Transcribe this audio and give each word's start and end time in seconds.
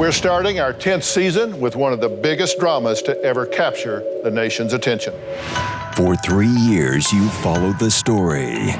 We're 0.00 0.12
starting 0.12 0.60
our 0.60 0.72
10th 0.72 1.02
season 1.02 1.60
with 1.60 1.76
one 1.76 1.92
of 1.92 2.00
the 2.00 2.08
biggest 2.08 2.58
dramas 2.58 3.02
to 3.02 3.22
ever 3.22 3.44
capture 3.44 4.02
the 4.24 4.30
nation's 4.30 4.72
attention. 4.72 5.12
For 5.94 6.16
three 6.16 6.48
years, 6.48 7.12
you 7.12 7.28
followed 7.28 7.78
the 7.78 7.90
story. 7.90 8.70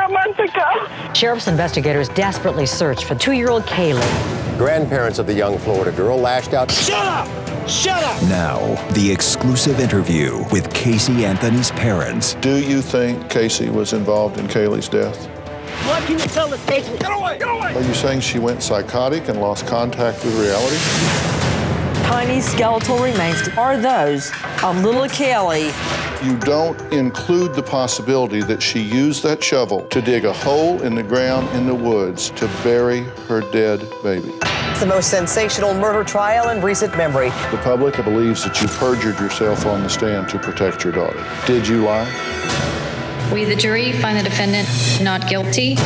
a 0.00 0.08
month 0.08 0.38
ago. 0.38 1.12
Sheriff's 1.12 1.48
investigators 1.48 2.08
desperately 2.08 2.64
search 2.64 3.04
for 3.04 3.14
two-year-old 3.14 3.64
Caylee. 3.64 4.56
Grandparents 4.56 5.18
of 5.18 5.26
the 5.26 5.34
young 5.34 5.58
Florida 5.58 5.92
girl 5.92 6.16
lashed 6.16 6.54
out. 6.54 6.70
Shut 6.70 6.94
up! 6.94 7.68
Shut 7.68 8.02
up! 8.02 8.22
Now, 8.22 8.58
the 8.94 9.12
exclusive 9.12 9.80
interview 9.80 10.42
with 10.50 10.72
Casey 10.72 11.26
Anthony's 11.26 11.70
parents. 11.72 12.36
Do 12.36 12.56
you 12.56 12.80
think 12.80 13.28
Casey 13.28 13.68
was 13.68 13.92
involved 13.92 14.38
in 14.38 14.48
Caylee's 14.48 14.88
death? 14.88 15.28
What 15.86 16.04
can 16.04 16.16
you 16.16 16.24
tell 16.26 16.48
the 16.48 16.58
station? 16.58 16.96
Get 16.96 17.12
away! 17.12 17.38
Get 17.38 17.48
away! 17.48 17.74
Are 17.74 17.82
you 17.82 17.94
saying 17.94 18.20
she 18.20 18.38
went 18.38 18.62
psychotic 18.62 19.28
and 19.28 19.40
lost 19.40 19.66
contact 19.66 20.24
with 20.24 20.38
reality? 20.38 20.76
Tiny 22.06 22.40
skeletal 22.40 22.98
remains 22.98 23.48
are 23.56 23.76
those 23.76 24.30
of 24.62 24.80
little 24.84 25.08
Kelly. 25.08 25.72
You 26.22 26.38
don't 26.38 26.80
include 26.92 27.54
the 27.54 27.64
possibility 27.64 28.42
that 28.42 28.62
she 28.62 28.80
used 28.80 29.24
that 29.24 29.42
shovel 29.42 29.82
to 29.88 30.00
dig 30.00 30.24
a 30.24 30.32
hole 30.32 30.80
in 30.82 30.94
the 30.94 31.02
ground 31.02 31.48
in 31.56 31.66
the 31.66 31.74
woods 31.74 32.30
to 32.30 32.46
bury 32.62 33.00
her 33.26 33.40
dead 33.50 33.80
baby. 34.04 34.32
It's 34.70 34.78
the 34.78 34.86
most 34.86 35.10
sensational 35.10 35.74
murder 35.74 36.04
trial 36.04 36.50
in 36.50 36.62
recent 36.62 36.96
memory. 36.96 37.30
The 37.50 37.60
public 37.64 37.96
believes 37.96 38.44
that 38.44 38.62
you 38.62 38.68
perjured 38.68 39.18
yourself 39.18 39.66
on 39.66 39.82
the 39.82 39.88
stand 39.88 40.28
to 40.28 40.38
protect 40.38 40.84
your 40.84 40.92
daughter. 40.92 41.26
Did 41.44 41.66
you 41.66 41.82
lie? 41.82 42.08
We, 43.32 43.44
the 43.44 43.56
jury, 43.56 43.92
find 43.92 44.18
the 44.18 44.22
defendant 44.22 44.68
not 45.02 45.26
guilty. 45.26 45.76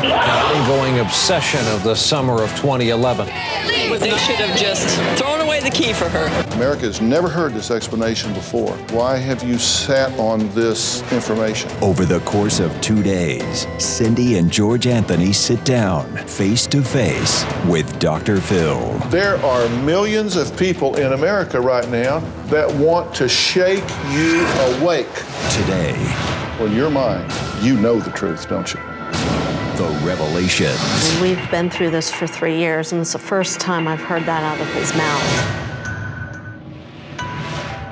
An 0.00 0.56
ongoing 0.56 1.00
obsession 1.00 1.66
of 1.74 1.82
the 1.82 1.94
summer 1.94 2.42
of 2.42 2.48
2011. 2.50 3.26
They 3.26 4.16
should 4.16 4.36
have 4.36 4.56
just 4.56 4.88
thrown 5.18 5.40
away 5.40 5.60
the 5.60 5.70
key 5.70 5.92
for 5.92 6.08
her. 6.08 6.26
America 6.54 6.82
has 6.82 7.00
never 7.00 7.28
heard 7.28 7.52
this 7.52 7.70
explanation 7.70 8.32
before. 8.32 8.72
Why 8.92 9.16
have 9.16 9.42
you 9.42 9.58
sat 9.58 10.16
on 10.18 10.48
this 10.50 11.02
information? 11.12 11.70
Over 11.82 12.04
the 12.04 12.20
course 12.20 12.60
of 12.60 12.78
two 12.80 13.02
days, 13.02 13.66
Cindy 13.78 14.38
and 14.38 14.50
George 14.50 14.86
Anthony 14.86 15.32
sit 15.32 15.62
down 15.64 16.16
face 16.26 16.66
to 16.68 16.80
face 16.80 17.44
with 17.66 17.98
Dr. 17.98 18.40
Phil. 18.40 18.98
There 19.10 19.36
are 19.44 19.68
millions 19.84 20.36
of 20.36 20.56
people 20.56 20.96
in 20.96 21.12
America 21.12 21.60
right 21.60 21.88
now 21.88 22.20
that 22.46 22.72
want 22.76 23.14
to 23.16 23.28
shake 23.28 23.84
you 24.12 24.46
awake. 24.78 25.12
Today, 25.50 25.96
well, 26.58 26.68
your 26.72 26.90
mind, 26.90 27.32
you 27.62 27.78
know 27.78 28.00
the 28.00 28.10
truth, 28.10 28.48
don't 28.48 28.74
you? 28.74 28.80
The 29.76 30.00
revelations. 30.02 31.20
We've 31.22 31.50
been 31.52 31.70
through 31.70 31.90
this 31.90 32.10
for 32.10 32.26
three 32.26 32.58
years, 32.58 32.90
and 32.90 33.00
it's 33.00 33.12
the 33.12 33.18
first 33.20 33.60
time 33.60 33.86
I've 33.86 34.00
heard 34.00 34.24
that 34.24 34.42
out 34.42 34.60
of 34.60 34.66
his 34.74 34.92
mouth. 34.94 35.68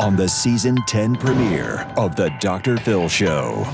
On 0.01 0.17
the 0.17 0.29
season 0.29 0.79
10 0.89 1.15
premiere 1.15 1.87
of 1.97 2.17
The 2.17 2.31
Dr. 2.41 2.77
Phil 2.77 3.09
Show. 3.09 3.65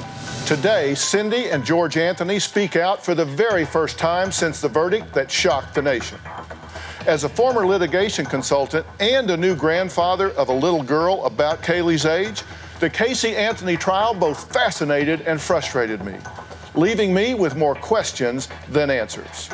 Today, 0.44 0.94
Cindy 0.94 1.48
and 1.48 1.64
George 1.64 1.96
Anthony 1.96 2.38
speak 2.38 2.76
out 2.76 3.02
for 3.02 3.14
the 3.14 3.24
very 3.24 3.64
first 3.64 3.98
time 3.98 4.30
since 4.30 4.60
the 4.60 4.68
verdict 4.68 5.14
that 5.14 5.30
shocked 5.30 5.74
the 5.74 5.80
nation. 5.80 6.18
As 7.06 7.24
a 7.24 7.28
former 7.28 7.66
litigation 7.66 8.26
consultant 8.26 8.86
and 9.00 9.30
a 9.30 9.36
new 9.36 9.56
grandfather 9.56 10.32
of 10.32 10.50
a 10.50 10.52
little 10.52 10.82
girl 10.82 11.24
about 11.24 11.62
Caylee's 11.62 12.04
age, 12.04 12.42
the 12.82 12.90
Casey 12.90 13.36
Anthony 13.36 13.76
trial 13.76 14.12
both 14.12 14.52
fascinated 14.52 15.20
and 15.20 15.40
frustrated 15.40 16.04
me 16.04 16.16
leaving 16.74 17.14
me 17.14 17.32
with 17.32 17.54
more 17.54 17.76
questions 17.76 18.48
than 18.68 18.90
answers. 18.90 19.48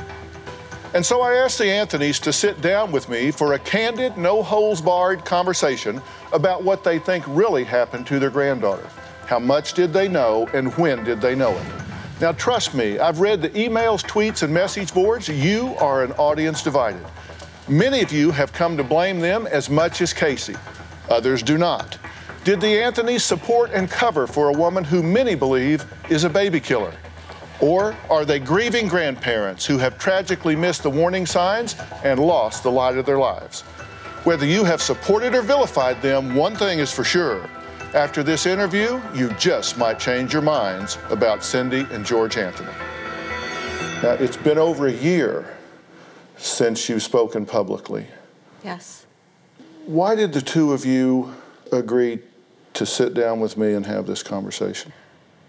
And 0.94 1.04
so 1.04 1.20
I 1.20 1.34
asked 1.34 1.58
the 1.58 1.64
Anthonys 1.64 2.18
to 2.22 2.32
sit 2.32 2.58
down 2.62 2.90
with 2.90 3.10
me 3.10 3.30
for 3.30 3.52
a 3.52 3.58
candid, 3.58 4.16
no 4.16 4.42
holes 4.42 4.80
barred 4.80 5.26
conversation 5.26 6.00
about 6.32 6.64
what 6.64 6.82
they 6.82 6.98
think 6.98 7.22
really 7.28 7.64
happened 7.64 8.06
to 8.06 8.18
their 8.18 8.30
granddaughter. 8.30 8.88
How 9.26 9.38
much 9.38 9.74
did 9.74 9.92
they 9.92 10.08
know 10.08 10.48
and 10.54 10.72
when 10.78 11.04
did 11.04 11.20
they 11.20 11.34
know 11.34 11.50
it? 11.50 11.66
Now, 12.22 12.32
trust 12.32 12.72
me, 12.72 12.98
I've 12.98 13.20
read 13.20 13.42
the 13.42 13.50
emails, 13.50 14.02
tweets, 14.02 14.42
and 14.42 14.54
message 14.54 14.94
boards. 14.94 15.28
You 15.28 15.74
are 15.78 16.02
an 16.02 16.12
audience 16.12 16.62
divided. 16.62 17.04
Many 17.68 18.00
of 18.00 18.10
you 18.10 18.30
have 18.30 18.54
come 18.54 18.78
to 18.78 18.84
blame 18.84 19.20
them 19.20 19.46
as 19.46 19.68
much 19.68 20.00
as 20.00 20.14
Casey, 20.14 20.56
others 21.10 21.42
do 21.42 21.58
not. 21.58 21.98
Did 22.48 22.62
the 22.62 22.76
Anthonys 22.78 23.20
support 23.20 23.72
and 23.72 23.90
cover 23.90 24.26
for 24.26 24.48
a 24.48 24.52
woman 24.54 24.82
who 24.82 25.02
many 25.02 25.34
believe 25.34 25.84
is 26.08 26.24
a 26.24 26.30
baby 26.30 26.60
killer? 26.60 26.94
Or 27.60 27.94
are 28.08 28.24
they 28.24 28.38
grieving 28.38 28.88
grandparents 28.88 29.66
who 29.66 29.76
have 29.76 29.98
tragically 29.98 30.56
missed 30.56 30.82
the 30.82 30.88
warning 30.88 31.26
signs 31.26 31.76
and 32.04 32.18
lost 32.18 32.62
the 32.62 32.70
light 32.70 32.96
of 32.96 33.04
their 33.04 33.18
lives? 33.18 33.60
Whether 34.24 34.46
you 34.46 34.64
have 34.64 34.80
supported 34.80 35.34
or 35.34 35.42
vilified 35.42 36.00
them, 36.00 36.34
one 36.34 36.56
thing 36.56 36.78
is 36.78 36.90
for 36.90 37.04
sure. 37.04 37.50
After 37.92 38.22
this 38.22 38.46
interview, 38.46 38.98
you 39.14 39.28
just 39.34 39.76
might 39.76 39.98
change 39.98 40.32
your 40.32 40.40
minds 40.40 40.96
about 41.10 41.44
Cindy 41.44 41.86
and 41.90 42.02
George 42.02 42.38
Anthony. 42.38 42.72
Now, 44.02 44.12
it's 44.12 44.38
been 44.38 44.56
over 44.56 44.86
a 44.86 44.92
year 44.94 45.54
since 46.38 46.88
you've 46.88 47.02
spoken 47.02 47.44
publicly. 47.44 48.06
Yes. 48.64 49.04
Why 49.84 50.14
did 50.14 50.32
the 50.32 50.40
two 50.40 50.72
of 50.72 50.86
you 50.86 51.34
agree 51.72 52.20
to 52.78 52.86
sit 52.86 53.14
down 53.14 53.40
with 53.40 53.56
me 53.56 53.74
and 53.74 53.86
have 53.86 54.06
this 54.06 54.22
conversation? 54.22 54.92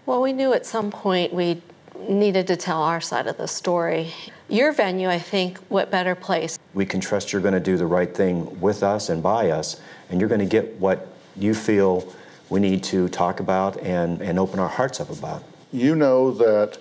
Well, 0.06 0.20
we 0.20 0.32
knew 0.32 0.52
at 0.52 0.66
some 0.66 0.90
point 0.90 1.32
we'd 1.32 1.62
needed 2.08 2.46
to 2.48 2.56
tell 2.56 2.82
our 2.82 3.00
side 3.00 3.26
of 3.26 3.36
the 3.36 3.46
story. 3.46 4.12
Your 4.48 4.72
venue, 4.72 5.08
I 5.08 5.18
think, 5.18 5.58
what 5.68 5.90
better 5.90 6.14
place? 6.14 6.58
We 6.74 6.86
can 6.86 7.00
trust 7.00 7.32
you're 7.32 7.42
going 7.42 7.54
to 7.54 7.60
do 7.60 7.76
the 7.76 7.86
right 7.86 8.12
thing 8.12 8.60
with 8.60 8.82
us 8.82 9.08
and 9.08 9.22
by 9.22 9.50
us, 9.50 9.80
and 10.08 10.20
you're 10.20 10.28
going 10.28 10.40
to 10.40 10.46
get 10.46 10.74
what 10.80 11.08
you 11.36 11.54
feel 11.54 12.12
we 12.48 12.58
need 12.58 12.82
to 12.84 13.08
talk 13.08 13.38
about 13.38 13.78
and, 13.80 14.20
and 14.20 14.38
open 14.38 14.58
our 14.58 14.68
hearts 14.68 15.00
up 15.00 15.10
about. 15.10 15.44
You 15.72 15.94
know 15.94 16.32
that 16.32 16.78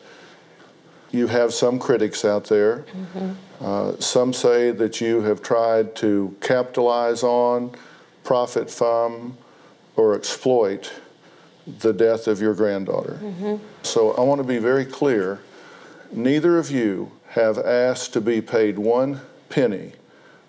you 1.12 1.28
have 1.28 1.54
some 1.54 1.78
critics 1.78 2.26
out 2.26 2.46
there. 2.46 2.80
Mm-hmm. 2.80 3.32
Uh, 3.62 4.00
some 4.00 4.34
say 4.34 4.72
that 4.72 5.00
you 5.00 5.22
have 5.22 5.44
tried 5.44 5.96
to 5.98 6.36
capitalize 6.42 7.22
on, 7.24 7.76
profit 8.24 8.72
from, 8.72 9.38
or 10.00 10.16
exploit 10.16 10.94
the 11.80 11.92
death 11.92 12.28
of 12.28 12.40
your 12.40 12.56
granddaughter. 12.56 13.20
Mm-hmm. 13.22 13.58
So 13.84 14.14
I 14.14 14.22
want 14.22 14.40
to 14.40 14.48
be 14.48 14.58
very 14.58 14.86
clear 14.86 15.42
neither 16.12 16.58
of 16.58 16.72
you 16.72 17.12
have 17.32 17.58
asked 17.58 18.14
to 18.14 18.22
be 18.22 18.40
paid 18.40 18.80
one 18.80 19.20
penny 19.50 19.92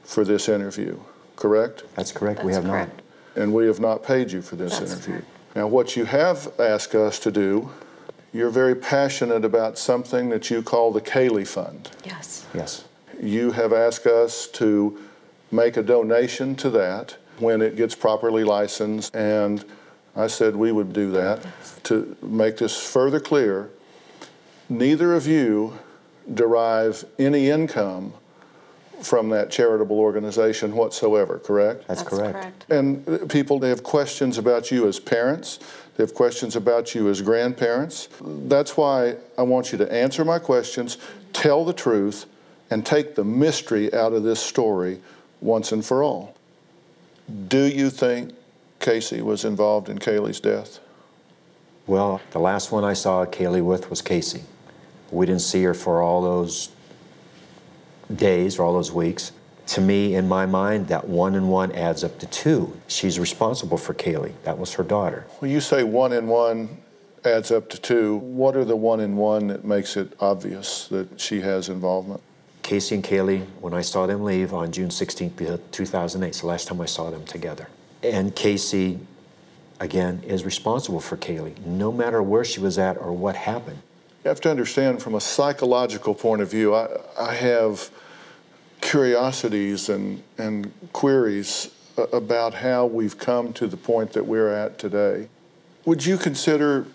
for 0.05 0.25
this 0.25 0.49
interview, 0.49 1.01
correct? 1.35 1.83
That's 1.97 2.13
correct. 2.13 2.39
That's 2.39 2.47
we 2.47 2.53
have 2.55 2.65
correct. 2.65 2.97
not. 3.35 3.43
And 3.43 3.53
we 3.53 3.67
have 3.67 3.81
not 3.81 4.05
paid 4.05 4.31
you 4.31 4.41
for 4.41 4.55
this 4.55 4.79
That's 4.79 4.93
interview. 4.93 5.15
Correct. 5.15 5.57
Now, 5.57 5.67
what 5.67 5.97
you 5.97 6.05
have 6.05 6.49
asked 6.61 6.95
us 6.95 7.19
to 7.19 7.33
do, 7.33 7.71
you're 8.33 8.51
very 8.51 8.77
passionate 8.77 9.45
about 9.45 9.79
something 9.79 10.29
that 10.29 10.49
you 10.49 10.63
call 10.63 10.93
the 10.93 11.01
Caylee 11.01 11.47
Fund. 11.47 11.91
Yes. 12.05 12.47
Yes. 12.55 12.85
You 13.21 13.51
have 13.51 13.73
asked 13.73 14.07
us 14.07 14.47
to 14.47 15.01
make 15.51 15.77
a 15.77 15.83
donation 15.83 16.55
to 16.57 16.71
that 16.71 17.17
when 17.41 17.63
it 17.63 17.77
gets 17.77 17.95
properly 17.95 18.45
licensed 18.45 19.15
and 19.15 19.65
I 20.17 20.27
said 20.27 20.57
we 20.57 20.73
would 20.73 20.93
do 20.93 21.11
that. 21.13 21.45
To 21.85 22.17
make 22.23 22.57
this 22.57 22.77
further 22.77 23.21
clear, 23.21 23.71
neither 24.69 25.15
of 25.15 25.27
you 25.27 25.79
derive 26.33 27.05
any 27.19 27.49
income 27.49 28.13
from 29.03 29.31
that 29.31 29.51
charitable 29.51 29.99
organization 29.99 30.77
whatsoever, 30.77 31.39
correct? 31.39 31.89
That's, 31.89 32.03
That's 32.03 32.17
correct. 32.17 32.35
correct. 32.35 32.71
And 32.71 33.31
people, 33.31 33.59
they 33.59 33.71
have 33.71 33.83
questions 33.83 34.37
about 34.37 34.71
you 34.71 34.87
as 34.87 35.01
parents. 35.01 35.59
They 35.97 36.03
have 36.03 36.15
questions 36.15 36.55
about 36.55 36.95
you 36.95 37.09
as 37.09 37.23
grandparents. 37.23 38.09
That's 38.21 38.77
why 38.77 39.17
I 39.39 39.43
want 39.43 39.73
you 39.73 39.79
to 39.79 39.91
answer 39.91 40.25
my 40.25 40.39
questions, 40.39 40.99
tell 41.33 41.65
the 41.65 41.73
truth, 41.73 42.27
and 42.71 42.85
take 42.85 43.15
the 43.15 43.25
mystery 43.25 43.93
out 43.95 44.13
of 44.13 44.23
this 44.23 44.41
story 44.41 45.01
once 45.41 45.73
and 45.73 45.85
for 45.85 46.03
all. 46.03 46.37
Do 47.49 47.65
you 47.65 47.91
think 47.91 48.35
Casey 48.81 49.21
was 49.23 49.45
involved 49.45 49.89
in 49.89 49.99
Caylee's 49.99 50.41
death? 50.41 50.81
Well, 51.87 52.21
the 52.31 52.39
last 52.39 52.73
one 52.73 52.85
I 52.85 52.93
saw 52.93 53.25
Caylee 53.25 53.65
with 53.65 53.91
was 53.91 54.03
Casey. 54.03 54.43
We 55.11 55.27
didn't 55.27 55.43
see 55.43 55.63
her 55.65 55.75
for 55.75 56.03
all 56.03 56.23
those 56.23 56.71
days 58.15 58.59
or 58.59 58.65
all 58.65 58.73
those 58.73 58.93
weeks. 58.93 59.33
To 59.69 59.81
me, 59.81 60.15
in 60.15 60.27
my 60.27 60.47
mind, 60.47 60.89
that 60.89 61.09
one 61.09 61.35
and 61.35 61.49
one 61.49 61.73
adds 61.73 62.03
up 62.03 62.19
to 62.21 62.27
two. 62.27 62.81
She's 62.89 63.21
responsible 63.21 63.77
for 63.77 63.95
Caylee. 63.95 64.33
That 64.43 64.59
was 64.59 64.75
her 64.75 64.83
daughter. 64.83 65.27
When 65.39 65.51
you 65.51 65.61
say 65.61 65.85
one 65.85 66.13
and 66.13 66.29
one 66.29 66.79
adds 67.25 67.51
up 67.51 67.69
to 67.71 67.81
two, 67.81 68.17
what 68.17 68.57
are 68.57 68.65
the 68.65 68.77
one 68.77 69.01
and 69.01 69.17
one 69.17 69.49
that 69.49 69.65
makes 69.65 69.97
it 69.97 70.13
obvious 70.21 70.89
that 70.89 71.21
she 71.21 71.41
has 71.43 71.69
involvement? 71.69 72.23
Casey 72.63 72.95
and 72.95 73.05
Caylee, 73.05 73.47
when 73.61 73.75
I 73.75 73.81
saw 73.81 74.07
them 74.07 74.25
leave 74.25 74.53
on 74.53 74.73
June 74.73 74.89
16th, 74.89 75.61
2008, 75.71 76.29
it's 76.29 76.41
the 76.41 76.47
last 76.47 76.69
time 76.69 76.81
I 76.81 76.87
saw 76.87 77.11
them 77.11 77.25
together. 77.25 77.69
And 78.03 78.35
Casey, 78.35 78.99
again, 79.81 80.23
is 80.27 80.45
responsible 80.45 81.01
for 81.01 81.17
Caylee, 81.17 81.59
no 81.67 81.91
matter 81.93 82.23
where 82.23 82.45
she 82.45 82.61
was 82.61 82.79
at 82.79 82.97
or 82.97 83.13
what 83.13 83.37
happened. 83.37 83.83
You 84.25 84.29
have 84.29 84.41
to 84.43 84.51
understand 84.51 85.03
from 85.03 85.15
a 85.15 85.21
psychological 85.21 86.15
point 86.15 86.43
of 86.43 86.51
view, 86.51 86.75
I, 86.75 86.89
I 87.19 87.35
have 87.35 87.91
curiosities 88.81 89.89
and, 89.89 90.23
and 90.39 90.73
queries 90.93 91.71
about 92.13 92.55
how 92.55 92.87
we've 92.87 93.19
come 93.19 93.53
to 93.55 93.67
the 93.67 93.77
point 93.77 94.13
that 94.13 94.27
we're 94.27 94.53
at 94.53 94.79
today. 94.79 95.29
Would 95.85 96.05
you 96.05 96.17
consider 96.17 96.87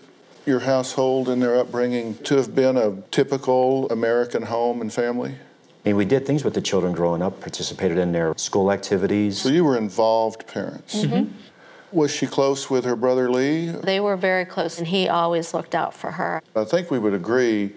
your 0.44 0.60
household 0.60 1.28
and 1.28 1.42
their 1.42 1.56
upbringing 1.56 2.16
to 2.18 2.36
have 2.36 2.54
been 2.54 2.76
a 2.76 3.00
typical 3.10 3.88
American 3.90 4.42
home 4.44 4.80
and 4.80 4.92
family? 4.92 5.34
I 5.86 5.90
mean, 5.90 5.98
we 5.98 6.04
did 6.04 6.26
things 6.26 6.42
with 6.42 6.54
the 6.54 6.60
children 6.60 6.92
growing 6.92 7.22
up, 7.22 7.40
participated 7.40 7.96
in 7.96 8.10
their 8.10 8.36
school 8.36 8.72
activities. 8.72 9.40
So 9.40 9.50
you 9.50 9.62
were 9.62 9.78
involved 9.78 10.44
parents. 10.48 10.96
Mm-hmm. 10.96 11.30
Was 11.92 12.10
she 12.10 12.26
close 12.26 12.68
with 12.68 12.84
her 12.84 12.96
brother 12.96 13.30
Lee? 13.30 13.68
They 13.68 14.00
were 14.00 14.16
very 14.16 14.44
close, 14.44 14.78
and 14.78 14.88
he 14.88 15.08
always 15.08 15.54
looked 15.54 15.76
out 15.76 15.94
for 15.94 16.10
her. 16.10 16.42
I 16.56 16.64
think 16.64 16.90
we 16.90 16.98
would 16.98 17.14
agree 17.14 17.70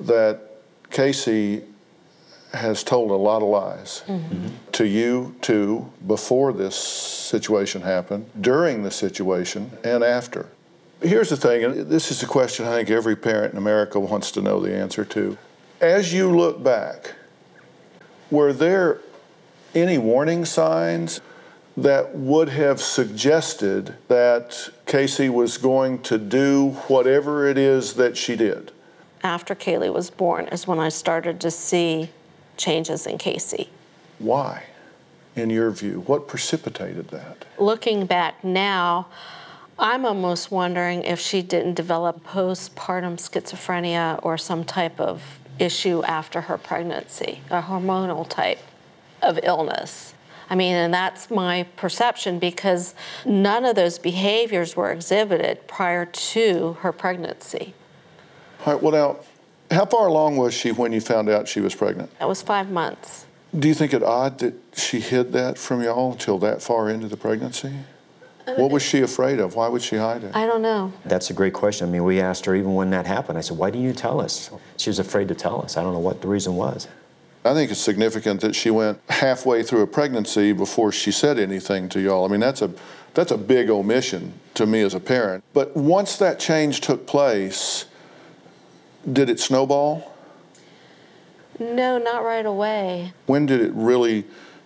that 0.00 0.40
Casey 0.90 1.62
has 2.52 2.82
told 2.82 3.12
a 3.12 3.14
lot 3.14 3.42
of 3.42 3.48
lies 3.48 4.02
Mm-hmm. 4.08 4.48
to 4.72 4.84
you, 4.84 5.36
too, 5.40 5.88
before 6.04 6.52
this 6.52 6.74
situation 6.74 7.82
happened, 7.82 8.28
during 8.40 8.82
the 8.82 8.90
situation, 8.90 9.70
and 9.84 10.02
after. 10.02 10.46
Here's 11.00 11.28
the 11.28 11.36
thing, 11.36 11.62
and 11.62 11.88
this 11.88 12.10
is 12.10 12.24
a 12.24 12.26
question 12.26 12.66
I 12.66 12.72
think 12.72 12.90
every 12.90 13.14
parent 13.14 13.52
in 13.52 13.58
America 13.58 14.00
wants 14.00 14.32
to 14.32 14.42
know 14.42 14.58
the 14.58 14.74
answer 14.74 15.04
to. 15.04 15.38
As 15.80 16.12
you 16.12 16.36
look 16.36 16.64
back, 16.64 17.14
were 18.30 18.52
there 18.52 19.00
any 19.74 19.98
warning 19.98 20.44
signs 20.44 21.20
that 21.76 22.16
would 22.16 22.48
have 22.48 22.80
suggested 22.80 23.94
that 24.08 24.70
Casey 24.86 25.28
was 25.28 25.58
going 25.58 26.00
to 26.02 26.16
do 26.16 26.70
whatever 26.88 27.46
it 27.46 27.58
is 27.58 27.94
that 27.94 28.16
she 28.16 28.34
did? 28.36 28.72
After 29.22 29.54
Caylee 29.54 29.92
was 29.92 30.10
born 30.10 30.46
is 30.48 30.66
when 30.66 30.78
I 30.78 30.88
started 30.88 31.40
to 31.40 31.50
see 31.50 32.10
changes 32.56 33.06
in 33.06 33.18
Casey. 33.18 33.68
Why, 34.18 34.64
in 35.34 35.50
your 35.50 35.70
view? 35.70 36.00
What 36.06 36.28
precipitated 36.28 37.08
that? 37.08 37.44
Looking 37.58 38.06
back 38.06 38.42
now, 38.42 39.08
I'm 39.78 40.06
almost 40.06 40.50
wondering 40.50 41.04
if 41.04 41.20
she 41.20 41.42
didn't 41.42 41.74
develop 41.74 42.24
postpartum 42.24 43.16
schizophrenia 43.18 44.18
or 44.22 44.38
some 44.38 44.64
type 44.64 44.98
of 44.98 45.38
issue 45.58 46.02
after 46.04 46.42
her 46.42 46.58
pregnancy, 46.58 47.40
a 47.50 47.62
hormonal 47.62 48.28
type 48.28 48.58
of 49.22 49.38
illness. 49.42 50.14
I 50.48 50.54
mean, 50.54 50.74
and 50.74 50.94
that's 50.94 51.30
my 51.30 51.64
perception 51.76 52.38
because 52.38 52.94
none 53.24 53.64
of 53.64 53.74
those 53.74 53.98
behaviors 53.98 54.76
were 54.76 54.92
exhibited 54.92 55.66
prior 55.66 56.06
to 56.06 56.74
her 56.80 56.92
pregnancy. 56.92 57.74
All 58.64 58.74
right, 58.74 58.82
well, 58.82 58.92
now, 58.92 59.74
how 59.74 59.86
far 59.86 60.06
along 60.06 60.36
was 60.36 60.54
she 60.54 60.70
when 60.70 60.92
you 60.92 61.00
found 61.00 61.28
out 61.28 61.48
she 61.48 61.60
was 61.60 61.74
pregnant? 61.74 62.16
That 62.18 62.28
was 62.28 62.42
five 62.42 62.70
months. 62.70 63.26
Do 63.58 63.68
you 63.68 63.74
think 63.74 63.92
it 63.92 64.02
odd 64.02 64.38
that 64.40 64.54
she 64.74 65.00
hid 65.00 65.32
that 65.32 65.58
from 65.58 65.82
y'all 65.82 66.12
until 66.12 66.38
that 66.38 66.62
far 66.62 66.90
into 66.90 67.08
the 67.08 67.16
pregnancy? 67.16 67.72
What 68.54 68.70
was 68.70 68.82
she 68.82 69.00
afraid 69.00 69.40
of? 69.40 69.56
Why 69.56 69.66
would 69.66 69.82
she 69.82 69.96
hide 69.96 70.22
it? 70.22 70.34
I 70.34 70.46
don't 70.46 70.62
know. 70.62 70.92
That's 71.04 71.30
a 71.30 71.32
great 71.32 71.52
question. 71.52 71.88
I 71.88 71.90
mean, 71.90 72.04
we 72.04 72.20
asked 72.20 72.46
her 72.46 72.54
even 72.54 72.74
when 72.74 72.90
that 72.90 73.04
happened. 73.04 73.38
I 73.38 73.40
said, 73.40 73.58
Why 73.58 73.70
didn't 73.70 73.86
you 73.86 73.92
tell 73.92 74.20
us? 74.20 74.50
She 74.76 74.88
was 74.88 75.00
afraid 75.00 75.28
to 75.28 75.34
tell 75.34 75.62
us. 75.62 75.76
I 75.76 75.82
don't 75.82 75.92
know 75.92 75.98
what 75.98 76.22
the 76.22 76.28
reason 76.28 76.54
was. 76.54 76.86
I 77.44 77.54
think 77.54 77.70
it's 77.70 77.80
significant 77.80 78.40
that 78.40 78.54
she 78.54 78.70
went 78.70 79.00
halfway 79.08 79.62
through 79.62 79.82
a 79.82 79.86
pregnancy 79.86 80.52
before 80.52 80.90
she 80.92 81.12
said 81.12 81.38
anything 81.38 81.88
to 81.90 82.00
y'all. 82.00 82.24
I 82.24 82.28
mean, 82.28 82.40
that's 82.40 82.62
a 82.62 82.70
that's 83.14 83.32
a 83.32 83.38
big 83.38 83.70
omission 83.70 84.34
to 84.54 84.66
me 84.66 84.82
as 84.82 84.94
a 84.94 85.00
parent. 85.00 85.42
But 85.52 85.76
once 85.76 86.16
that 86.18 86.38
change 86.38 86.80
took 86.80 87.06
place, 87.06 87.86
did 89.10 89.30
it 89.30 89.40
snowball? 89.40 90.12
No, 91.58 91.98
not 91.98 92.24
right 92.24 92.44
away. 92.44 93.12
When 93.26 93.46
did 93.46 93.60
it 93.60 93.72
really 93.74 94.24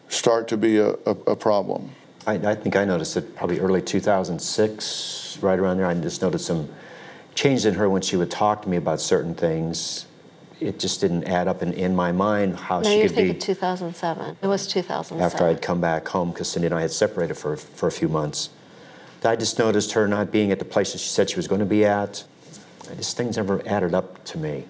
start 0.08 0.48
to 0.48 0.56
be 0.56 0.78
a, 0.78 0.90
a, 0.90 1.16
a 1.28 1.36
problem? 1.36 1.92
I, 2.30 2.50
I, 2.50 2.54
think 2.54 2.76
I 2.76 2.84
noticed 2.84 3.16
it 3.16 3.34
probably 3.34 3.60
early 3.60 3.82
2006, 3.82 5.38
right 5.40 5.58
around 5.58 5.78
there. 5.78 5.86
I 5.86 5.94
just 5.94 6.22
noticed 6.22 6.46
some 6.46 6.68
change 7.34 7.66
in 7.66 7.74
her 7.74 7.88
when 7.88 8.02
she 8.02 8.16
would 8.16 8.30
talk 8.30 8.62
to 8.62 8.68
me 8.68 8.76
about 8.76 9.00
certain 9.00 9.34
things. 9.34 10.06
It 10.60 10.78
just 10.78 11.00
didn't 11.00 11.24
add 11.24 11.48
up 11.48 11.62
in, 11.62 11.72
in 11.72 11.96
my 11.96 12.12
mind 12.12 12.56
how 12.56 12.80
no, 12.80 12.88
she 12.88 12.98
you're 12.98 13.06
could 13.08 13.16
thinking 13.16 13.34
be. 13.34 13.40
2007. 13.40 14.36
It 14.42 14.46
was 14.46 14.66
2007. 14.66 15.24
After 15.24 15.46
I'd 15.46 15.62
come 15.62 15.80
back 15.80 16.06
home, 16.06 16.30
because 16.30 16.48
Cindy 16.48 16.66
and 16.66 16.74
I 16.74 16.82
had 16.82 16.90
separated 16.90 17.34
for, 17.34 17.56
for 17.56 17.86
a 17.86 17.92
few 17.92 18.08
months. 18.08 18.50
I 19.24 19.36
just 19.36 19.58
noticed 19.58 19.92
her 19.92 20.08
not 20.08 20.30
being 20.30 20.50
at 20.50 20.58
the 20.58 20.64
place 20.64 20.92
that 20.92 20.98
she 20.98 21.08
said 21.08 21.28
she 21.28 21.36
was 21.36 21.48
going 21.48 21.58
to 21.58 21.66
be 21.66 21.84
at. 21.84 22.24
I 22.90 22.94
just 22.94 23.16
things 23.16 23.36
never 23.36 23.66
added 23.66 23.94
up 23.94 24.24
to 24.26 24.38
me. 24.38 24.64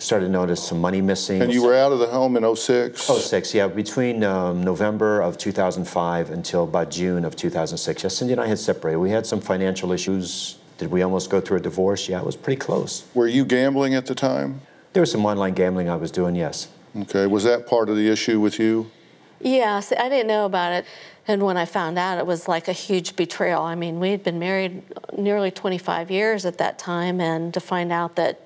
Started 0.00 0.26
to 0.26 0.32
notice 0.32 0.66
some 0.66 0.80
money 0.80 1.02
missing. 1.02 1.42
And 1.42 1.52
you 1.52 1.62
were 1.62 1.74
out 1.74 1.92
of 1.92 1.98
the 1.98 2.06
home 2.06 2.34
in 2.36 2.56
06? 2.56 3.02
06, 3.02 3.54
yeah. 3.54 3.66
Between 3.68 4.24
um, 4.24 4.62
November 4.62 5.20
of 5.20 5.36
2005 5.36 6.30
until 6.30 6.64
about 6.64 6.90
June 6.90 7.22
of 7.24 7.36
2006. 7.36 8.02
Yes, 8.02 8.16
Cindy 8.16 8.32
and 8.32 8.40
I 8.40 8.46
had 8.46 8.58
separated. 8.58 8.98
We 8.98 9.10
had 9.10 9.26
some 9.26 9.42
financial 9.42 9.92
issues. 9.92 10.56
Did 10.78 10.90
we 10.90 11.02
almost 11.02 11.28
go 11.28 11.38
through 11.38 11.58
a 11.58 11.60
divorce? 11.60 12.08
Yeah, 12.08 12.18
it 12.20 12.24
was 12.24 12.34
pretty 12.34 12.58
close. 12.58 13.06
Were 13.12 13.26
you 13.26 13.44
gambling 13.44 13.94
at 13.94 14.06
the 14.06 14.14
time? 14.14 14.62
There 14.94 15.02
was 15.02 15.12
some 15.12 15.26
online 15.26 15.52
gambling 15.52 15.90
I 15.90 15.96
was 15.96 16.10
doing, 16.10 16.34
yes. 16.34 16.68
Okay. 16.96 17.26
Was 17.26 17.44
that 17.44 17.66
part 17.66 17.90
of 17.90 17.96
the 17.96 18.08
issue 18.08 18.40
with 18.40 18.58
you? 18.58 18.90
Yeah, 19.38 19.80
see, 19.80 19.96
I 19.96 20.08
didn't 20.08 20.28
know 20.28 20.46
about 20.46 20.72
it. 20.72 20.86
And 21.28 21.42
when 21.42 21.58
I 21.58 21.66
found 21.66 21.98
out, 21.98 22.16
it 22.18 22.26
was 22.26 22.48
like 22.48 22.68
a 22.68 22.72
huge 22.72 23.16
betrayal. 23.16 23.62
I 23.62 23.74
mean, 23.74 24.00
we 24.00 24.10
had 24.10 24.24
been 24.24 24.38
married 24.38 24.82
nearly 25.16 25.50
25 25.50 26.10
years 26.10 26.46
at 26.46 26.58
that 26.58 26.78
time, 26.78 27.20
and 27.20 27.52
to 27.54 27.60
find 27.60 27.92
out 27.92 28.16
that 28.16 28.40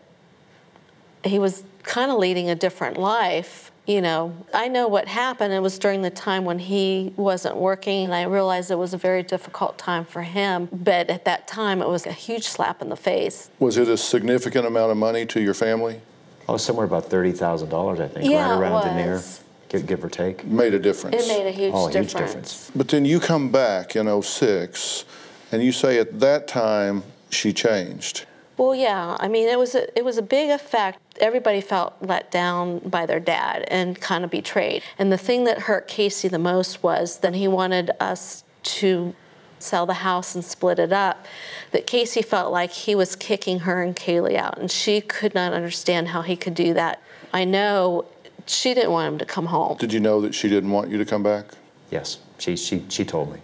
he 1.26 1.38
was 1.38 1.64
kind 1.82 2.10
of 2.10 2.18
leading 2.18 2.50
a 2.50 2.54
different 2.54 2.96
life, 2.96 3.70
you 3.86 4.00
know, 4.00 4.34
I 4.54 4.68
know 4.68 4.88
what 4.88 5.08
happened. 5.08 5.52
It 5.52 5.60
was 5.60 5.78
during 5.78 6.00
the 6.00 6.10
time 6.10 6.46
when 6.46 6.58
he 6.58 7.12
wasn't 7.16 7.56
working, 7.56 8.06
and 8.06 8.14
I 8.14 8.22
realized 8.22 8.70
it 8.70 8.76
was 8.76 8.94
a 8.94 8.98
very 8.98 9.22
difficult 9.22 9.76
time 9.76 10.06
for 10.06 10.22
him. 10.22 10.70
But 10.72 11.10
at 11.10 11.26
that 11.26 11.46
time, 11.46 11.82
it 11.82 11.88
was 11.88 12.06
a 12.06 12.12
huge 12.12 12.44
slap 12.44 12.80
in 12.80 12.88
the 12.88 12.96
face. 12.96 13.50
Was 13.58 13.76
it 13.76 13.88
a 13.88 13.98
significant 13.98 14.66
amount 14.66 14.90
of 14.90 14.96
money 14.96 15.26
to 15.26 15.40
your 15.40 15.52
family? 15.52 16.00
Oh, 16.48 16.56
somewhere 16.56 16.86
about 16.86 17.10
$30,000, 17.10 18.00
I 18.00 18.08
think, 18.08 18.30
yeah, 18.30 18.52
right 18.52 18.60
around 18.60 18.86
it 18.86 18.90
in 18.90 18.96
there. 18.96 19.14
was. 19.14 19.40
Give, 19.68 19.86
give 19.86 20.04
or 20.04 20.08
take. 20.08 20.44
Made 20.44 20.72
a 20.72 20.78
difference. 20.78 21.24
It 21.24 21.28
made 21.28 21.48
a 21.48 21.50
huge, 21.50 21.72
oh, 21.74 21.88
a 21.88 21.92
difference. 21.92 22.12
huge 22.12 22.22
difference. 22.22 22.70
But 22.76 22.88
then 22.88 23.04
you 23.04 23.18
come 23.18 23.50
back 23.50 23.96
in 23.96 24.22
06 24.22 25.04
and 25.52 25.62
you 25.62 25.72
say 25.72 25.98
at 25.98 26.20
that 26.20 26.46
time 26.46 27.02
she 27.30 27.52
changed. 27.52 28.26
Well, 28.56 28.74
yeah. 28.74 29.16
I 29.18 29.26
mean, 29.28 29.48
it 29.48 29.58
was 29.58 29.74
a, 29.74 29.98
it 29.98 30.04
was 30.04 30.16
a 30.16 30.22
big 30.22 30.50
effect. 30.50 30.98
Everybody 31.20 31.60
felt 31.60 31.94
let 32.00 32.30
down 32.30 32.80
by 32.80 33.06
their 33.06 33.20
dad 33.20 33.64
and 33.68 34.00
kind 34.00 34.24
of 34.24 34.30
betrayed. 34.30 34.82
And 34.98 35.12
the 35.12 35.18
thing 35.18 35.44
that 35.44 35.60
hurt 35.60 35.86
Casey 35.88 36.28
the 36.28 36.38
most 36.38 36.82
was 36.82 37.18
that 37.18 37.34
he 37.34 37.48
wanted 37.48 37.90
us 38.00 38.44
to 38.64 39.14
sell 39.58 39.86
the 39.86 39.94
house 39.94 40.34
and 40.34 40.44
split 40.44 40.78
it 40.78 40.92
up. 40.92 41.26
That 41.72 41.86
Casey 41.86 42.22
felt 42.22 42.52
like 42.52 42.70
he 42.70 42.94
was 42.94 43.16
kicking 43.16 43.60
her 43.60 43.82
and 43.82 43.96
Caylee 43.96 44.36
out, 44.36 44.58
and 44.58 44.70
she 44.70 45.00
could 45.00 45.34
not 45.34 45.52
understand 45.52 46.08
how 46.08 46.22
he 46.22 46.36
could 46.36 46.54
do 46.54 46.74
that. 46.74 47.00
I 47.32 47.44
know 47.44 48.06
she 48.46 48.74
didn't 48.74 48.92
want 48.92 49.12
him 49.12 49.18
to 49.18 49.24
come 49.24 49.46
home. 49.46 49.76
Did 49.78 49.92
you 49.92 50.00
know 50.00 50.20
that 50.20 50.34
she 50.34 50.48
didn't 50.48 50.70
want 50.70 50.90
you 50.90 50.98
to 50.98 51.04
come 51.04 51.22
back? 51.22 51.46
Yes, 51.90 52.18
she, 52.38 52.56
she, 52.56 52.84
she 52.88 53.04
told 53.04 53.32
me. 53.32 53.40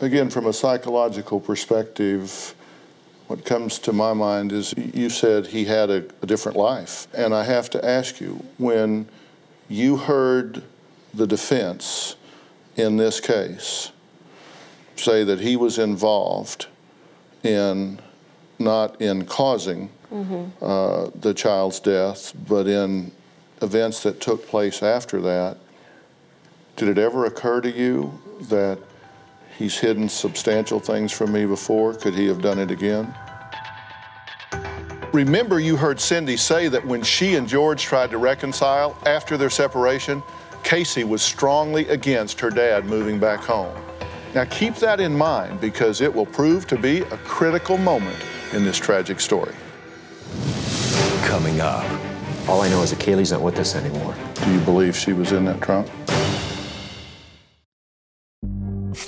Again, 0.00 0.30
from 0.30 0.46
a 0.46 0.52
psychological 0.52 1.40
perspective, 1.40 2.54
what 3.28 3.44
comes 3.44 3.78
to 3.78 3.92
my 3.92 4.14
mind 4.14 4.52
is 4.52 4.74
you 4.76 5.10
said 5.10 5.46
he 5.46 5.66
had 5.66 5.90
a, 5.90 6.04
a, 6.22 6.26
different 6.26 6.56
life. 6.56 7.06
And 7.14 7.34
I 7.34 7.44
have 7.44 7.68
to 7.70 7.84
ask 7.84 8.20
you, 8.20 8.42
when 8.56 9.06
you 9.68 9.98
heard 9.98 10.62
the 11.12 11.26
defense 11.26 12.16
in 12.76 12.96
this 12.96 13.20
case 13.20 13.92
say 14.96 15.24
that 15.24 15.40
he 15.40 15.56
was 15.56 15.78
involved 15.78 16.66
in 17.42 18.00
not 18.58 19.00
in 19.00 19.24
causing 19.26 19.90
mm-hmm. 20.10 20.64
uh, 20.64 21.10
the 21.14 21.34
child's 21.34 21.80
death, 21.80 22.32
but 22.48 22.66
in 22.66 23.12
events 23.60 24.02
that 24.02 24.20
took 24.20 24.46
place 24.48 24.82
after 24.82 25.20
that, 25.20 25.58
did 26.76 26.88
it 26.88 26.98
ever 26.98 27.26
occur 27.26 27.60
to 27.60 27.70
you 27.70 28.18
that 28.48 28.78
he's 29.58 29.76
hidden 29.76 30.08
substantial 30.08 30.78
things 30.78 31.12
from 31.12 31.32
me 31.32 31.44
before? 31.44 31.92
Could 31.92 32.14
he 32.14 32.26
have 32.28 32.40
done 32.40 32.58
it 32.58 32.70
again? 32.70 33.12
Remember, 35.12 35.58
you 35.58 35.76
heard 35.76 35.98
Cindy 35.98 36.36
say 36.36 36.68
that 36.68 36.86
when 36.86 37.02
she 37.02 37.34
and 37.34 37.48
George 37.48 37.82
tried 37.82 38.10
to 38.10 38.18
reconcile 38.18 38.96
after 39.04 39.36
their 39.36 39.50
separation, 39.50 40.22
Casey 40.62 41.02
was 41.02 41.22
strongly 41.22 41.88
against 41.88 42.38
her 42.40 42.50
dad 42.50 42.84
moving 42.84 43.18
back 43.18 43.40
home. 43.40 43.74
Now, 44.34 44.44
keep 44.44 44.76
that 44.76 45.00
in 45.00 45.16
mind 45.16 45.60
because 45.60 46.02
it 46.02 46.14
will 46.14 46.26
prove 46.26 46.66
to 46.68 46.78
be 46.78 47.00
a 47.00 47.16
critical 47.18 47.78
moment 47.78 48.22
in 48.52 48.64
this 48.64 48.76
tragic 48.76 49.18
story. 49.20 49.54
Coming 51.22 51.60
up. 51.60 51.84
All 52.46 52.60
I 52.60 52.68
know 52.68 52.82
is 52.82 52.90
that 52.90 53.00
Caylee's 53.00 53.32
not 53.32 53.42
with 53.42 53.58
us 53.58 53.74
anymore. 53.74 54.14
Do 54.44 54.52
you 54.52 54.60
believe 54.60 54.94
she 54.94 55.14
was 55.14 55.32
in 55.32 55.44
that 55.46 55.60
trunk? 55.60 55.88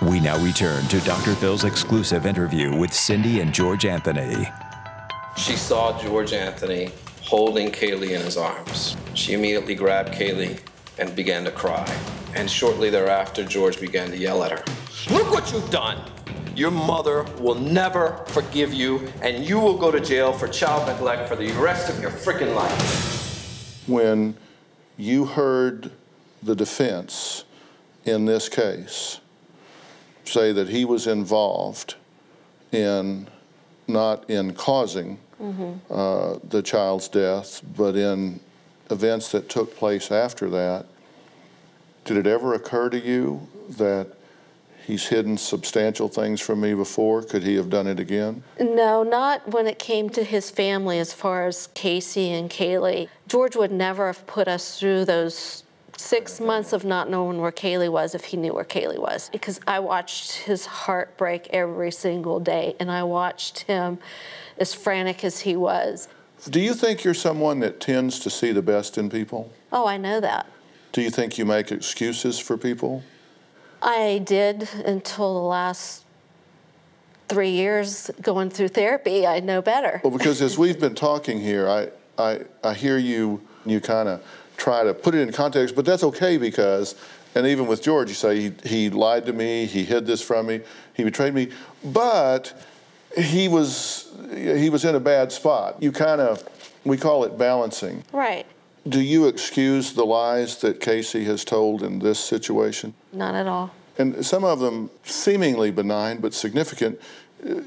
We 0.00 0.20
now 0.20 0.38
return 0.42 0.86
to 0.88 1.00
Dr. 1.00 1.34
Phil's 1.34 1.64
exclusive 1.64 2.26
interview 2.26 2.74
with 2.74 2.92
Cindy 2.92 3.40
and 3.40 3.52
George 3.52 3.84
Anthony. 3.84 4.48
She 5.36 5.56
saw 5.56 6.00
George 6.00 6.32
Anthony 6.32 6.90
holding 7.22 7.70
Caylee 7.70 8.10
in 8.10 8.20
his 8.20 8.36
arms. 8.36 8.96
She 9.14 9.34
immediately 9.34 9.74
grabbed 9.74 10.12
Caylee 10.12 10.60
and 10.98 11.14
began 11.14 11.44
to 11.44 11.50
cry. 11.50 11.86
And 12.34 12.50
shortly 12.50 12.90
thereafter, 12.90 13.44
George 13.44 13.80
began 13.80 14.10
to 14.10 14.16
yell 14.16 14.42
at 14.42 14.52
her. 14.52 14.64
Look 15.10 15.30
what 15.30 15.52
you've 15.52 15.70
done! 15.70 16.10
Your 16.54 16.70
mother 16.70 17.22
will 17.38 17.54
never 17.54 18.22
forgive 18.26 18.74
you, 18.74 19.08
and 19.22 19.42
you 19.42 19.58
will 19.58 19.78
go 19.78 19.90
to 19.90 20.00
jail 20.00 20.32
for 20.32 20.46
child 20.48 20.86
neglect 20.86 21.28
for 21.28 21.36
the 21.36 21.50
rest 21.52 21.88
of 21.88 22.00
your 22.00 22.10
freaking 22.10 22.54
life. 22.54 23.82
When 23.86 24.36
you 24.98 25.24
heard 25.24 25.90
the 26.42 26.54
defense 26.54 27.44
in 28.04 28.26
this 28.26 28.50
case, 28.50 29.21
say 30.32 30.52
that 30.52 30.68
he 30.68 30.84
was 30.84 31.06
involved 31.06 31.94
in 32.72 33.28
not 33.86 34.28
in 34.30 34.54
causing 34.54 35.18
mm-hmm. 35.40 35.72
uh, 35.90 36.38
the 36.48 36.62
child's 36.62 37.08
death, 37.08 37.60
but 37.76 37.96
in 37.96 38.40
events 38.90 39.30
that 39.32 39.48
took 39.48 39.76
place 39.76 40.10
after 40.10 40.48
that. 40.50 40.86
Did 42.04 42.16
it 42.16 42.26
ever 42.26 42.54
occur 42.54 42.88
to 42.90 42.98
you 42.98 43.46
that 43.70 44.08
he's 44.86 45.06
hidden 45.06 45.36
substantial 45.36 46.08
things 46.08 46.40
from 46.40 46.60
me 46.60 46.74
before? 46.74 47.22
Could 47.22 47.42
he 47.42 47.54
have 47.56 47.70
done 47.70 47.86
it 47.86 48.00
again? 48.00 48.42
No, 48.60 49.02
not 49.02 49.46
when 49.48 49.66
it 49.66 49.78
came 49.78 50.10
to 50.10 50.24
his 50.24 50.50
family 50.50 50.98
as 50.98 51.12
far 51.12 51.46
as 51.46 51.68
Casey 51.74 52.30
and 52.30 52.50
Caylee. 52.50 53.08
George 53.28 53.56
would 53.56 53.72
never 53.72 54.06
have 54.08 54.26
put 54.26 54.48
us 54.48 54.78
through 54.78 55.04
those 55.04 55.64
six 55.96 56.40
months 56.40 56.72
of 56.72 56.84
not 56.84 57.08
knowing 57.10 57.40
where 57.40 57.52
Caylee 57.52 57.90
was 57.90 58.14
if 58.14 58.24
he 58.24 58.36
knew 58.36 58.52
where 58.54 58.64
Caylee 58.64 58.98
was. 58.98 59.28
Because 59.30 59.60
I 59.66 59.78
watched 59.78 60.32
his 60.32 60.66
heart 60.66 61.16
break 61.16 61.48
every 61.48 61.92
single 61.92 62.40
day, 62.40 62.76
and 62.80 62.90
I 62.90 63.02
watched 63.02 63.60
him 63.60 63.98
as 64.58 64.74
frantic 64.74 65.24
as 65.24 65.40
he 65.40 65.56
was. 65.56 66.08
Do 66.50 66.60
you 66.60 66.74
think 66.74 67.04
you're 67.04 67.14
someone 67.14 67.60
that 67.60 67.80
tends 67.80 68.18
to 68.20 68.30
see 68.30 68.52
the 68.52 68.62
best 68.62 68.98
in 68.98 69.08
people? 69.08 69.52
Oh, 69.72 69.86
I 69.86 69.96
know 69.96 70.20
that. 70.20 70.46
Do 70.92 71.00
you 71.00 71.10
think 71.10 71.38
you 71.38 71.44
make 71.44 71.70
excuses 71.70 72.38
for 72.38 72.58
people? 72.58 73.02
I 73.80 74.22
did 74.24 74.68
until 74.84 75.34
the 75.34 75.46
last 75.46 76.04
three 77.28 77.50
years 77.50 78.10
going 78.20 78.50
through 78.50 78.68
therapy. 78.68 79.26
I 79.26 79.40
know 79.40 79.62
better. 79.62 80.00
Well, 80.04 80.16
because 80.16 80.42
as 80.42 80.58
we've 80.58 80.78
been 80.78 80.94
talking 80.94 81.40
here, 81.40 81.68
I, 81.68 81.88
I, 82.18 82.40
I 82.62 82.74
hear 82.74 82.98
you, 82.98 83.40
you 83.64 83.80
kind 83.80 84.08
of 84.08 84.22
try 84.62 84.84
to 84.84 84.94
put 84.94 85.14
it 85.14 85.20
in 85.20 85.32
context, 85.32 85.74
but 85.74 85.84
that's 85.84 86.04
okay 86.04 86.36
because, 86.36 86.94
and 87.34 87.46
even 87.46 87.66
with 87.66 87.82
George, 87.82 88.08
you 88.08 88.14
say 88.14 88.40
he, 88.40 88.52
he 88.64 88.90
lied 88.90 89.26
to 89.26 89.32
me, 89.32 89.66
he 89.66 89.84
hid 89.84 90.06
this 90.06 90.22
from 90.22 90.46
me, 90.46 90.60
he 90.94 91.02
betrayed 91.02 91.34
me, 91.34 91.48
but 91.84 92.54
he 93.18 93.48
was 93.48 94.08
he 94.32 94.70
was 94.70 94.84
in 94.84 94.94
a 94.94 95.00
bad 95.00 95.32
spot. 95.32 95.82
You 95.82 95.90
kind 95.92 96.20
of 96.20 96.48
we 96.84 96.96
call 96.96 97.24
it 97.24 97.36
balancing. 97.36 98.04
Right. 98.12 98.46
Do 98.88 99.00
you 99.00 99.26
excuse 99.26 99.92
the 99.92 100.04
lies 100.04 100.58
that 100.58 100.80
Casey 100.80 101.24
has 101.24 101.44
told 101.44 101.82
in 101.82 101.98
this 101.98 102.18
situation? 102.18 102.94
Not 103.12 103.34
at 103.34 103.46
all. 103.46 103.70
And 103.98 104.24
some 104.24 104.44
of 104.44 104.60
them 104.60 104.90
seemingly 105.04 105.70
benign 105.70 106.20
but 106.20 106.34
significant 106.34 107.00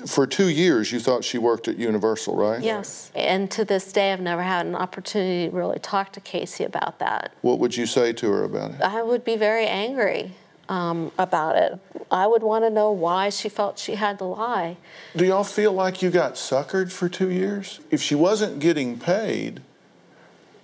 for 0.05 0.25
two 0.25 0.49
years 0.49 0.91
you 0.91 0.99
thought 0.99 1.23
she 1.23 1.37
worked 1.37 1.67
at 1.67 1.77
Universal, 1.77 2.35
right? 2.35 2.61
Yes. 2.61 3.11
And 3.13 3.49
to 3.51 3.65
this 3.65 3.91
day, 3.91 4.13
I've 4.13 4.21
never 4.21 4.41
had 4.41 4.65
an 4.65 4.75
opportunity 4.75 5.49
to 5.49 5.55
really 5.55 5.79
talk 5.79 6.13
to 6.13 6.21
Casey 6.21 6.63
about 6.63 6.99
that. 6.99 7.33
What 7.41 7.59
would 7.59 7.75
you 7.75 7.85
say 7.85 8.13
to 8.13 8.31
her 8.31 8.43
about 8.43 8.71
it? 8.71 8.81
I 8.81 9.01
would 9.01 9.25
be 9.25 9.35
very 9.35 9.65
angry 9.65 10.33
um, 10.69 11.11
about 11.17 11.55
it. 11.57 11.79
I 12.09 12.27
would 12.27 12.43
want 12.43 12.63
to 12.63 12.69
know 12.69 12.91
why 12.91 13.29
she 13.29 13.49
felt 13.49 13.77
she 13.77 13.95
had 13.95 14.17
to 14.19 14.25
lie. 14.25 14.77
Do 15.15 15.25
y'all 15.25 15.43
feel 15.43 15.73
like 15.73 16.01
you 16.01 16.09
got 16.09 16.35
suckered 16.35 16.91
for 16.91 17.09
two 17.09 17.29
years? 17.29 17.79
If 17.91 18.01
she 18.01 18.15
wasn't 18.15 18.59
getting 18.59 18.97
paid, 18.97 19.61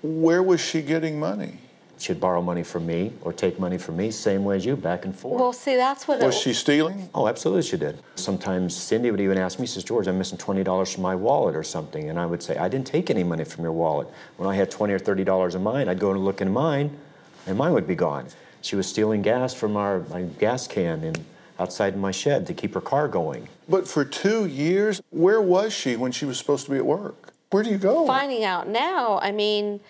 where 0.02 0.42
was 0.42 0.62
she 0.62 0.82
getting 0.82 1.20
money? 1.20 1.60
She'd 2.02 2.20
borrow 2.20 2.42
money 2.42 2.64
from 2.64 2.88
me 2.88 3.14
or 3.22 3.32
take 3.32 3.60
money 3.60 3.78
from 3.78 3.98
me, 3.98 4.10
same 4.10 4.44
way 4.44 4.56
as 4.56 4.66
you, 4.66 4.76
back 4.76 5.06
and 5.06 5.16
forth. 5.16 5.40
Well, 5.40 5.54
see, 5.54 5.76
that's 5.76 6.08
what. 6.08 6.20
Was 6.20 6.36
it, 6.36 6.40
she 6.40 6.52
stealing? 6.52 7.08
Oh, 7.14 7.28
absolutely, 7.28 7.62
she 7.62 7.78
did. 7.78 8.00
Sometimes 8.16 8.76
Cindy 8.76 9.12
would 9.12 9.22
even 9.22 9.38
ask 9.38 9.60
me, 9.60 9.68
says, 9.68 9.84
George, 9.84 10.08
I'm 10.08 10.18
missing 10.18 10.40
twenty 10.40 10.64
dollars 10.64 10.92
from 10.92 11.04
my 11.04 11.14
wallet 11.14 11.56
or 11.56 11.62
something, 11.62 12.10
and 12.10 12.20
I 12.20 12.26
would 12.26 12.42
say, 12.42 12.58
I 12.58 12.70
didn't 12.70 12.88
take 12.88 13.12
any 13.12 13.24
money 13.24 13.44
from 13.44 13.64
your 13.64 13.74
wallet. 13.74 14.08
When 14.38 14.50
I 14.50 14.56
had 14.56 14.72
twenty 14.72 14.96
or 14.96 15.00
thirty 15.00 15.24
dollars 15.24 15.54
in 15.54 15.62
mine, 15.62 15.88
I'd 15.88 16.00
go 16.00 16.10
and 16.10 16.26
look 16.26 16.42
in 16.42 16.52
mine, 16.52 16.98
and 17.46 17.56
mine 17.56 17.74
would 17.74 17.86
be 17.86 17.96
gone. 17.96 18.26
She 18.62 18.76
was 18.76 18.88
stealing 18.88 19.22
gas 19.22 19.54
from 19.54 19.78
our 19.78 20.00
my 20.10 20.24
gas 20.24 20.68
can 20.68 21.04
in 21.04 21.14
outside 21.60 21.96
my 21.96 22.10
shed 22.10 22.48
to 22.48 22.56
keep 22.56 22.74
her 22.74 22.82
car 22.82 23.08
going. 23.08 23.48
But 23.70 23.88
for 23.88 24.04
two 24.04 24.48
years, 24.48 25.04
where 25.12 25.40
was 25.40 25.72
she 25.72 25.98
when 25.98 26.12
she 26.12 26.26
was 26.26 26.40
supposed 26.40 26.66
to 26.66 26.72
be 26.72 26.78
at 26.78 26.86
work? 26.86 27.32
Where 27.52 27.62
do 27.62 27.70
you 27.70 27.78
go? 27.78 28.08
Finding 28.08 28.44
out 28.44 28.68
now, 28.68 29.20
I 29.22 29.32
mean 29.32 29.82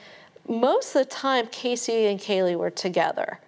most 0.47 0.95
of 0.95 1.03
the 1.03 1.09
time, 1.09 1.47
Casey 1.47 2.05
and 2.05 2.19
Caylee 2.19 2.55
were 2.55 2.69
together. 2.69 3.39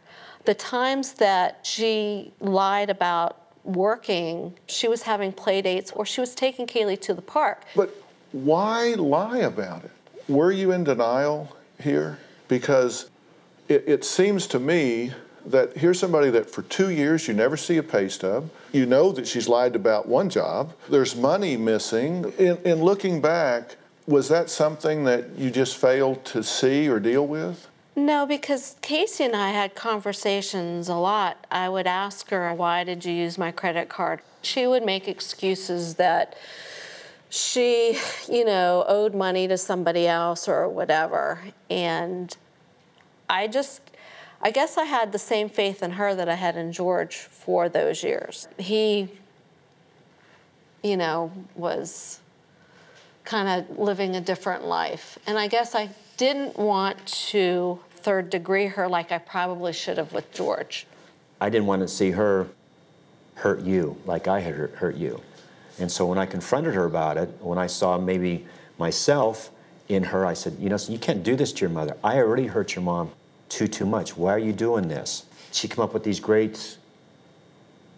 The 0.46 0.54
times 0.54 1.14
that 1.14 1.60
she 1.64 2.34
lied 2.40 2.90
about 2.90 3.40
working, 3.64 4.54
she 4.68 4.88
was 4.88 5.04
having 5.04 5.32
play 5.32 5.62
dates 5.62 5.92
or 5.92 6.06
she 6.06 6.22
was 6.22 6.36
taking 6.36 6.68
Caylee 6.68 7.00
to 7.02 7.14
the 7.14 7.22
park. 7.22 7.64
But 7.76 7.96
why 8.32 8.96
lie 8.96 9.40
about 9.40 9.86
it? 9.86 9.92
Were 10.28 10.52
you 10.52 10.72
in 10.72 10.84
denial 10.84 11.56
here? 11.82 12.20
Because 12.48 13.10
it, 13.68 13.84
it 13.88 14.04
seems 14.04 14.48
to 14.48 14.60
me 14.60 15.14
that 15.46 15.78
here's 15.78 16.00
somebody 16.00 16.30
that 16.30 16.50
for 16.50 16.62
two 16.64 16.90
years 16.90 17.28
you 17.28 17.34
never 17.34 17.58
see 17.58 17.78
a 17.78 17.84
pay 17.84 18.08
stub. 18.08 18.50
You 18.72 18.86
know 18.86 19.12
that 19.12 19.28
she's 19.28 19.48
lied 19.48 19.76
about 19.76 20.08
one 20.08 20.30
job. 20.30 20.74
There's 20.90 21.16
money 21.16 21.58
missing. 21.58 22.32
In, 22.38 22.58
in 22.64 22.84
looking 22.84 23.22
back, 23.22 23.76
was 24.08 24.30
that 24.30 24.50
something 24.50 25.04
that 25.06 25.38
you 25.38 25.50
just 25.50 25.78
failed 25.78 26.26
to 26.26 26.44
see 26.44 26.90
or 26.90 27.00
deal 27.00 27.26
with? 27.26 27.68
No, 27.96 28.26
because 28.26 28.76
Casey 28.82 29.24
and 29.24 29.36
I 29.36 29.52
had 29.52 29.76
conversations 29.76 30.90
a 30.90 30.96
lot. 30.96 31.46
I 31.52 31.70
would 31.70 31.86
ask 31.86 32.30
her, 32.32 32.54
Why 32.54 32.84
did 32.84 33.06
you 33.06 33.14
use 33.14 33.38
my 33.38 33.52
credit 33.52 33.88
card? 33.88 34.22
She 34.42 34.66
would 34.66 34.84
make 34.84 35.08
excuses 35.08 35.96
that 35.96 36.36
she, 37.30 37.98
you 38.30 38.46
know, 38.46 38.84
owed 38.88 39.14
money 39.14 39.48
to 39.48 39.58
somebody 39.58 40.08
else 40.08 40.48
or 40.48 40.68
whatever. 40.68 41.40
And 41.70 42.36
I 43.30 43.48
just, 43.48 43.82
I 44.42 44.52
guess 44.52 44.78
I 44.78 44.86
had 44.86 45.12
the 45.12 45.20
same 45.20 45.48
faith 45.48 45.82
in 45.82 45.92
her 45.92 46.14
that 46.16 46.28
I 46.28 46.36
had 46.36 46.58
in 46.58 46.72
George 46.72 47.18
for 47.18 47.70
those 47.70 48.04
years. 48.04 48.48
He, 48.58 49.10
you 50.84 50.98
know, 50.98 51.32
was 51.56 52.20
kind 53.24 53.48
of 53.48 53.78
living 53.80 54.16
a 54.16 54.22
different 54.22 54.66
life. 54.66 55.18
And 55.26 55.38
I 55.38 55.48
guess 55.48 55.76
I 55.76 55.90
didn't 56.18 56.58
want 56.58 57.06
to 57.08 57.80
third 57.96 58.30
degree 58.30 58.68
her 58.68 58.88
like 58.88 59.12
I 59.12 59.18
probably 59.18 59.74
should 59.74 59.98
have 59.98 60.14
with 60.14 60.32
George. 60.34 60.86
I 61.40 61.50
didn't 61.50 61.68
want 61.68 61.82
to 61.82 61.88
see 61.88 62.12
her 62.12 62.48
hurt 63.36 63.62
you 63.62 63.98
like 64.06 64.28
I 64.28 64.40
had 64.40 64.56
hurt 64.56 64.96
you. 64.96 65.22
And 65.80 65.92
so 65.92 66.06
when 66.06 66.18
I 66.18 66.26
confronted 66.26 66.74
her 66.76 66.86
about 66.86 67.18
it, 67.18 67.30
when 67.40 67.58
I 67.58 67.68
saw 67.68 67.98
maybe 67.98 68.46
myself 68.78 69.50
in 69.90 70.04
her, 70.04 70.26
I 70.26 70.34
said, 70.34 70.58
you 70.60 70.70
know, 70.70 70.78
so 70.78 70.92
you 70.92 71.00
can't 71.00 71.24
do 71.24 71.36
this 71.36 71.52
to 71.54 71.62
your 71.62 71.70
mother. 71.70 71.98
I 72.04 72.18
already 72.18 72.48
hurt 72.48 72.76
your 72.76 72.84
mom 72.84 73.12
too, 73.50 73.68
too 73.68 73.86
much. 73.86 74.16
Why 74.16 74.34
are 74.34 74.40
you 74.40 74.54
doing 74.54 74.88
this? 74.88 75.26
She 75.52 75.68
come 75.68 75.84
up 75.84 75.94
with 75.94 76.04
these 76.04 76.20
great 76.20 76.78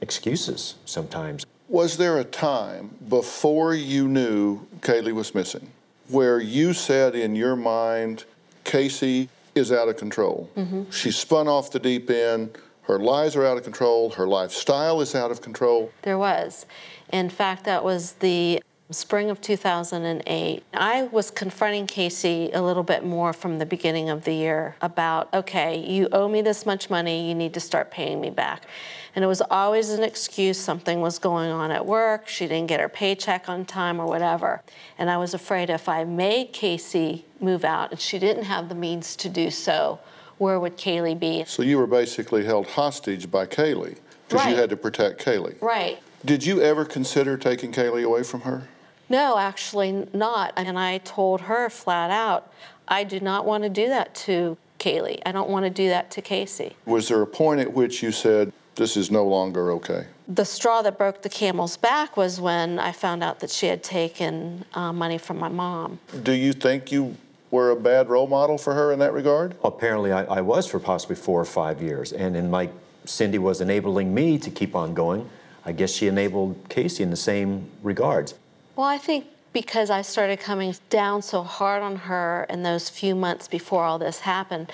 excuses 0.02 0.76
sometimes. 0.86 1.46
Was 1.68 1.98
there 1.98 2.20
a 2.20 2.24
time 2.24 2.96
before 3.10 3.74
you 3.74 4.08
knew 4.08 4.68
Caylee 4.82 5.14
was 5.14 5.34
missing 5.34 5.72
where 6.10 6.40
you 6.40 6.74
said 6.74 7.16
in 7.16 7.36
your 7.36 7.56
mind, 7.56 8.26
Casey 8.64 9.30
is 9.56 9.72
out 9.72 9.90
of 9.90 9.98
control? 9.98 10.50
Mm-hmm. 10.56 10.92
She 10.92 11.12
spun 11.12 11.48
off 11.48 11.72
the 11.72 11.80
deep 11.80 12.10
end. 12.10 12.56
Her 12.84 13.00
lies 13.00 13.36
are 13.36 13.44
out 13.44 13.58
of 13.58 13.64
control. 13.64 14.12
Her 14.12 14.28
lifestyle 14.28 15.02
is 15.02 15.16
out 15.16 15.32
of 15.32 15.42
control. 15.42 15.92
There 16.04 16.20
was. 16.20 16.68
In 17.12 17.32
fact, 17.32 17.64
that 17.64 17.84
was 17.84 18.14
the 18.14 18.62
spring 18.92 19.32
of 19.32 19.42
2008. 19.42 20.64
I 20.74 21.04
was 21.04 21.32
confronting 21.32 21.88
Casey 21.88 22.52
a 22.54 22.62
little 22.62 22.84
bit 22.84 23.04
more 23.04 23.34
from 23.34 23.58
the 23.58 23.66
beginning 23.66 24.10
of 24.10 24.24
the 24.24 24.34
year 24.34 24.76
about, 24.82 25.34
okay, 25.34 25.80
you 25.80 26.08
owe 26.12 26.28
me 26.28 26.44
this 26.44 26.68
much 26.68 26.92
money, 26.92 27.28
you 27.28 27.34
need 27.34 27.56
to 27.56 27.60
start 27.60 27.90
paying 27.90 28.22
me 28.22 28.30
back. 28.30 28.68
And 29.16 29.24
it 29.24 29.28
was 29.28 29.42
always 29.50 29.90
an 29.92 30.04
excuse 30.04 30.60
something 30.60 31.00
was 31.00 31.20
going 31.20 31.50
on 31.50 31.72
at 31.72 31.86
work, 31.86 32.28
she 32.28 32.48
didn't 32.48 32.68
get 32.68 32.82
her 32.82 32.90
paycheck 32.90 33.48
on 33.48 33.64
time 33.64 34.00
or 34.00 34.06
whatever. 34.06 34.62
And 34.98 35.10
I 35.10 35.18
was 35.18 35.34
afraid 35.34 35.70
if 35.70 35.88
I 35.88 36.04
made 36.04 36.52
Casey 36.52 37.26
move 37.40 37.64
out 37.64 37.92
and 37.92 38.00
she 38.00 38.20
didn't 38.20 38.44
have 38.44 38.68
the 38.68 38.76
means 38.76 39.16
to 39.18 39.30
do 39.30 39.50
so, 39.50 40.00
where 40.38 40.60
would 40.60 40.78
Caylee 40.78 41.18
be? 41.18 41.46
So 41.46 41.64
you 41.64 41.78
were 41.78 41.88
basically 41.88 42.44
held 42.44 42.68
hostage 42.68 43.32
by 43.32 43.46
Caylee 43.46 43.98
because 44.28 44.46
right. 44.46 44.50
you 44.50 44.58
had 44.58 44.70
to 44.70 44.78
protect 44.78 45.24
Caylee. 45.24 45.62
Right. 45.62 46.00
Did 46.26 46.46
you 46.46 46.62
ever 46.62 46.84
consider 46.84 47.38
taking 47.38 47.72
Caylee 47.72 48.04
away 48.04 48.24
from 48.24 48.42
her? 48.42 48.64
No, 49.08 49.38
actually 49.38 50.08
not. 50.14 50.54
And 50.58 50.78
I 50.78 50.98
told 50.98 51.42
her 51.42 51.70
flat 51.70 52.12
out, 52.12 52.52
I 52.88 53.04
do 53.04 53.20
not 53.20 53.46
want 53.46 53.64
to 53.64 53.70
do 53.70 53.88
that 53.88 54.14
to 54.16 54.58
Caylee. 54.80 55.22
I 55.26 55.32
don't 55.32 55.50
want 55.50 55.66
to 55.66 55.70
do 55.70 55.90
that 55.90 56.12
to 56.12 56.22
Casey. 56.22 56.76
Was 56.86 57.08
there 57.08 57.22
a 57.22 57.28
point 57.28 57.62
at 57.62 57.72
which 57.72 58.04
you 58.04 58.12
said, 58.12 58.52
this 58.76 58.98
is 58.98 59.12
no 59.12 59.26
longer 59.26 59.72
okay? 59.74 60.08
The 60.28 60.46
straw 60.46 60.82
that 60.82 60.98
broke 60.98 61.22
the 61.22 61.30
camel's 61.30 61.78
back 61.78 62.18
was 62.18 62.42
when 62.42 62.80
I 62.80 62.92
found 62.92 63.24
out 63.24 63.40
that 63.40 63.50
she 63.50 63.68
had 63.68 63.84
taken 63.84 64.66
uh, 64.74 64.92
money 64.92 65.18
from 65.18 65.38
my 65.38 65.50
mom. 65.50 66.00
Do 66.24 66.32
you 66.32 66.54
think 66.54 66.92
you 66.92 67.16
were 67.52 67.72
a 67.72 67.76
bad 67.76 68.10
role 68.10 68.28
model 68.28 68.58
for 68.58 68.74
her 68.74 68.92
in 68.92 69.00
that 69.00 69.14
regard? 69.14 69.56
Apparently, 69.64 70.12
I, 70.12 70.24
I 70.26 70.42
was 70.42 70.68
for 70.68 70.80
possibly 70.80 71.16
four 71.16 71.40
or 71.40 71.46
five 71.46 71.82
years. 71.82 72.12
And 72.12 72.36
in 72.36 72.52
like 72.52 72.72
Cindy 73.06 73.38
was 73.38 73.62
enabling 73.62 74.14
me 74.14 74.38
to 74.40 74.50
keep 74.50 74.76
on 74.76 74.94
going, 74.94 75.30
I 75.66 75.72
guess 75.72 75.92
she 75.92 76.08
enabled 76.08 76.70
Casey 76.70 77.04
in 77.04 77.10
the 77.10 77.16
same 77.16 77.70
regards. 77.82 78.36
Well, 78.76 78.88
I 78.88 78.98
think 78.98 79.26
because 79.54 79.90
I 79.90 80.02
started 80.02 80.40
coming 80.40 80.76
down 80.90 81.22
so 81.22 81.42
hard 81.42 81.82
on 81.82 81.96
her 81.96 82.46
in 82.50 82.62
those 82.64 82.90
few 82.90 83.16
months 83.16 83.48
before 83.48 83.86
all 83.86 83.98
this 83.98 84.20
happened, 84.20 84.72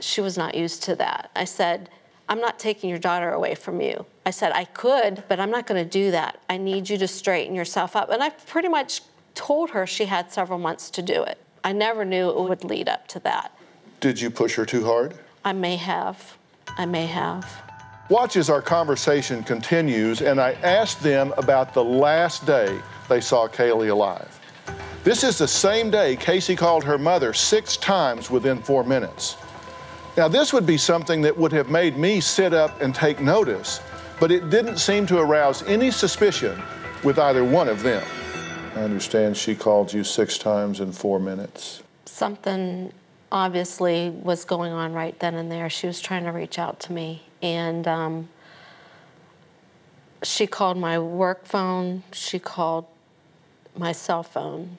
she 0.00 0.20
was 0.20 0.36
not 0.36 0.54
used 0.54 0.82
to 0.84 0.94
that. 0.96 1.30
I 1.34 1.44
said, 1.44 1.88
I'm 2.28 2.40
not 2.40 2.58
taking 2.58 2.90
your 2.90 2.98
daughter 2.98 3.30
away 3.30 3.54
from 3.54 3.80
you. 3.80 4.04
I 4.26 4.30
said, 4.30 4.52
I 4.52 4.64
could, 4.64 5.24
but 5.28 5.40
I'm 5.40 5.50
not 5.50 5.66
going 5.66 5.82
to 5.82 5.88
do 5.88 6.10
that. 6.10 6.40
I 6.50 6.58
need 6.58 6.90
you 6.90 6.98
to 6.98 7.08
straighten 7.08 7.54
yourself 7.54 7.96
up. 7.96 8.10
And 8.10 8.22
I 8.22 8.30
pretty 8.30 8.68
much 8.68 9.02
told 9.34 9.70
her 9.70 9.86
she 9.86 10.04
had 10.04 10.30
several 10.30 10.58
months 10.58 10.90
to 10.90 11.02
do 11.02 11.22
it. 11.22 11.38
I 11.64 11.72
never 11.72 12.04
knew 12.04 12.28
it 12.28 12.48
would 12.48 12.64
lead 12.64 12.88
up 12.88 13.08
to 13.08 13.20
that. 13.20 13.52
Did 14.00 14.20
you 14.20 14.30
push 14.30 14.54
her 14.56 14.66
too 14.66 14.84
hard? 14.84 15.14
I 15.44 15.52
may 15.52 15.76
have. 15.76 16.36
I 16.76 16.86
may 16.86 17.06
have. 17.06 17.46
Watch 18.10 18.36
as 18.36 18.48
our 18.48 18.62
conversation 18.62 19.42
continues, 19.42 20.22
and 20.22 20.40
I 20.40 20.52
asked 20.62 21.02
them 21.02 21.34
about 21.36 21.74
the 21.74 21.84
last 21.84 22.46
day 22.46 22.78
they 23.08 23.20
saw 23.20 23.48
Caylee 23.48 23.90
alive. 23.90 24.38
This 25.04 25.24
is 25.24 25.38
the 25.38 25.48
same 25.48 25.90
day 25.90 26.16
Casey 26.16 26.56
called 26.56 26.84
her 26.84 26.98
mother 26.98 27.32
six 27.32 27.76
times 27.76 28.30
within 28.30 28.60
four 28.60 28.84
minutes. 28.84 29.36
Now, 30.16 30.26
this 30.26 30.52
would 30.52 30.66
be 30.66 30.76
something 30.76 31.22
that 31.22 31.36
would 31.36 31.52
have 31.52 31.70
made 31.70 31.96
me 31.96 32.20
sit 32.20 32.52
up 32.52 32.80
and 32.80 32.94
take 32.94 33.20
notice, 33.20 33.80
but 34.18 34.32
it 34.32 34.50
didn't 34.50 34.78
seem 34.78 35.06
to 35.06 35.18
arouse 35.18 35.62
any 35.64 35.90
suspicion 35.90 36.60
with 37.04 37.18
either 37.18 37.44
one 37.44 37.68
of 37.68 37.82
them. 37.82 38.04
I 38.74 38.80
understand 38.82 39.36
she 39.36 39.54
called 39.54 39.92
you 39.92 40.04
six 40.04 40.38
times 40.38 40.80
in 40.80 40.92
four 40.92 41.18
minutes. 41.18 41.82
Something 42.06 42.92
obviously 43.30 44.10
was 44.10 44.44
going 44.44 44.72
on 44.72 44.92
right 44.92 45.18
then 45.20 45.34
and 45.34 45.50
there. 45.50 45.68
She 45.70 45.86
was 45.86 46.00
trying 46.00 46.24
to 46.24 46.30
reach 46.30 46.58
out 46.58 46.80
to 46.80 46.92
me, 46.92 47.22
and 47.42 47.86
um, 47.86 48.28
she 50.22 50.46
called 50.46 50.78
my 50.78 50.98
work 50.98 51.46
phone. 51.46 52.02
She 52.12 52.38
called 52.38 52.86
my 53.76 53.92
cell 53.92 54.22
phone. 54.22 54.78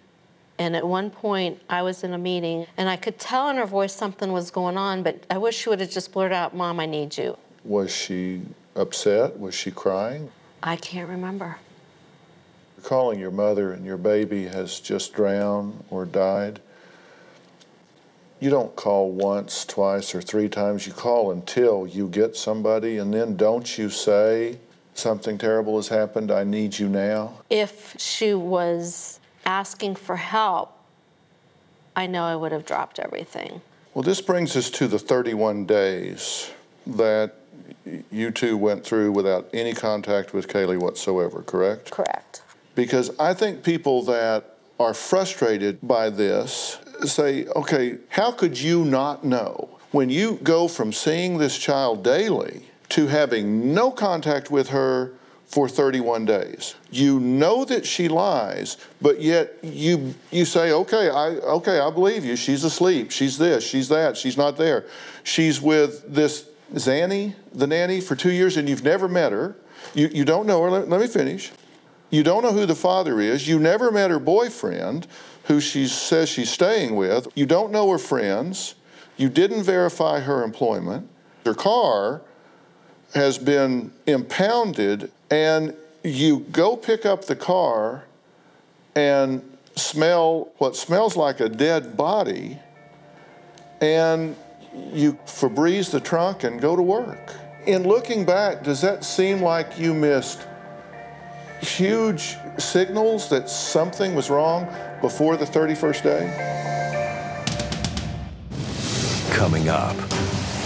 And 0.59 0.75
at 0.75 0.85
one 0.85 1.09
point, 1.09 1.61
I 1.69 1.81
was 1.81 2.03
in 2.03 2.13
a 2.13 2.17
meeting, 2.17 2.67
and 2.75 2.89
I 2.89 2.97
could 2.97 3.17
tell 3.17 3.49
in 3.49 3.55
her 3.55 3.65
voice 3.65 3.95
something 3.95 4.33
was 4.33 4.51
going 4.51 4.77
on, 4.77 5.03
but 5.03 5.25
I 5.29 5.37
wish 5.37 5.55
she 5.57 5.69
would 5.69 5.79
have 5.79 5.89
just 5.89 6.11
blurted 6.11 6.35
out, 6.35 6.53
Mom, 6.53 6.81
I 6.81 6.85
need 6.85 7.17
you. 7.17 7.37
Was 7.63 7.95
she 7.95 8.41
upset? 8.75 9.39
Was 9.39 9.55
she 9.55 9.71
crying? 9.71 10.29
I 10.61 10.75
can't 10.75 11.07
remember. 11.07 11.57
Calling 12.83 13.19
your 13.19 13.31
mother 13.31 13.71
and 13.71 13.85
your 13.85 13.97
baby 13.97 14.47
has 14.47 14.81
just 14.81 15.13
drowned 15.13 15.81
or 15.89 16.05
died. 16.05 16.59
You 18.41 18.49
don't 18.49 18.75
call 18.75 19.11
once, 19.11 19.65
twice, 19.65 20.13
or 20.13 20.21
three 20.21 20.49
times. 20.49 20.85
You 20.85 20.93
call 20.93 21.31
until 21.31 21.87
you 21.87 22.09
get 22.09 22.35
somebody, 22.35 22.97
and 22.97 23.13
then 23.13 23.37
don't 23.37 23.77
you 23.77 23.89
say, 23.89 24.59
something 24.93 25.37
terrible 25.37 25.77
has 25.77 25.87
happened, 25.87 26.31
I 26.31 26.43
need 26.43 26.77
you 26.77 26.89
now? 26.89 27.33
If 27.49 27.95
she 27.97 28.33
was 28.33 29.18
asking 29.49 29.95
for 29.95 30.15
help, 30.15 30.71
I 31.95 32.05
know 32.05 32.23
I 32.23 32.35
would 32.35 32.51
have 32.51 32.65
dropped 32.67 32.99
everything. 32.99 33.61
Well, 33.95 34.03
this 34.03 34.21
brings 34.21 34.55
us 34.55 34.69
to 34.69 34.87
the 34.87 34.99
31 34.99 35.65
days 35.65 36.51
that 36.85 37.33
you 38.11 38.29
two 38.29 38.55
went 38.55 38.85
through 38.85 39.11
without 39.11 39.49
any 39.51 39.73
contact 39.73 40.33
with 40.33 40.47
Caylee 40.47 40.77
whatsoever, 40.77 41.41
correct? 41.41 41.89
Correct. 41.89 42.43
Because 42.75 43.09
I 43.19 43.33
think 43.33 43.63
people 43.63 44.03
that 44.03 44.57
are 44.79 44.93
frustrated 44.93 45.79
by 45.81 46.11
this 46.11 46.77
say, 47.03 47.47
okay, 47.47 47.97
how 48.09 48.31
could 48.31 48.61
you 48.61 48.85
not 48.85 49.25
know? 49.25 49.69
When 49.91 50.11
you 50.11 50.39
go 50.43 50.67
from 50.67 50.93
seeing 50.93 51.39
this 51.39 51.57
child 51.57 52.03
daily 52.03 52.67
to 52.89 53.07
having 53.07 53.73
no 53.73 53.89
contact 53.89 54.51
with 54.51 54.69
her 54.69 55.13
for 55.49 55.67
31 55.67 56.25
days. 56.25 56.75
You 56.91 57.19
know 57.19 57.65
that 57.65 57.83
she 57.83 58.07
lies, 58.07 58.77
but 59.01 59.19
yet 59.19 59.57
you 59.63 60.13
you 60.31 60.45
say, 60.45 60.71
"Okay, 60.71 61.09
I 61.09 61.29
okay, 61.57 61.79
I 61.79 61.89
believe 61.89 62.23
you. 62.23 62.35
She's 62.35 62.63
asleep. 62.63 63.09
She's 63.09 63.37
this, 63.39 63.63
she's 63.63 63.89
that. 63.89 64.15
She's 64.15 64.37
not 64.37 64.57
there. 64.57 64.85
She's 65.23 65.59
with 65.59 66.03
this 66.07 66.47
Zanny, 66.75 67.33
the 67.51 67.65
nanny 67.65 67.99
for 67.99 68.15
2 68.15 68.29
years 68.29 68.57
and 68.57 68.69
you've 68.69 68.83
never 68.83 69.07
met 69.07 69.31
her. 69.31 69.55
You 69.95 70.07
you 70.13 70.23
don't 70.23 70.45
know 70.45 70.61
her. 70.61 70.69
Let, 70.69 70.87
let 70.87 71.01
me 71.01 71.07
finish. 71.07 71.51
You 72.11 72.23
don't 72.23 72.43
know 72.43 72.53
who 72.53 72.67
the 72.67 72.75
father 72.75 73.19
is. 73.19 73.47
You 73.47 73.59
never 73.59 73.91
met 73.91 74.11
her 74.11 74.19
boyfriend 74.19 75.07
who 75.45 75.59
she 75.59 75.87
says 75.87 76.29
she's 76.29 76.51
staying 76.51 76.95
with. 76.95 77.27
You 77.33 77.47
don't 77.47 77.71
know 77.71 77.89
her 77.91 77.97
friends. 77.97 78.75
You 79.17 79.29
didn't 79.29 79.63
verify 79.63 80.19
her 80.19 80.43
employment. 80.43 81.09
Her 81.43 81.55
car 81.55 82.21
has 83.13 83.37
been 83.37 83.91
impounded, 84.05 85.11
and 85.31 85.73
you 86.03 86.39
go 86.51 86.75
pick 86.75 87.05
up 87.05 87.25
the 87.25 87.35
car 87.35 88.05
and 88.95 89.41
smell 89.75 90.49
what 90.57 90.75
smells 90.75 91.15
like 91.15 91.39
a 91.39 91.49
dead 91.49 91.95
body, 91.97 92.57
and 93.81 94.35
you 94.93 95.13
Febreze 95.25 95.91
the 95.91 95.99
trunk 95.99 96.43
and 96.43 96.61
go 96.61 96.75
to 96.75 96.81
work. 96.81 97.35
In 97.65 97.87
looking 97.87 98.25
back, 98.25 98.63
does 98.63 98.81
that 98.81 99.03
seem 99.03 99.41
like 99.41 99.77
you 99.77 99.93
missed 99.93 100.45
huge 101.61 102.37
signals 102.57 103.29
that 103.29 103.49
something 103.49 104.15
was 104.15 104.29
wrong 104.29 104.67
before 105.01 105.37
the 105.37 105.45
31st 105.45 106.03
day? 106.03 106.55
Coming 109.31 109.69
up. 109.69 109.95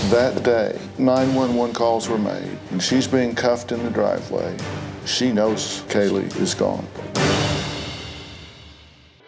That 0.09 0.43
day, 0.43 0.79
911 0.97 1.73
calls 1.73 2.09
were 2.09 2.17
made, 2.17 2.57
and 2.71 2.83
she's 2.83 3.07
being 3.07 3.33
cuffed 3.33 3.71
in 3.71 3.83
the 3.83 3.89
driveway. 3.89 4.55
She 5.05 5.31
knows 5.31 5.83
Caylee 5.87 6.35
is 6.39 6.53
gone. 6.53 6.85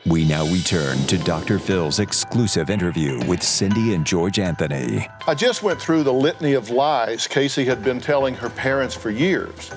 We 0.06 0.26
now 0.26 0.46
return 0.46 0.98
to 1.08 1.18
Dr. 1.18 1.60
Phil's 1.60 2.00
exclusive 2.00 2.70
interview 2.70 3.26
with 3.26 3.42
Cindy 3.42 3.96
and 3.96 4.06
George 4.06 4.38
Anthony. 4.38 5.08
I 5.26 5.34
just 5.34 5.64
went 5.64 5.82
through 5.82 6.04
the 6.04 6.14
litany 6.14 6.54
of 6.54 6.70
lies 6.70 7.26
Casey 7.26 7.66
had 7.66 7.84
been 7.84 8.02
telling 8.02 8.36
her 8.36 8.50
parents 8.50 8.94
for 8.94 9.10
years. 9.10 9.72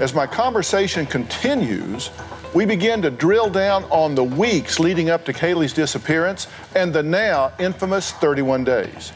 As 0.00 0.14
my 0.14 0.26
conversation 0.26 1.04
continues, 1.06 2.10
we 2.54 2.64
begin 2.64 3.02
to 3.02 3.10
drill 3.10 3.50
down 3.50 3.84
on 3.84 4.14
the 4.14 4.24
weeks 4.24 4.80
leading 4.80 5.10
up 5.10 5.24
to 5.26 5.32
Caylee's 5.32 5.74
disappearance 5.74 6.46
and 6.74 6.92
the 6.92 7.02
now 7.02 7.52
infamous 7.58 8.12
31 8.12 8.64
days. 8.64 9.12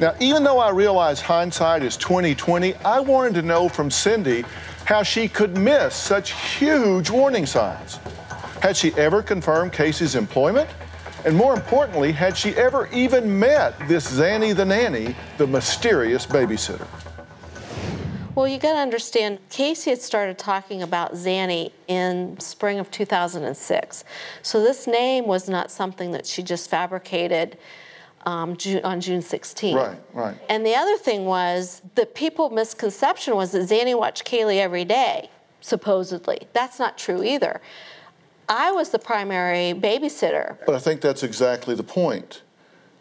Now, 0.00 0.14
even 0.18 0.42
though 0.42 0.58
I 0.58 0.70
realize 0.70 1.20
hindsight 1.20 1.82
is 1.82 1.98
2020, 1.98 2.74
I 2.76 3.00
wanted 3.00 3.34
to 3.34 3.42
know 3.42 3.68
from 3.68 3.90
Cindy 3.90 4.46
how 4.86 5.02
she 5.02 5.28
could 5.28 5.58
miss 5.58 5.94
such 5.94 6.32
huge 6.32 7.10
warning 7.10 7.44
signs. 7.44 7.96
Had 8.62 8.78
she 8.78 8.94
ever 8.94 9.22
confirmed 9.22 9.74
Casey's 9.74 10.14
employment? 10.14 10.70
And 11.26 11.36
more 11.36 11.52
importantly, 11.52 12.12
had 12.12 12.34
she 12.34 12.54
ever 12.56 12.88
even 12.94 13.38
met 13.38 13.78
this 13.88 14.10
Zanny 14.10 14.56
the 14.56 14.64
nanny, 14.64 15.14
the 15.36 15.46
mysterious 15.46 16.24
babysitter? 16.24 16.86
Well, 18.34 18.48
you 18.48 18.58
got 18.58 18.72
to 18.72 18.78
understand, 18.78 19.38
Casey 19.50 19.90
had 19.90 20.00
started 20.00 20.38
talking 20.38 20.82
about 20.82 21.12
Zanny 21.12 21.72
in 21.88 22.40
spring 22.40 22.78
of 22.78 22.90
2006. 22.90 24.04
So 24.40 24.62
this 24.62 24.86
name 24.86 25.26
was 25.26 25.46
not 25.46 25.70
something 25.70 26.12
that 26.12 26.24
she 26.24 26.42
just 26.42 26.70
fabricated 26.70 27.58
um, 28.26 28.56
June, 28.56 28.84
on 28.84 29.00
June 29.00 29.20
16th. 29.20 29.74
Right, 29.74 29.98
right. 30.12 30.36
And 30.48 30.64
the 30.64 30.74
other 30.74 30.96
thing 30.96 31.24
was 31.24 31.82
the 31.94 32.06
people 32.06 32.50
misconception 32.50 33.34
was 33.34 33.52
that 33.52 33.68
Zanny 33.68 33.96
watched 33.98 34.24
Caylee 34.24 34.58
every 34.58 34.84
day, 34.84 35.30
supposedly. 35.60 36.46
That's 36.52 36.78
not 36.78 36.98
true 36.98 37.22
either. 37.22 37.60
I 38.48 38.72
was 38.72 38.90
the 38.90 38.98
primary 38.98 39.72
babysitter. 39.78 40.56
But 40.66 40.74
I 40.74 40.78
think 40.78 41.00
that's 41.00 41.22
exactly 41.22 41.74
the 41.74 41.84
point. 41.84 42.42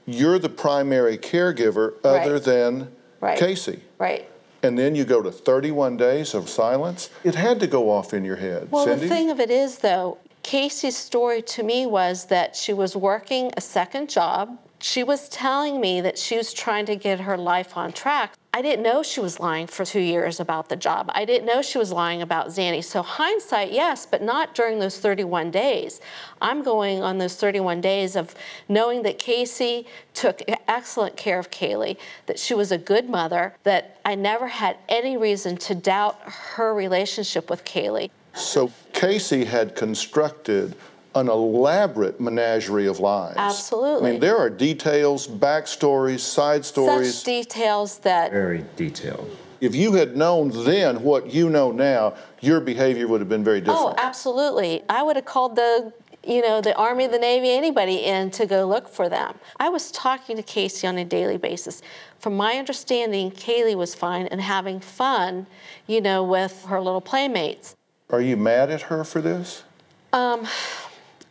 You're 0.06 0.40
the 0.40 0.50
primary 0.50 1.18
caregiver 1.18 1.94
other 2.04 2.34
Right. 2.34 2.44
than 2.44 2.92
Right. 3.20 3.38
Casey. 3.38 3.82
Right. 3.98 4.30
And 4.62 4.78
then 4.78 4.94
you 4.96 5.06
go 5.06 5.22
to 5.22 5.32
31 5.32 5.98
days 5.98 6.34
of 6.34 6.50
silence. 6.50 7.10
It 7.24 7.36
had 7.36 7.60
to 7.62 7.68
go 7.68 7.90
off 7.90 8.14
in 8.14 8.26
your 8.26 8.36
head. 8.36 8.68
Well, 8.72 8.86
Cindy? 8.86 9.08
the 9.08 9.16
thing 9.16 9.30
of 9.32 9.40
it 9.40 9.50
is, 9.50 9.80
though, 9.80 10.18
Casey's 10.44 10.98
story 10.98 11.42
to 11.44 11.64
me 11.64 11.86
was 11.86 12.26
that 12.26 12.56
she 12.56 12.74
was 12.74 12.96
working 12.96 13.52
a 13.58 13.62
second 13.62 14.10
job. 14.10 14.58
She 14.82 15.04
was 15.04 15.28
telling 15.28 15.82
me 15.82 16.00
that 16.02 16.18
she 16.18 16.38
was 16.38 16.54
trying 16.54 16.86
to 16.86 16.96
get 16.96 17.20
her 17.20 17.38
life 17.38 17.76
on 17.76 17.92
track. 17.92 18.34
I 18.54 18.62
didn't 18.62 18.82
know 18.82 19.04
she 19.04 19.20
was 19.20 19.40
lying 19.40 19.68
for 19.68 19.84
two 19.84 20.00
years 20.00 20.40
about 20.40 20.70
the 20.70 20.76
job. 20.76 21.12
I 21.14 21.26
didn't 21.26 21.46
know 21.46 21.62
she 21.62 21.78
was 21.78 21.92
lying 21.92 22.22
about 22.22 22.48
Zanny. 22.48 22.84
So, 22.84 23.02
hindsight, 23.02 23.72
yes, 23.72 24.06
but 24.06 24.24
not 24.24 24.56
during 24.56 24.80
those 24.80 24.98
31 24.98 25.52
days. 25.52 26.00
I'm 26.42 26.64
going 26.64 27.04
on 27.04 27.18
those 27.18 27.36
31 27.36 27.82
days 27.82 28.16
of 28.16 28.34
knowing 28.70 29.04
that 29.04 29.20
Casey 29.20 29.86
took 30.14 30.42
excellent 30.68 31.18
care 31.18 31.40
of 31.40 31.52
Caylee, 31.52 31.98
that 32.26 32.40
she 32.40 32.54
was 32.54 32.72
a 32.72 32.78
good 32.78 33.10
mother, 33.10 33.54
that 33.64 34.00
I 34.06 34.16
never 34.16 34.48
had 34.48 34.78
any 34.88 35.18
reason 35.18 35.58
to 35.58 35.76
doubt 35.76 36.20
her 36.24 36.74
relationship 36.74 37.50
with 37.50 37.66
Caylee. 37.66 38.10
So 38.34 38.72
Casey 38.94 39.44
had 39.44 39.76
constructed 39.76 40.76
an 41.16 41.28
elaborate 41.28 42.20
menagerie 42.20 42.88
of 42.88 43.00
lies. 43.00 43.36
Absolutely. 43.38 44.10
I 44.10 44.12
mean, 44.12 44.20
there 44.20 44.38
are 44.38 44.50
details, 44.50 45.28
backstories, 45.28 46.20
side 46.20 46.64
stories. 46.64 47.16
Such 47.16 47.26
details 47.26 48.00
that 48.00 48.32
Very 48.32 48.64
detailed. 48.76 49.36
if 49.60 49.74
you 49.74 49.94
had 49.94 50.16
known 50.16 50.52
then 50.66 51.02
what 51.02 51.34
you 51.34 51.50
know 51.50 51.72
now, 51.72 52.16
your 52.42 52.60
behavior 52.60 53.08
would 53.08 53.22
have 53.22 53.30
been 53.30 53.44
very 53.44 53.60
different. 53.60 53.80
Oh, 53.80 53.96
absolutely. 53.98 54.84
I 54.88 55.02
would 55.04 55.16
have 55.16 55.26
called 55.26 55.56
the 55.56 55.94
you 56.22 56.42
know, 56.42 56.60
the 56.62 56.76
Army, 56.76 57.08
the 57.08 57.18
Navy, 57.18 57.50
anybody 57.52 58.04
in 58.04 58.30
to 58.32 58.46
go 58.46 58.68
look 58.68 58.90
for 58.90 59.08
them. 59.08 59.36
I 59.58 59.70
was 59.70 59.90
talking 59.92 60.36
to 60.36 60.44
Casey 60.44 60.86
on 60.86 60.98
a 60.98 61.06
daily 61.06 61.38
basis. 61.38 61.82
From 62.20 62.36
my 62.36 62.56
understanding, 62.56 63.32
Caylee 63.32 63.76
was 63.76 63.96
fine 63.96 64.28
and 64.28 64.42
having 64.42 64.80
fun, 64.82 65.48
you 65.88 66.02
know, 66.02 66.24
with 66.24 66.66
her 66.66 66.82
little 66.82 67.02
playmates. 67.02 67.76
Are 68.10 68.22
you 68.22 68.36
mad 68.36 68.70
at 68.70 68.82
her 68.84 69.04
for 69.04 69.22
this? 69.22 69.64
Um, 70.12 70.46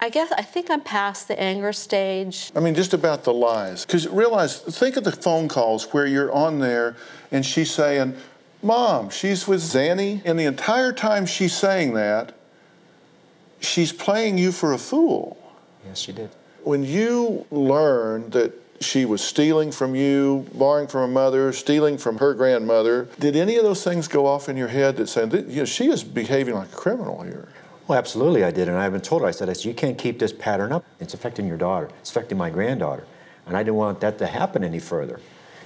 I 0.01 0.11
guess 0.11 0.31
I 0.31 0.43
think 0.43 0.71
I'm 0.71 0.81
past 0.81 1.27
the 1.27 1.41
anger 1.41 1.73
stage. 1.73 2.53
I 2.55 2.61
mean, 2.61 2.75
just 2.75 2.95
about 2.95 3.25
the 3.25 3.33
lies. 3.33 3.85
Because 3.85 4.07
realize, 4.07 4.61
think 4.61 4.97
of 4.97 5.05
the 5.05 5.13
phone 5.13 5.49
calls 5.49 5.93
where 5.93 6.07
you're 6.07 6.33
on 6.33 6.61
there 6.61 6.97
and 7.33 7.45
she's 7.45 7.71
saying, 7.71 8.17
Mom, 8.63 9.11
she's 9.11 9.49
with 9.49 9.61
Zanny. 9.61 10.23
And 10.25 10.39
the 10.39 10.45
entire 10.45 10.93
time 10.93 11.27
she's 11.27 11.57
saying 11.57 11.95
that, 11.95 12.35
she's 13.61 13.93
playing 13.93 14.39
you 14.39 14.53
for 14.53 14.73
a 14.73 14.79
fool. 14.79 15.37
Yes, 15.87 15.99
she 15.99 16.13
did. 16.13 16.31
When 16.63 16.85
you 16.85 17.47
learned 17.51 18.33
that 18.33 18.53
she 18.81 19.05
was 19.05 19.21
stealing 19.21 19.73
from 19.73 19.97
you, 19.97 20.47
borrowing 20.55 20.87
from 20.87 21.01
her 21.01 21.09
mother, 21.09 21.53
stealing 21.53 21.99
from 21.99 22.19
her 22.19 22.35
grandmother, 22.35 23.09
did 23.19 23.35
any 23.35 23.57
of 23.57 23.65
those 23.65 23.83
things 23.83 24.07
go 24.07 24.27
off 24.27 24.49
in 24.49 24.57
your 24.57 24.69
head 24.69 24.97
that 24.99 25.09
said, 25.09 25.33
you 25.33 25.57
know, 25.57 25.65
she 25.65 25.89
is 25.89 26.05
behaving 26.05 26.55
like 26.55 26.73
a 26.73 26.77
criminal 26.77 27.23
here? 27.23 27.49
Well, 27.89 27.97
absolutely, 27.97 28.45
I 28.45 28.51
did, 28.51 28.69
and 28.69 28.77
I 28.77 28.87
even 28.87 29.01
told 29.01 29.23
her. 29.23 29.29
I 29.29 29.31
said, 29.31 29.49
I 29.49 29.55
said, 29.55 29.65
"You 29.65 29.75
can't 29.75 29.97
keep 29.97 30.19
this 30.19 30.33
pattern 30.33 30.73
up. 30.73 30.85
It's 31.01 31.15
affecting 31.15 31.47
your 31.47 31.57
daughter. 31.57 31.89
It's 32.01 32.11
affecting 32.11 32.37
my 32.37 32.51
granddaughter, 32.51 33.07
and 33.47 33.57
I 33.57 33.63
didn't 33.63 33.77
want 33.77 34.01
that 34.01 34.19
to 34.19 34.27
happen 34.27 34.63
any 34.63 34.79
further." 34.79 35.21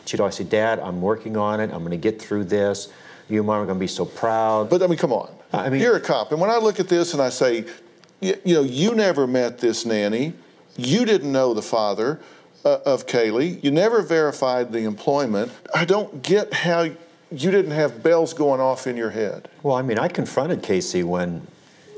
She'd 0.07 0.21
always 0.21 0.37
say, 0.37 0.45
"Dad, 0.45 0.79
I'm 0.79 1.03
working 1.03 1.37
on 1.37 1.59
it. 1.59 1.73
I'm 1.73 1.81
going 1.81 1.91
to 1.91 1.97
get 1.97 2.23
through 2.23 2.45
this. 2.45 2.93
You 3.29 3.39
and 3.39 3.47
Mom 3.49 3.61
are 3.61 3.67
going 3.67 3.79
to 3.79 3.81
be 3.81 3.89
so 3.89 4.05
proud." 4.05 4.71
But 4.71 4.83
I 4.83 4.87
mean, 4.87 4.99
come 4.99 5.13
on. 5.13 5.35
I 5.53 5.69
mean, 5.69 5.81
you're 5.81 5.97
a 5.97 6.01
cop, 6.01 6.31
and 6.31 6.41
when 6.41 6.49
I 6.49 6.59
look 6.59 6.79
at 6.79 6.89
this 6.89 7.13
and 7.13 7.21
I 7.21 7.29
say, 7.29 7.67
you, 8.21 8.37
you 8.45 8.55
know, 8.55 8.63
you 8.63 8.95
never 8.95 9.27
met 9.27 9.59
this 9.59 9.85
nanny, 9.85 10.33
you 10.77 11.05
didn't 11.05 11.31
know 11.31 11.53
the 11.53 11.63
father 11.63 12.21
uh, 12.65 12.79
of 12.87 13.07
Caylee, 13.07 13.63
you 13.63 13.71
never 13.71 14.01
verified 14.01 14.73
the 14.73 14.85
employment. 14.85 15.51
I 15.75 15.85
don't 15.85 16.23
get 16.23 16.55
how 16.55 16.83
you 16.83 17.51
didn't 17.51 17.73
have 17.73 18.03
bells 18.03 18.33
going 18.33 18.61
off 18.61 18.87
in 18.87 18.97
your 18.97 19.11
head. 19.11 19.49
Well, 19.63 19.75
I 19.75 19.83
mean, 19.83 19.99
I 19.99 20.09
confronted 20.09 20.63
Casey 20.63 21.03
when 21.03 21.47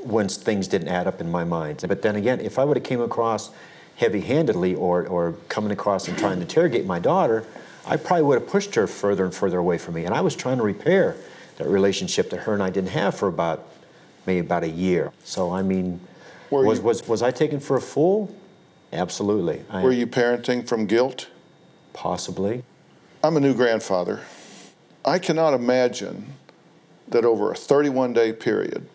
when 0.05 0.29
things 0.29 0.67
didn't 0.67 0.87
add 0.87 1.07
up 1.07 1.19
in 1.19 1.31
my 1.31 1.43
mind. 1.43 1.83
But 1.87 2.01
then 2.01 2.15
again, 2.15 2.39
if 2.39 2.59
I 2.59 2.63
would 2.63 2.77
have 2.77 2.83
came 2.83 3.01
across 3.01 3.49
heavy-handedly 3.97 4.75
or, 4.75 5.07
or 5.07 5.33
coming 5.49 5.71
across 5.71 6.07
and 6.07 6.17
trying 6.17 6.35
to 6.35 6.41
interrogate 6.41 6.85
my 6.85 6.99
daughter, 6.99 7.45
I 7.85 7.97
probably 7.97 8.23
would 8.23 8.41
have 8.41 8.49
pushed 8.49 8.75
her 8.75 8.87
further 8.87 9.25
and 9.25 9.33
further 9.33 9.57
away 9.57 9.77
from 9.77 9.95
me. 9.95 10.05
And 10.05 10.13
I 10.13 10.21
was 10.21 10.35
trying 10.35 10.57
to 10.57 10.63
repair 10.63 11.15
that 11.57 11.67
relationship 11.67 12.29
that 12.31 12.41
her 12.41 12.53
and 12.53 12.61
I 12.61 12.69
didn't 12.69 12.91
have 12.91 13.15
for 13.15 13.27
about 13.27 13.67
maybe 14.25 14.39
about 14.39 14.63
a 14.63 14.69
year. 14.69 15.11
So 15.23 15.51
I 15.51 15.61
mean, 15.61 15.99
was, 16.49 16.79
was 16.79 17.07
was 17.07 17.21
I 17.21 17.31
taken 17.31 17.59
for 17.59 17.77
a 17.77 17.81
fool? 17.81 18.35
Absolutely. 18.91 19.63
I, 19.69 19.83
Were 19.83 19.91
you 19.91 20.07
parenting 20.07 20.67
from 20.67 20.85
guilt? 20.85 21.29
Possibly. 21.93 22.63
I'm 23.23 23.37
a 23.37 23.39
new 23.39 23.53
grandfather. 23.53 24.21
I 25.03 25.19
cannot 25.19 25.53
imagine 25.53 26.33
that 27.07 27.25
over 27.25 27.51
a 27.51 27.55
31 27.55 28.13
day 28.13 28.33
period 28.33 28.87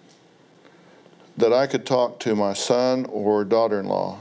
that 1.40 1.53
I 1.53 1.66
could 1.66 1.87
talk 1.87 2.20
to 2.20 2.35
my 2.35 2.53
son 2.53 3.07
or 3.07 3.44
daughter-in-law 3.44 4.18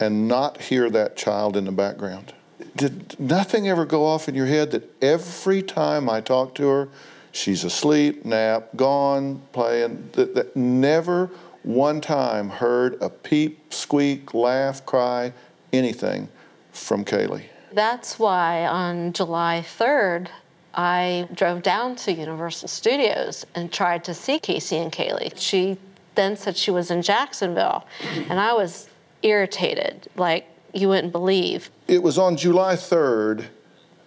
and 0.00 0.26
not 0.26 0.60
hear 0.60 0.90
that 0.90 1.16
child 1.16 1.56
in 1.56 1.64
the 1.64 1.72
background. 1.72 2.34
Did 2.76 3.18
nothing 3.20 3.68
ever 3.68 3.84
go 3.84 4.04
off 4.04 4.28
in 4.28 4.34
your 4.34 4.46
head 4.46 4.70
that 4.72 4.90
every 5.02 5.62
time 5.62 6.08
I 6.08 6.20
talk 6.20 6.54
to 6.56 6.66
her, 6.68 6.88
she's 7.30 7.64
asleep, 7.64 8.24
nap, 8.24 8.68
gone, 8.74 9.42
playing, 9.52 10.10
that, 10.12 10.34
that 10.34 10.56
never 10.56 11.30
one 11.62 12.00
time 12.00 12.48
heard 12.48 13.00
a 13.00 13.08
peep, 13.08 13.72
squeak, 13.72 14.34
laugh, 14.34 14.84
cry, 14.84 15.32
anything 15.72 16.28
from 16.72 17.04
Caylee? 17.04 17.44
That's 17.72 18.18
why 18.18 18.66
on 18.66 19.12
July 19.12 19.64
3rd, 19.66 20.28
I 20.74 21.28
drove 21.34 21.62
down 21.62 21.96
to 21.96 22.12
Universal 22.12 22.68
Studios 22.68 23.44
and 23.54 23.72
tried 23.72 24.04
to 24.04 24.14
see 24.14 24.38
Casey 24.38 24.76
and 24.78 24.90
Caylee. 24.90 25.36
She 25.36 25.78
then 26.14 26.36
said 26.36 26.56
she 26.56 26.70
was 26.70 26.90
in 26.90 27.02
Jacksonville, 27.02 27.86
and 28.28 28.38
I 28.38 28.52
was 28.54 28.88
irritated, 29.22 30.08
like 30.16 30.46
you 30.72 30.88
wouldn't 30.88 31.12
believe. 31.12 31.70
It 31.88 32.02
was 32.02 32.18
on 32.18 32.36
July 32.36 32.74
3rd 32.74 33.46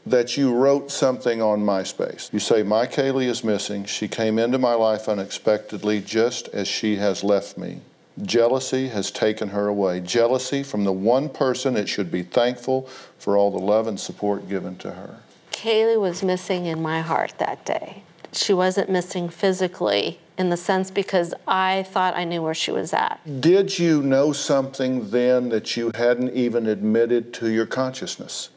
that 0.06 0.38
you 0.38 0.54
wrote 0.54 0.92
something 0.92 1.42
on 1.42 1.62
MySpace. 1.62 2.32
You 2.32 2.40
say, 2.40 2.62
My 2.62 2.86
Caylee 2.86 3.28
is 3.28 3.44
missing. 3.44 3.86
She 3.86 4.08
came 4.08 4.38
into 4.38 4.60
my 4.60 4.74
life 4.74 5.10
unexpectedly, 5.10 6.02
just 6.02 6.48
as 6.50 6.68
she 6.68 6.98
has 6.98 7.24
left 7.24 7.58
me. 7.58 7.82
Jealousy 8.22 8.88
has 8.90 9.12
taken 9.12 9.50
her 9.50 9.68
away. 9.68 10.00
Jealousy 10.00 10.64
from 10.64 10.84
the 10.84 10.94
one 10.94 11.28
person 11.28 11.76
it 11.76 11.90
should 11.90 12.12
be 12.12 12.24
thankful 12.24 12.84
for 13.18 13.36
all 13.36 13.52
the 13.52 13.60
love 13.60 13.88
and 13.88 14.00
support 14.00 14.48
given 14.48 14.78
to 14.78 14.92
her. 14.92 15.20
Caylee 15.56 16.00
was 16.00 16.22
missing 16.22 16.66
in 16.66 16.82
my 16.82 17.00
heart 17.00 17.36
that 17.38 17.66
day. 17.66 18.04
She 18.34 18.54
wasn't 18.54 18.90
missing 18.90 19.30
physically 19.30 20.20
in 20.38 20.50
the 20.50 20.58
sense 20.58 20.92
because 20.92 21.34
I 21.48 21.84
thought 21.84 22.14
I 22.14 22.26
knew 22.26 22.42
where 22.42 22.54
she 22.54 22.72
was 22.72 22.92
at. 22.92 23.22
Did 23.40 23.80
you 23.80 24.04
know 24.04 24.34
something 24.34 25.12
then 25.12 25.48
that 25.50 25.78
you 25.78 25.92
hadn't 25.96 26.34
even 26.34 26.68
admitted 26.68 27.34
to 27.36 27.50
your 27.50 27.66
consciousness? 27.66 28.50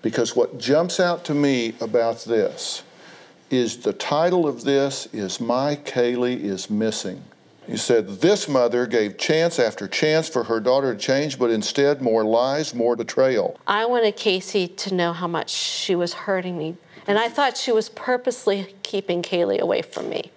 Because 0.00 0.36
what 0.36 0.58
jumps 0.58 1.00
out 1.00 1.24
to 1.24 1.34
me 1.34 1.74
about 1.80 2.20
this 2.20 2.84
is 3.50 3.78
the 3.78 3.92
title 3.92 4.46
of 4.46 4.62
this 4.62 5.06
is 5.12 5.40
My 5.40 5.74
Caylee 5.74 6.40
is 6.40 6.70
Missing. 6.70 7.24
You 7.68 7.76
said 7.76 8.08
this 8.22 8.48
mother 8.48 8.86
gave 8.86 9.18
chance 9.18 9.58
after 9.58 9.86
chance 9.86 10.26
for 10.26 10.44
her 10.44 10.58
daughter 10.58 10.94
to 10.94 10.98
change, 10.98 11.38
but 11.38 11.50
instead 11.50 12.00
more 12.00 12.24
lies, 12.24 12.74
more 12.74 12.96
betrayal. 12.96 13.60
I 13.66 13.84
wanted 13.84 14.16
Casey 14.16 14.66
to 14.68 14.94
know 14.94 15.12
how 15.12 15.26
much 15.26 15.50
she 15.50 15.94
was 15.94 16.14
hurting 16.14 16.56
me, 16.56 16.78
and 17.06 17.18
I 17.18 17.28
thought 17.28 17.58
she 17.58 17.70
was 17.70 17.90
purposely 17.90 18.74
keeping 18.82 19.20
Caylee 19.20 19.58
away 19.60 19.82
from 19.82 20.08
me. 20.08 20.32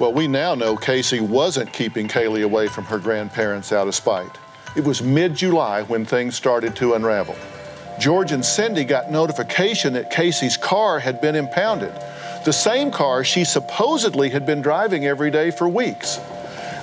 Well, 0.00 0.14
we 0.14 0.26
now 0.28 0.54
know 0.54 0.78
Casey 0.78 1.20
wasn't 1.20 1.74
keeping 1.74 2.08
Caylee 2.08 2.44
away 2.44 2.68
from 2.68 2.84
her 2.84 2.98
grandparents 2.98 3.70
out 3.70 3.86
of 3.86 3.94
spite. 3.94 4.34
It 4.76 4.84
was 4.84 5.02
mid 5.02 5.34
July 5.34 5.82
when 5.82 6.06
things 6.06 6.36
started 6.36 6.74
to 6.76 6.94
unravel. 6.94 7.36
George 7.98 8.32
and 8.32 8.44
Cindy 8.44 8.84
got 8.84 9.10
notification 9.10 9.92
that 9.94 10.10
Casey's 10.10 10.56
car 10.56 10.98
had 10.98 11.20
been 11.20 11.34
impounded, 11.34 11.92
the 12.46 12.52
same 12.52 12.92
car 12.92 13.24
she 13.24 13.44
supposedly 13.44 14.30
had 14.30 14.46
been 14.46 14.62
driving 14.62 15.04
every 15.04 15.32
day 15.32 15.50
for 15.50 15.68
weeks. 15.68 16.20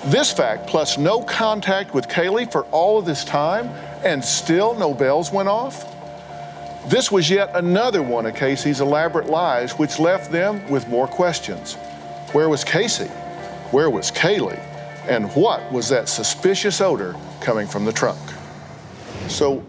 This 0.07 0.29
fact, 0.29 0.67
plus 0.67 0.97
no 0.97 1.21
contact 1.23 1.93
with 1.93 2.09
Caylee 2.09 2.51
for 2.51 2.65
all 2.65 2.99
of 2.99 3.05
this 3.05 3.23
time, 3.23 3.67
and 4.03 4.23
still 4.23 4.73
no 4.75 4.93
bells 4.93 5.31
went 5.31 5.47
off? 5.47 5.89
This 6.89 7.09
was 7.09 7.29
yet 7.29 7.51
another 7.55 8.03
one 8.03 8.25
of 8.25 8.35
Casey's 8.35 8.81
elaborate 8.81 9.27
lies, 9.27 9.71
which 9.79 9.99
left 9.99 10.33
them 10.33 10.69
with 10.69 10.89
more 10.89 11.07
questions. 11.07 11.75
Where 12.33 12.49
was 12.49 12.65
Casey? 12.65 13.07
Where 13.71 13.89
was 13.89 14.11
Caylee? 14.11 14.59
And 15.07 15.33
what 15.33 15.71
was 15.71 15.87
that 15.89 16.09
suspicious 16.09 16.81
odor 16.81 17.15
coming 17.39 17.67
from 17.67 17.85
the 17.85 17.93
trunk? 17.93 18.19
So, 19.29 19.63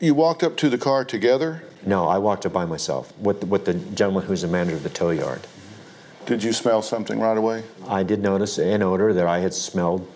you 0.00 0.12
walked 0.14 0.42
up 0.42 0.58
to 0.58 0.68
the 0.68 0.76
car 0.76 1.06
together? 1.06 1.62
No, 1.84 2.06
I 2.06 2.18
walked 2.18 2.46
up 2.46 2.52
by 2.52 2.64
myself 2.64 3.16
with, 3.18 3.44
with 3.44 3.64
the 3.64 3.74
gentleman 3.74 4.24
who's 4.24 4.42
the 4.42 4.48
manager 4.48 4.76
of 4.76 4.82
the 4.82 4.90
tow 4.90 5.10
yard. 5.10 5.40
Did 6.26 6.42
you 6.42 6.52
smell 6.52 6.82
something 6.82 7.18
right 7.18 7.36
away? 7.36 7.64
I 7.88 8.04
did 8.04 8.20
notice 8.20 8.58
an 8.58 8.82
odor 8.82 9.12
that 9.12 9.26
I 9.26 9.40
had 9.40 9.52
smelled 9.52 10.08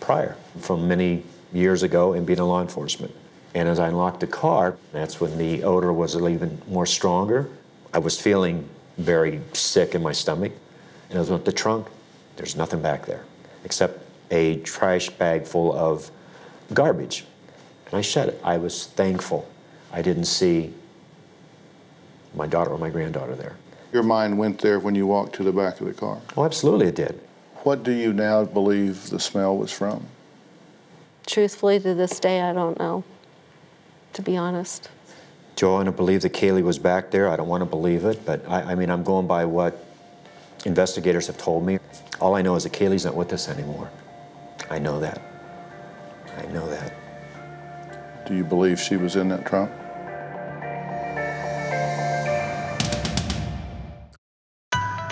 prior 0.00 0.36
from 0.58 0.88
many 0.88 1.22
years 1.52 1.82
ago 1.82 2.14
in 2.14 2.24
being 2.24 2.38
in 2.38 2.46
law 2.46 2.62
enforcement. 2.62 3.14
And 3.54 3.68
as 3.68 3.78
I 3.78 3.88
unlocked 3.88 4.20
the 4.20 4.26
car, 4.26 4.76
that's 4.92 5.20
when 5.20 5.36
the 5.36 5.64
odor 5.64 5.92
was 5.92 6.16
even 6.16 6.62
more 6.68 6.86
stronger. 6.86 7.50
I 7.92 7.98
was 7.98 8.18
feeling 8.18 8.68
very 8.96 9.40
sick 9.52 9.94
in 9.94 10.02
my 10.02 10.12
stomach. 10.12 10.52
And 11.10 11.18
I 11.18 11.22
was 11.22 11.42
the 11.42 11.52
trunk, 11.52 11.88
there's 12.36 12.56
nothing 12.56 12.80
back 12.80 13.06
there 13.06 13.24
except 13.64 14.00
a 14.30 14.56
trash 14.60 15.10
bag 15.10 15.44
full 15.44 15.76
of 15.76 16.10
garbage. 16.72 17.24
And 17.86 17.94
I 17.94 18.00
shut 18.00 18.28
it. 18.28 18.40
I 18.44 18.56
was 18.56 18.86
thankful 18.86 19.48
I 19.92 20.02
didn't 20.02 20.24
see 20.24 20.72
my 22.34 22.46
daughter 22.46 22.70
or 22.70 22.78
my 22.78 22.90
granddaughter 22.90 23.34
there. 23.34 23.56
Your 23.92 24.02
mind 24.02 24.38
went 24.38 24.58
there 24.60 24.78
when 24.78 24.94
you 24.94 25.06
walked 25.06 25.34
to 25.36 25.42
the 25.42 25.52
back 25.52 25.80
of 25.80 25.86
the 25.86 25.94
car? 25.94 26.20
Oh, 26.36 26.44
absolutely 26.44 26.86
it 26.86 26.94
did. 26.94 27.20
What 27.62 27.82
do 27.82 27.92
you 27.92 28.12
now 28.12 28.44
believe 28.44 29.10
the 29.10 29.20
smell 29.20 29.56
was 29.56 29.72
from? 29.72 30.06
Truthfully, 31.26 31.78
to 31.80 31.94
this 31.94 32.18
day, 32.18 32.40
I 32.40 32.52
don't 32.52 32.78
know, 32.78 33.04
to 34.14 34.22
be 34.22 34.36
honest. 34.36 34.88
Do 35.56 35.68
I 35.68 35.72
want 35.72 35.86
to 35.86 35.92
believe 35.92 36.22
that 36.22 36.32
Caylee 36.32 36.62
was 36.62 36.78
back 36.78 37.10
there? 37.10 37.28
I 37.28 37.36
don't 37.36 37.48
want 37.48 37.60
to 37.60 37.66
believe 37.66 38.04
it, 38.04 38.24
but 38.24 38.48
I, 38.48 38.72
I 38.72 38.74
mean, 38.74 38.90
I'm 38.90 39.04
going 39.04 39.26
by 39.26 39.44
what 39.44 39.84
investigators 40.64 41.26
have 41.26 41.36
told 41.36 41.66
me. 41.66 41.78
All 42.20 42.34
I 42.34 42.42
know 42.42 42.54
is 42.54 42.64
that 42.64 42.72
Caylee's 42.72 43.04
not 43.04 43.14
with 43.14 43.32
us 43.32 43.48
anymore. 43.48 43.90
I 44.70 44.78
know 44.78 45.00
that. 45.00 45.20
I 46.38 46.46
know 46.46 46.68
that. 46.70 48.26
Do 48.26 48.34
you 48.34 48.44
believe 48.44 48.80
she 48.80 48.96
was 48.96 49.16
in 49.16 49.28
that 49.28 49.44
trunk? 49.46 49.70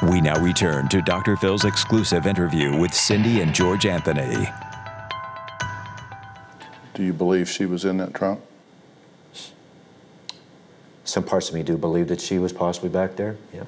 We 0.08 0.22
now 0.22 0.40
return 0.40 0.88
to 0.88 1.02
Dr. 1.02 1.36
Phil's 1.36 1.66
exclusive 1.66 2.26
interview 2.26 2.74
with 2.74 2.94
Cindy 2.94 3.42
and 3.42 3.54
George 3.54 3.84
Anthony. 3.84 4.48
Do 6.94 7.02
you 7.02 7.12
believe 7.12 7.46
she 7.46 7.66
was 7.66 7.84
in 7.84 7.98
that 7.98 8.14
trunk? 8.14 8.40
Some 11.04 11.24
parts 11.24 11.50
of 11.50 11.54
me 11.54 11.62
do 11.62 11.76
believe 11.76 12.08
that 12.08 12.22
she 12.22 12.38
was 12.38 12.54
possibly 12.54 12.88
back 12.88 13.16
there. 13.16 13.36
Yeah, 13.52 13.64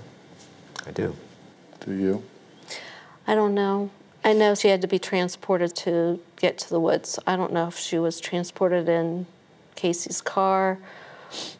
I 0.86 0.92
do. 0.92 1.14
Do 1.84 1.92
you? 1.92 2.22
I 3.26 3.34
don't 3.34 3.54
know. 3.54 3.90
I 4.24 4.32
know 4.32 4.54
she 4.54 4.68
had 4.68 4.80
to 4.80 4.88
be 4.88 4.98
transported 4.98 5.76
to 5.76 6.20
get 6.36 6.56
to 6.58 6.70
the 6.70 6.80
woods. 6.80 7.18
I 7.26 7.36
don't 7.36 7.52
know 7.52 7.68
if 7.68 7.76
she 7.76 7.98
was 7.98 8.18
transported 8.18 8.88
in 8.88 9.26
Casey's 9.74 10.22
car 10.22 10.78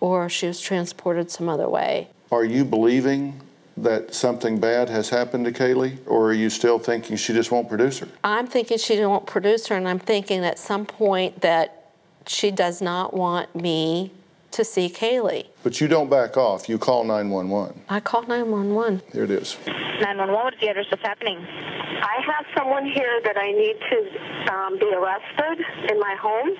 or 0.00 0.30
she 0.30 0.46
was 0.46 0.58
transported 0.58 1.30
some 1.30 1.50
other 1.50 1.68
way. 1.68 2.08
Are 2.32 2.44
you 2.44 2.64
believing 2.64 3.42
that 3.82 4.14
something 4.14 4.58
bad 4.58 4.88
has 4.88 5.08
happened 5.08 5.44
to 5.46 5.52
Caylee, 5.52 5.98
or 6.06 6.30
are 6.30 6.34
you 6.34 6.50
still 6.50 6.78
thinking 6.78 7.16
she 7.16 7.32
just 7.32 7.50
won't 7.50 7.68
produce 7.68 7.98
her? 8.00 8.08
I'm 8.22 8.46
thinking 8.46 8.78
she 8.78 9.04
won't 9.04 9.26
produce 9.26 9.66
her, 9.68 9.76
and 9.76 9.88
I'm 9.88 9.98
thinking 9.98 10.44
at 10.44 10.58
some 10.58 10.86
point 10.86 11.40
that 11.40 11.92
she 12.26 12.50
does 12.50 12.82
not 12.82 13.14
want 13.14 13.54
me 13.54 14.12
to 14.52 14.64
see 14.64 14.88
Caylee. 14.88 15.46
But 15.62 15.80
you 15.80 15.88
don't 15.88 16.10
back 16.10 16.36
off. 16.36 16.68
You 16.68 16.78
call 16.78 17.04
911. 17.04 17.82
I 17.88 18.00
call 18.00 18.22
911. 18.22 19.02
Here 19.12 19.24
it 19.24 19.30
is. 19.30 19.56
911, 19.66 20.34
what's 20.34 20.60
the 20.60 20.68
address? 20.68 20.86
What's 20.90 21.02
happening? 21.02 21.38
I 21.38 22.22
have 22.26 22.46
someone 22.56 22.86
here 22.86 23.20
that 23.24 23.36
I 23.36 23.52
need 23.52 23.76
to 23.90 24.52
um, 24.52 24.78
be 24.78 24.92
arrested 24.92 25.64
in 25.90 26.00
my 26.00 26.16
home. 26.20 26.50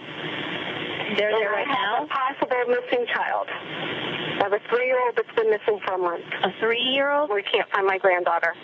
They're 1.16 1.32
there 1.32 1.50
right 1.50 1.66
now? 1.66 2.04
A 2.04 2.06
possible 2.06 2.56
missing 2.68 3.06
child. 3.12 3.48
I 3.48 4.44
have 4.44 4.52
a 4.52 4.60
three-year-old 4.68 5.16
that's 5.16 5.34
been 5.36 5.50
missing 5.50 5.80
for 5.84 5.94
a 5.94 5.98
month. 5.98 6.24
A 6.44 6.52
three-year-old? 6.60 7.30
We 7.30 7.42
can't 7.42 7.68
find 7.70 7.86
my 7.86 7.98
granddaughter. 7.98 8.54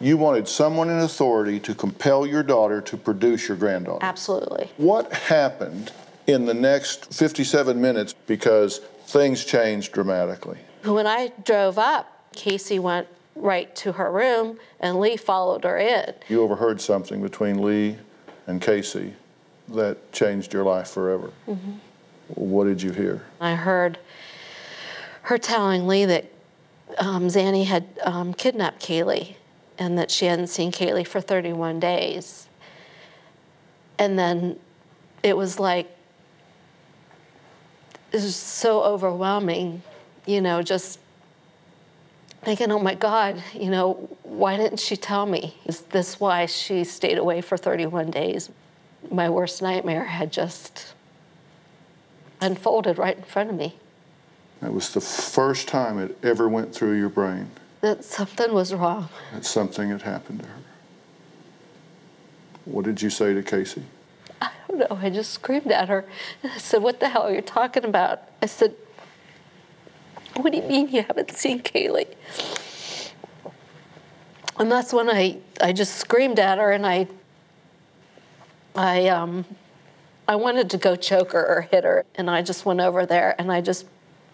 You 0.00 0.16
wanted 0.16 0.48
someone 0.48 0.90
in 0.90 0.98
authority 0.98 1.60
to 1.60 1.74
compel 1.74 2.26
your 2.26 2.42
daughter 2.42 2.80
to 2.82 2.96
produce 2.96 3.46
your 3.48 3.56
granddaughter. 3.56 4.04
Absolutely. 4.04 4.70
What 4.76 5.12
happened 5.12 5.92
in 6.26 6.44
the 6.46 6.54
next 6.54 7.12
57 7.12 7.80
minutes 7.80 8.14
because 8.26 8.78
things 9.06 9.44
changed 9.44 9.92
dramatically? 9.92 10.58
When 10.84 11.06
I 11.06 11.32
drove 11.44 11.78
up, 11.78 12.08
Casey 12.34 12.78
went 12.78 13.08
right 13.34 13.74
to 13.76 13.92
her 13.92 14.10
room 14.10 14.58
and 14.80 15.00
Lee 15.00 15.16
followed 15.16 15.64
her 15.64 15.78
in. 15.78 16.14
You 16.28 16.42
overheard 16.42 16.80
something 16.80 17.22
between 17.22 17.62
Lee 17.62 17.96
and 18.46 18.60
Casey 18.60 19.14
that 19.68 20.12
changed 20.12 20.52
your 20.52 20.64
life 20.64 20.88
forever. 20.88 21.30
Mm-hmm. 21.48 21.72
What 22.34 22.64
did 22.64 22.82
you 22.82 22.92
hear? 22.92 23.24
I 23.40 23.54
heard 23.54 23.98
her 25.22 25.38
telling 25.38 25.86
Lee 25.86 26.04
that 26.04 26.26
um, 26.98 27.28
Zanny 27.28 27.64
had 27.64 27.86
um, 28.02 28.34
kidnapped 28.34 28.82
Caylee 28.82 29.36
and 29.78 29.98
that 29.98 30.10
she 30.10 30.26
hadn't 30.26 30.48
seen 30.48 30.72
Caylee 30.72 31.06
for 31.06 31.20
31 31.20 31.80
days. 31.80 32.48
And 33.98 34.18
then 34.18 34.58
it 35.22 35.36
was 35.36 35.58
like, 35.58 35.90
it 38.12 38.22
was 38.22 38.36
so 38.36 38.82
overwhelming, 38.82 39.82
you 40.26 40.40
know, 40.40 40.62
just 40.62 40.98
thinking, 42.42 42.70
oh 42.70 42.78
my 42.78 42.94
God, 42.94 43.42
you 43.54 43.70
know, 43.70 43.94
why 44.22 44.56
didn't 44.56 44.80
she 44.80 44.96
tell 44.96 45.24
me? 45.24 45.56
Is 45.64 45.80
this 45.80 46.20
why 46.20 46.46
she 46.46 46.84
stayed 46.84 47.16
away 47.16 47.40
for 47.40 47.56
31 47.56 48.10
days? 48.10 48.50
My 49.10 49.30
worst 49.30 49.62
nightmare 49.62 50.04
had 50.04 50.30
just 50.30 50.94
unfolded 52.40 52.98
right 52.98 53.16
in 53.16 53.22
front 53.22 53.50
of 53.50 53.56
me. 53.56 53.76
That 54.60 54.72
was 54.72 54.92
the 54.92 55.00
first 55.00 55.68
time 55.68 55.98
it 55.98 56.16
ever 56.22 56.48
went 56.48 56.74
through 56.74 56.98
your 56.98 57.08
brain. 57.08 57.50
That 57.80 58.04
something 58.04 58.52
was 58.52 58.74
wrong. 58.74 59.08
That 59.32 59.44
something 59.44 59.90
had 59.90 60.02
happened 60.02 60.40
to 60.40 60.46
her. 60.46 60.54
What 62.64 62.84
did 62.84 63.02
you 63.02 63.10
say 63.10 63.34
to 63.34 63.42
Casey? 63.42 63.82
I 64.46 64.50
don't 64.68 64.90
know. 64.90 64.98
I 65.00 65.10
just 65.10 65.32
screamed 65.32 65.70
at 65.70 65.88
her. 65.88 66.04
I 66.44 66.58
said, 66.58 66.82
What 66.82 67.00
the 67.00 67.08
hell 67.08 67.22
are 67.22 67.34
you 67.34 67.42
talking 67.42 67.84
about? 67.84 68.22
I 68.40 68.46
said, 68.46 68.74
What 70.36 70.52
do 70.52 70.58
you 70.58 70.64
mean 70.64 70.88
you 70.88 71.02
haven't 71.02 71.32
seen 71.32 71.62
Caylee? 71.62 72.14
And 74.58 74.70
that's 74.70 74.92
when 74.92 75.10
I, 75.10 75.38
I 75.60 75.72
just 75.72 75.96
screamed 75.96 76.38
at 76.38 76.58
her 76.58 76.72
and 76.72 76.86
I 76.86 77.08
I 78.74 79.08
um 79.08 79.44
I 80.26 80.36
wanted 80.36 80.70
to 80.70 80.78
go 80.78 80.96
choke 80.96 81.32
her 81.32 81.46
or 81.46 81.62
hit 81.62 81.84
her 81.84 82.04
and 82.14 82.30
I 82.30 82.42
just 82.42 82.64
went 82.64 82.80
over 82.80 83.04
there 83.04 83.34
and 83.38 83.52
I 83.52 83.60
just 83.60 83.86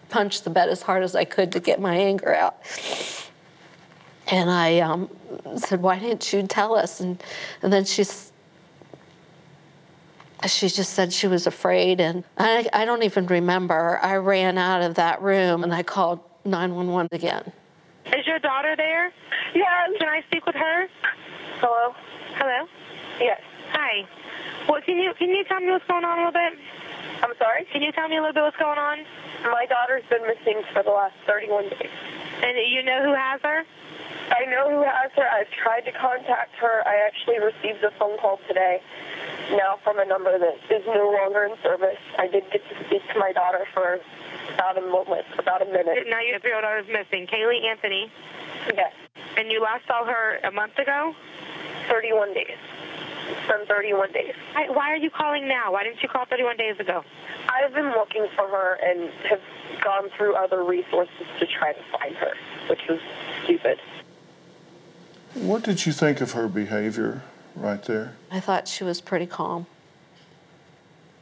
punched 0.09 0.43
the 0.43 0.49
bed 0.49 0.69
as 0.69 0.81
hard 0.81 1.03
as 1.03 1.15
I 1.15 1.25
could 1.25 1.51
to 1.53 1.59
get 1.59 1.79
my 1.79 1.95
anger 1.95 2.33
out. 2.33 2.57
And 4.27 4.49
I 4.49 4.79
um, 4.79 5.09
said, 5.57 5.81
"Why 5.81 5.97
didn't 5.97 6.31
you 6.31 6.43
tell 6.43 6.75
us?" 6.75 6.99
And 6.99 7.21
and 7.63 7.73
then 7.73 7.85
she's 7.85 8.31
she 10.47 10.69
just 10.69 10.93
said 10.93 11.11
she 11.11 11.27
was 11.27 11.47
afraid, 11.47 11.99
and 11.99 12.23
I 12.37 12.67
I 12.73 12.85
don't 12.85 13.03
even 13.03 13.27
remember. 13.27 13.99
I 14.01 14.15
ran 14.17 14.57
out 14.57 14.81
of 14.81 14.95
that 14.95 15.21
room 15.21 15.63
and 15.63 15.73
I 15.73 15.83
called 15.83 16.19
911 16.45 17.09
again. 17.11 17.51
Is 18.05 18.25
your 18.25 18.39
daughter 18.39 18.75
there? 18.75 19.11
Yes. 19.53 19.91
Can 19.99 20.07
I 20.07 20.21
speak 20.27 20.45
with 20.45 20.55
her? 20.55 20.87
Hello. 21.59 21.93
Hello. 22.35 22.67
Yes. 23.19 23.41
Hi. 23.71 24.07
Well, 24.67 24.81
can 24.81 24.97
you 24.97 25.13
can 25.17 25.29
you 25.29 25.43
tell 25.45 25.59
me 25.59 25.71
what's 25.71 25.85
going 25.87 26.05
on 26.05 26.19
a 26.19 26.25
little 26.25 26.31
bit? 26.31 26.53
I'm 27.21 27.33
sorry. 27.37 27.65
Can 27.71 27.81
you 27.81 27.91
tell 27.91 28.07
me 28.07 28.17
a 28.17 28.21
little 28.21 28.33
bit 28.33 28.43
what's 28.43 28.57
going 28.57 28.79
on? 28.79 28.99
My 29.43 29.65
daughter's 29.65 30.03
been 30.09 30.23
missing 30.23 30.63
for 30.73 30.83
the 30.83 30.91
last 30.91 31.15
31 31.27 31.69
days. 31.69 31.89
And 32.43 32.57
you 32.71 32.83
know 32.83 33.03
who 33.03 33.13
has 33.13 33.41
her? 33.41 33.63
I 34.31 34.45
know 34.45 34.69
who 34.69 34.83
has 34.83 35.11
her. 35.15 35.27
I've 35.27 35.49
tried 35.51 35.81
to 35.81 35.91
contact 35.91 36.55
her. 36.61 36.83
I 36.87 36.95
actually 37.05 37.39
received 37.39 37.83
a 37.83 37.91
phone 37.97 38.17
call 38.19 38.39
today, 38.47 38.81
now 39.51 39.79
from 39.83 39.99
a 39.99 40.05
number 40.05 40.37
that 40.37 40.55
is 40.69 40.85
no 40.85 41.11
longer 41.21 41.45
in 41.45 41.55
service. 41.63 41.97
I 42.17 42.27
did 42.27 42.43
get 42.51 42.61
to 42.69 42.85
speak 42.85 43.01
to 43.13 43.19
my 43.19 43.31
daughter 43.31 43.65
for 43.73 43.99
about 44.53 44.77
a 44.77 44.81
moment, 44.81 45.25
about 45.37 45.61
a 45.61 45.65
minute. 45.65 46.07
Now 46.09 46.21
your 46.21 46.39
three-year-old 46.39 46.63
daughter's 46.63 46.87
missing. 46.87 47.27
Caylee 47.27 47.65
Anthony. 47.69 48.11
Yes. 48.73 48.93
And 49.37 49.51
you 49.51 49.61
last 49.61 49.85
saw 49.87 50.05
her 50.05 50.39
a 50.43 50.51
month 50.51 50.77
ago? 50.77 51.15
31 51.89 52.33
days. 52.33 52.57
It's 53.29 53.47
been 53.47 53.65
31 53.67 54.11
days. 54.11 54.33
Why, 54.53 54.69
why 54.69 54.91
are 54.91 54.97
you 54.97 55.09
calling 55.09 55.47
now? 55.47 55.73
Why 55.73 55.83
didn't 55.83 56.01
you 56.01 56.09
call 56.09 56.25
31 56.25 56.57
days 56.57 56.79
ago? 56.79 57.03
I've 57.47 57.73
been 57.73 57.91
looking 57.91 58.27
for 58.35 58.47
her 58.47 58.79
and 58.83 59.09
have 59.29 59.41
gone 59.83 60.09
through 60.17 60.35
other 60.35 60.63
resources 60.63 61.25
to 61.39 61.45
try 61.45 61.73
to 61.73 61.79
find 61.91 62.15
her, 62.15 62.33
which 62.69 62.81
was 62.89 62.99
stupid. 63.43 63.79
What 65.35 65.63
did 65.63 65.85
you 65.85 65.93
think 65.93 66.21
of 66.21 66.31
her 66.31 66.47
behavior 66.47 67.21
right 67.59 67.83
there? 67.83 68.13
I 68.31 68.39
thought 68.39 68.67
she 68.67 68.83
was 68.83 69.01
pretty 69.01 69.25
calm. 69.25 69.65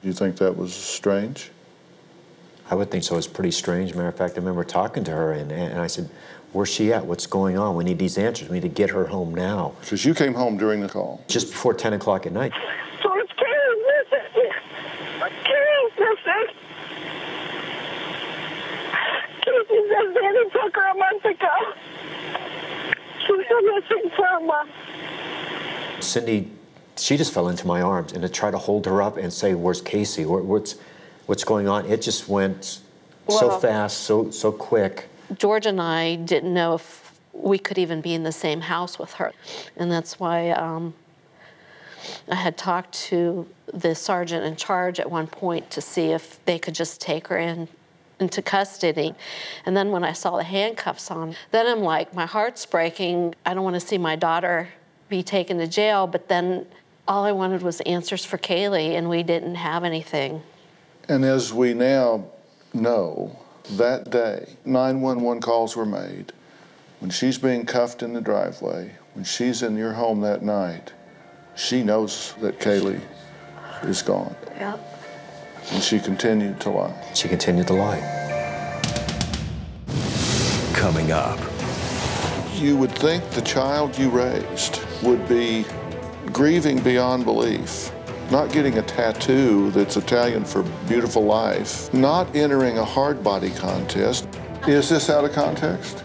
Do 0.02 0.08
you 0.08 0.14
think 0.14 0.38
that 0.38 0.56
was 0.56 0.74
strange? 0.74 1.52
I 2.70 2.76
would 2.76 2.92
think 2.92 3.04
so. 3.04 3.18
It's 3.18 3.28
pretty 3.28 3.52
strange. 3.52 3.96
Matter 3.96 4.10
of 4.10 4.16
fact, 4.18 4.34
I 4.36 4.40
remember 4.40 4.64
talking 4.64 5.04
to 5.06 5.12
her 5.12 5.32
and, 5.34 5.52
and 5.52 5.80
I 5.80 5.88
said, 5.88 6.10
Where's 6.54 6.70
she 6.70 6.94
at? 6.94 7.06
What's 7.06 7.28
going 7.28 7.58
on? 7.58 7.76
We 7.76 7.84
need 7.84 8.00
these 8.00 8.18
answers. 8.18 8.48
We 8.50 8.56
need 8.56 8.62
to 8.62 8.70
get 8.70 8.90
her 8.90 9.06
home 9.06 9.36
now. 9.36 9.74
Because 9.82 10.06
you 10.06 10.14
came 10.14 10.34
home 10.34 10.58
during 10.58 10.82
the 10.82 10.88
call. 10.88 11.24
Just 11.28 11.52
before 11.52 11.74
10 11.74 11.94
o'clock 11.94 12.26
at 12.26 12.32
night. 12.32 12.54
George, 13.02 13.30
Carrie, 13.36 13.78
listen. 13.86 14.52
Carrie, 15.44 15.92
listen. 16.00 16.56
Casey 19.44 19.82
says 19.90 20.16
Zanny 20.16 20.52
took 20.52 20.76
her 20.76 20.92
a 20.92 20.96
month 20.96 21.26
ago. 21.26 21.74
She's 23.28 23.48
been 23.48 23.76
missing 23.76 24.12
for 24.16 24.26
a 24.26 24.40
month. 24.40 24.72
Cindy, 26.08 26.50
she 26.98 27.18
just 27.18 27.34
fell 27.34 27.50
into 27.50 27.68
my 27.68 27.82
arms, 27.82 28.14
and 28.14 28.22
to 28.24 28.30
try 28.30 28.50
to 28.50 28.58
hold 28.58 28.86
her 28.86 29.02
up 29.02 29.18
and 29.18 29.32
say, 29.32 29.54
"Where's 29.54 29.82
Casey? 29.82 30.26
What's 30.26 30.76
what's 31.26 31.44
going 31.44 31.68
on?" 31.68 31.86
It 31.90 32.02
just 32.02 32.28
went 32.28 32.80
so 33.30 33.60
fast, 33.60 34.00
so 34.00 34.32
so 34.32 34.52
quick. 34.52 35.10
George 35.38 35.66
and 35.66 35.82
I 35.82 36.16
didn't 36.16 36.54
know 36.54 36.76
if 36.76 37.20
we 37.34 37.58
could 37.58 37.78
even 37.78 38.02
be 38.02 38.14
in 38.14 38.24
the 38.24 38.32
same 38.32 38.62
house 38.62 38.98
with 38.98 39.14
her. 39.14 39.32
And 39.76 39.92
that's 39.92 40.20
why 40.20 40.52
um, 40.52 40.94
I 42.30 42.36
had 42.36 42.58
talked 42.58 42.94
to 43.10 43.48
the 43.74 43.94
sergeant 43.94 44.46
in 44.46 44.56
charge 44.56 45.00
at 45.00 45.10
one 45.10 45.28
point 45.28 45.70
to 45.72 45.82
see 45.82 46.12
if 46.12 46.44
they 46.46 46.58
could 46.58 46.74
just 46.74 47.00
take 47.02 47.28
her 47.28 47.38
in 47.38 47.68
into 48.20 48.42
custody. 48.42 49.14
And 49.66 49.78
then 49.78 49.92
when 49.92 50.04
I 50.04 50.14
saw 50.14 50.38
the 50.38 50.44
handcuffs 50.44 51.12
on, 51.12 51.36
then 51.52 51.68
I'm 51.68 51.82
like, 51.82 52.16
my 52.16 52.26
heart's 52.26 52.66
breaking. 52.66 53.36
I 53.46 53.54
don't 53.54 53.64
want 53.64 53.76
to 53.76 53.80
see 53.80 54.00
my 54.00 54.16
daughter 54.16 54.70
be 55.10 55.24
taken 55.24 55.58
to 55.58 55.68
jail. 55.68 56.08
But 56.08 56.28
then 56.28 56.66
all 57.08 57.24
I 57.24 57.32
wanted 57.32 57.62
was 57.62 57.82
answers 57.82 58.26
for 58.26 58.38
Caylee, 58.38 58.98
and 58.98 59.10
we 59.10 59.24
didn't 59.24 59.56
have 59.56 59.84
anything. 59.84 60.42
And 61.08 61.24
as 61.24 61.54
we 61.54 61.74
now 61.74 62.26
know, 62.74 63.38
that 63.72 64.10
day, 64.10 64.56
911 64.66 65.42
calls 65.42 65.76
were 65.76 65.86
made. 65.86 66.34
When 67.00 67.12
she's 67.12 67.38
being 67.38 67.66
cuffed 67.66 68.02
in 68.02 68.14
the 68.14 68.22
driveway, 68.22 68.92
when 69.14 69.24
she's 69.24 69.62
in 69.62 69.78
your 69.78 69.94
home 69.94 70.22
that 70.22 70.42
night, 70.42 70.94
she 71.56 71.84
knows 71.84 72.34
that 72.42 72.60
Caylee 72.60 73.02
is 73.84 74.02
gone. 74.02 74.36
Yep. 74.58 74.80
And 75.72 75.84
she 75.84 76.00
continued 76.00 76.60
to 76.62 76.70
lie. 76.70 77.12
She 77.14 77.28
continued 77.28 77.68
to 77.68 77.74
lie. 77.74 78.02
Coming 80.74 81.12
up, 81.12 81.40
You 82.56 82.76
would 82.78 82.92
think 82.92 83.30
the 83.32 83.42
child 83.42 83.98
you 84.00 84.10
raised 84.10 84.87
would 85.04 85.28
be 85.28 85.66
grieving 86.28 86.80
beyond 86.80 87.26
belief, 87.26 87.92
not 88.32 88.52
getting 88.52 88.78
a 88.78 88.82
tattoo 88.82 89.72
that's 89.72 89.98
Italian 89.98 90.44
for 90.44 90.64
beautiful 90.88 91.24
life, 91.24 91.94
not 91.94 92.34
entering 92.36 92.78
a 92.78 92.86
hard 92.86 93.24
body 93.24 93.52
contest. 93.52 94.28
Is 94.68 94.90
this 94.90 95.10
out 95.10 95.26
of 95.26 95.32
context? 95.34 96.04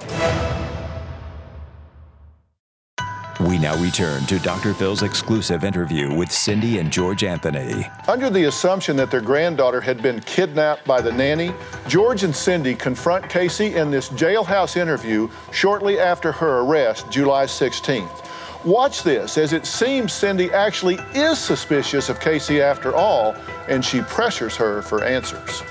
we 3.53 3.59
now 3.59 3.77
return 3.83 4.25
to 4.25 4.39
Dr. 4.39 4.73
Phil's 4.73 5.03
exclusive 5.03 5.63
interview 5.63 6.15
with 6.15 6.33
Cindy 6.33 6.79
and 6.79 6.91
George 6.91 7.23
Anthony. 7.23 7.87
Under 8.09 8.31
the 8.31 8.45
assumption 8.45 8.97
that 8.97 9.11
their 9.11 9.21
granddaughter 9.21 9.81
had 9.81 10.01
been 10.01 10.21
kidnapped 10.21 10.87
by 10.87 11.03
the 11.03 11.13
nanny, 11.13 11.53
George 11.87 12.23
and 12.25 12.35
Cindy 12.35 12.75
confront 12.75 13.29
Casey 13.29 13.75
in 13.75 13.91
this 13.91 14.09
jailhouse 14.09 14.79
interview 14.79 15.29
shortly 15.51 15.99
after 15.99 16.33
her 16.33 16.61
arrest, 16.61 17.11
July 17.11 17.45
16th. 17.45 18.25
Watch 18.65 19.03
this 19.03 19.39
as 19.39 19.53
it 19.53 19.67
seems 19.67 20.13
Cindy 20.13 20.53
actually 20.53 20.95
is 21.15 21.37
suspicious 21.37 22.09
of 22.09 22.21
Casey 22.21 22.63
after 22.63 22.95
all, 22.95 23.35
and 23.67 23.85
she 23.85 24.03
pressures 24.03 24.55
her 24.55 24.83
for 24.83 25.03
answers. 25.03 25.63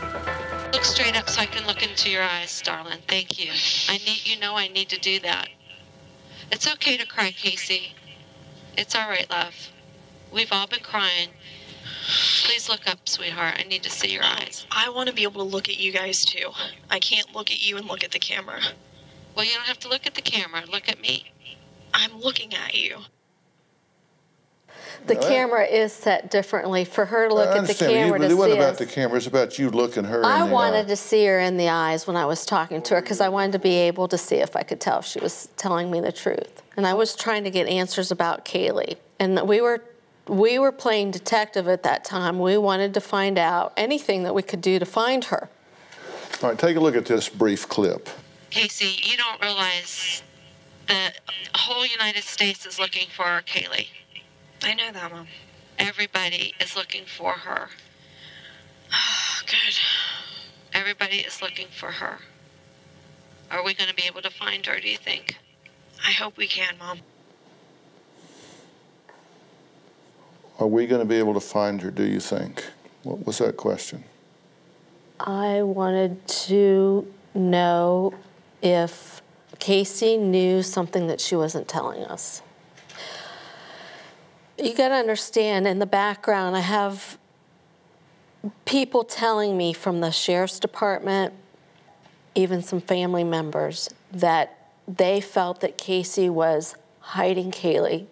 Look 0.73 0.83
straight 0.83 1.17
up 1.17 1.29
so 1.29 1.41
I 1.41 1.45
can 1.45 1.65
look 1.65 1.83
into 1.83 2.09
your 2.09 2.23
eyes, 2.23 2.61
darling. 2.61 2.99
Thank 3.07 3.39
you. 3.39 3.51
I 3.87 3.97
need 3.99 4.27
you 4.27 4.37
know 4.39 4.57
I 4.57 4.67
need 4.67 4.89
to 4.89 4.99
do 4.99 5.19
that. 5.21 5.47
It's 6.51 6.69
okay 6.73 6.97
to 6.97 7.07
cry, 7.07 7.31
Casey. 7.31 7.93
It's 8.77 8.93
all 8.93 9.07
right, 9.07 9.29
love. 9.29 9.55
We've 10.33 10.51
all 10.51 10.67
been 10.67 10.81
crying. 10.81 11.29
Please 12.43 12.67
look 12.67 12.89
up, 12.89 13.07
sweetheart. 13.07 13.55
I 13.57 13.63
need 13.63 13.83
to 13.83 13.89
see 13.89 14.11
your 14.11 14.25
eyes. 14.25 14.65
I 14.69 14.89
want 14.89 15.07
to 15.07 15.15
be 15.15 15.23
able 15.23 15.45
to 15.45 15.49
look 15.49 15.69
at 15.69 15.79
you 15.79 15.93
guys 15.93 16.25
too. 16.25 16.51
I 16.89 16.99
can't 16.99 17.33
look 17.33 17.51
at 17.51 17.65
you 17.65 17.77
and 17.77 17.87
look 17.87 18.03
at 18.03 18.11
the 18.11 18.19
camera. 18.19 18.59
Well, 19.33 19.45
you 19.45 19.53
don't 19.53 19.67
have 19.67 19.79
to 19.79 19.87
look 19.87 20.05
at 20.05 20.15
the 20.15 20.21
camera. 20.21 20.63
Look 20.69 20.89
at 20.89 20.99
me. 20.99 21.30
I'm 21.93 22.19
looking 22.19 22.53
at 22.53 22.75
you. 22.75 22.97
The 25.07 25.15
All 25.15 25.21
right. 25.21 25.29
camera 25.29 25.65
is 25.65 25.91
set 25.93 26.29
differently 26.29 26.85
for 26.85 27.05
her 27.05 27.27
to 27.27 27.33
look 27.33 27.47
I 27.47 27.49
at 27.49 27.53
the 27.53 27.59
understand, 27.59 27.91
camera 27.91 28.19
but 28.19 28.27
to 28.27 28.31
it 28.31 28.35
wasn't 28.37 28.53
see 28.53 28.59
about 28.59 28.73
us. 28.73 28.77
the 28.79 28.85
camera, 28.85 29.17
it's 29.17 29.27
about 29.27 29.57
you 29.57 29.69
looking 29.71 30.03
her 30.03 30.19
in 30.19 30.25
I 30.25 30.45
the 30.45 30.53
wanted 30.53 30.85
eye. 30.85 30.89
to 30.89 30.95
see 30.95 31.25
her 31.25 31.39
in 31.39 31.57
the 31.57 31.69
eyes 31.69 32.05
when 32.05 32.15
I 32.15 32.25
was 32.25 32.45
talking 32.45 32.83
to 32.83 32.95
her 32.95 33.01
because 33.01 33.19
I 33.19 33.29
wanted 33.29 33.53
to 33.53 33.59
be 33.59 33.73
able 33.75 34.07
to 34.09 34.17
see 34.17 34.35
if 34.35 34.55
I 34.55 34.61
could 34.61 34.79
tell 34.79 34.99
if 34.99 35.05
she 35.05 35.19
was 35.19 35.49
telling 35.57 35.89
me 35.89 36.01
the 36.01 36.11
truth. 36.11 36.61
And 36.77 36.85
I 36.85 36.93
was 36.93 37.15
trying 37.15 37.43
to 37.45 37.49
get 37.49 37.67
answers 37.67 38.11
about 38.11 38.45
Caylee. 38.45 38.97
And 39.19 39.41
we 39.47 39.59
were 39.59 39.83
we 40.27 40.59
were 40.59 40.71
playing 40.71 41.11
detective 41.11 41.67
at 41.67 41.81
that 41.83 42.03
time. 42.05 42.39
We 42.39 42.57
wanted 42.57 42.93
to 42.93 43.01
find 43.01 43.39
out 43.39 43.73
anything 43.75 44.21
that 44.23 44.35
we 44.35 44.43
could 44.43 44.61
do 44.61 44.77
to 44.77 44.85
find 44.85 45.23
her. 45.25 45.49
All 46.43 46.49
right, 46.49 46.59
take 46.59 46.77
a 46.77 46.79
look 46.79 46.95
at 46.95 47.05
this 47.07 47.27
brief 47.27 47.67
clip. 47.67 48.07
Casey, 48.51 48.99
you 49.03 49.17
don't 49.17 49.41
realize 49.41 50.21
the 50.87 51.11
whole 51.55 51.85
United 51.85 52.23
States 52.23 52.65
is 52.65 52.79
looking 52.79 53.07
for 53.07 53.23
Caylee. 53.45 53.87
I 54.63 54.73
know 54.73 54.91
that, 54.91 55.11
Mom. 55.11 55.27
Everybody 55.79 56.53
is 56.59 56.75
looking 56.75 57.05
for 57.05 57.31
her. 57.31 57.69
Oh, 58.93 59.39
Good. 59.45 59.77
Everybody 60.73 61.17
is 61.17 61.41
looking 61.41 61.67
for 61.67 61.87
her. 61.91 62.19
Are 63.49 63.63
we 63.63 63.73
going 63.73 63.89
to 63.89 63.95
be 63.95 64.03
able 64.03 64.21
to 64.21 64.29
find 64.29 64.65
her, 64.65 64.79
do 64.79 64.87
you 64.87 64.97
think? 64.97 65.37
I 66.05 66.11
hope 66.11 66.37
we 66.37 66.47
can, 66.47 66.75
Mom. 66.79 66.99
Are 70.59 70.67
we 70.67 70.87
going 70.87 71.01
to 71.01 71.05
be 71.05 71.15
able 71.15 71.33
to 71.33 71.39
find 71.39 71.81
her, 71.81 71.91
do 71.91 72.03
you 72.03 72.19
think? 72.19 72.63
What 73.03 73.25
was 73.25 73.39
that 73.39 73.57
question? 73.57 74.03
I 75.19 75.63
wanted 75.63 76.25
to 76.27 77.11
know 77.33 78.13
if 78.61 79.20
Casey 79.61 80.17
knew 80.17 80.63
something 80.63 81.05
that 81.05 81.21
she 81.21 81.35
wasn't 81.35 81.67
telling 81.67 82.03
us. 82.03 82.41
You 84.57 84.73
got 84.75 84.89
to 84.89 84.95
understand, 84.95 85.67
in 85.67 85.77
the 85.77 85.85
background, 85.85 86.57
I 86.57 86.61
have 86.61 87.19
people 88.65 89.03
telling 89.03 89.55
me 89.55 89.71
from 89.71 89.99
the 89.99 90.09
sheriff's 90.09 90.59
department, 90.59 91.35
even 92.33 92.63
some 92.63 92.81
family 92.81 93.23
members, 93.23 93.87
that 94.11 94.67
they 94.87 95.21
felt 95.21 95.61
that 95.61 95.77
Casey 95.77 96.27
was 96.27 96.75
hiding 96.99 97.51
Caylee 97.51 98.07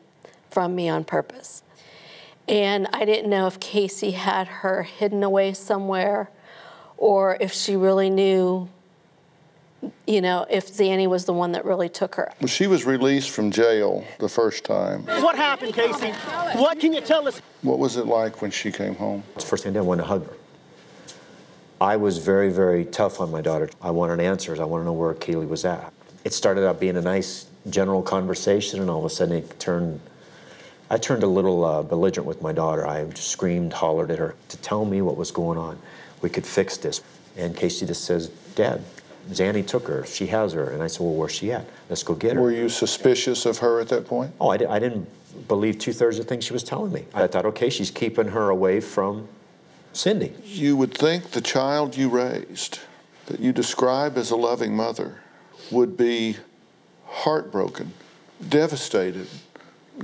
from 0.51 0.75
me 0.75 0.87
on 0.87 1.03
purpose. 1.03 1.63
And 2.47 2.87
I 2.93 3.05
didn't 3.05 3.29
know 3.29 3.47
if 3.47 3.59
Casey 3.59 4.11
had 4.11 4.47
her 4.47 4.83
hidden 4.83 5.23
away 5.23 5.53
somewhere 5.53 6.29
or 6.95 7.37
if 7.39 7.53
she 7.53 7.75
really 7.75 8.11
knew, 8.11 8.69
you 10.05 10.21
know, 10.21 10.45
if 10.49 10.67
Zanny 10.67 11.07
was 11.07 11.25
the 11.25 11.33
one 11.33 11.51
that 11.53 11.65
really 11.65 11.89
took 11.89 12.15
her. 12.15 12.31
Well, 12.41 12.47
she 12.47 12.67
was 12.67 12.85
released 12.85 13.29
from 13.29 13.51
jail 13.51 14.03
the 14.19 14.29
first 14.29 14.63
time. 14.63 15.03
What 15.03 15.35
happened, 15.35 15.73
Casey? 15.73 16.11
What 16.57 16.79
can 16.79 16.93
you 16.93 17.01
tell 17.01 17.27
us? 17.27 17.41
What 17.61 17.79
was 17.79 17.97
it 17.97 18.05
like 18.05 18.41
when 18.41 18.51
she 18.51 18.71
came 18.71 18.95
home? 18.95 19.23
It's 19.35 19.43
the 19.43 19.49
first 19.49 19.63
thing 19.63 19.71
I 19.71 19.73
did, 19.73 19.79
I 19.79 19.83
wanted 19.83 20.03
to 20.03 20.07
hug 20.07 20.27
her. 20.27 20.33
I 21.81 21.95
was 21.95 22.17
very, 22.17 22.51
very 22.51 22.83
tough 22.83 23.21
on 23.21 23.31
my 23.31 23.41
daughter. 23.41 23.69
I 23.81 23.91
wanted 23.91 24.19
answers. 24.19 24.59
I 24.59 24.65
wanted 24.65 24.83
to 24.83 24.87
know 24.87 24.93
where 24.93 25.13
Caylee 25.13 25.47
was 25.47 25.63
at. 25.63 25.93
It 26.25 26.33
started 26.33 26.67
out 26.67 26.79
being 26.79 26.97
a 26.97 27.01
nice 27.01 27.45
general 27.69 28.01
conversation, 28.01 28.81
and 28.81 28.89
all 28.89 28.99
of 28.99 29.05
a 29.05 29.09
sudden 29.09 29.37
it 29.37 29.59
turned. 29.59 30.01
I 30.89 30.97
turned 30.97 31.23
a 31.23 31.27
little 31.27 31.63
uh, 31.63 31.83
belligerent 31.83 32.27
with 32.27 32.41
my 32.41 32.51
daughter. 32.51 32.85
I 32.85 33.07
screamed, 33.11 33.73
hollered 33.73 34.11
at 34.11 34.19
her 34.19 34.35
to 34.49 34.57
tell 34.57 34.83
me 34.83 35.01
what 35.01 35.15
was 35.15 35.31
going 35.31 35.57
on. 35.57 35.79
We 36.21 36.29
could 36.29 36.45
fix 36.45 36.77
this. 36.77 37.01
And 37.37 37.55
Casey 37.55 37.85
just 37.85 38.03
says, 38.03 38.29
Dad, 38.55 38.83
Zanny 39.29 39.65
took 39.65 39.87
her. 39.87 40.05
She 40.05 40.27
has 40.27 40.53
her. 40.53 40.69
And 40.69 40.81
I 40.81 40.87
said, 40.87 41.01
Well, 41.01 41.13
where's 41.13 41.33
she 41.33 41.51
at? 41.51 41.65
Let's 41.89 42.03
go 42.03 42.15
get 42.15 42.33
her. 42.33 42.41
Were 42.41 42.51
you 42.51 42.69
suspicious 42.69 43.45
of 43.45 43.59
her 43.59 43.79
at 43.79 43.89
that 43.89 44.05
point? 44.05 44.33
Oh, 44.39 44.49
I, 44.49 44.57
di- 44.57 44.65
I 44.65 44.79
didn't 44.79 45.07
believe 45.47 45.77
two 45.77 45.93
thirds 45.93 46.19
of 46.19 46.25
the 46.25 46.29
things 46.29 46.43
she 46.43 46.53
was 46.53 46.63
telling 46.63 46.91
me. 46.91 47.05
I 47.13 47.27
thought, 47.27 47.45
okay, 47.45 47.69
she's 47.69 47.91
keeping 47.91 48.29
her 48.29 48.49
away 48.49 48.79
from 48.79 49.27
Cindy. 49.93 50.33
You 50.43 50.75
would 50.77 50.93
think 50.93 51.31
the 51.31 51.41
child 51.41 51.95
you 51.95 52.09
raised, 52.09 52.79
that 53.27 53.39
you 53.39 53.51
describe 53.51 54.17
as 54.17 54.31
a 54.31 54.35
loving 54.35 54.75
mother, 54.75 55.19
would 55.71 55.95
be 55.95 56.37
heartbroken 57.05 57.93
devastated, 58.47 59.27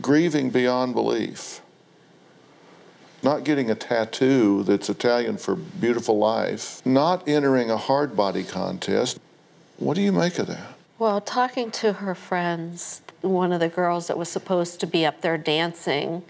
grieving 0.02 0.50
beyond 0.50 0.94
belief, 0.94 1.62
not 3.26 3.44
getting 3.44 3.72
a 3.72 3.76
tattoo 3.76 4.64
that's 4.64 4.88
Italian 4.88 5.36
for 5.36 5.56
beautiful 5.56 6.18
life, 6.18 6.86
not 6.86 7.28
entering 7.28 7.72
a 7.72 7.76
hard 7.76 8.16
body 8.16 8.44
contest. 8.44 9.20
What 9.78 9.96
do 9.96 10.02
you 10.02 10.14
make 10.14 10.38
of 10.38 10.48
that? 10.48 10.76
Well, 11.00 11.20
talking 11.20 11.72
to 11.72 11.94
her 11.94 12.16
friends, 12.16 13.02
one 13.22 13.52
of 13.52 13.60
the 13.60 13.68
girls 13.68 14.08
that 14.08 14.18
was 14.18 14.30
supposed 14.30 14.80
to 14.80 14.88
be 14.88 15.06
up 15.06 15.22
there 15.22 15.38
dancing 15.40 16.22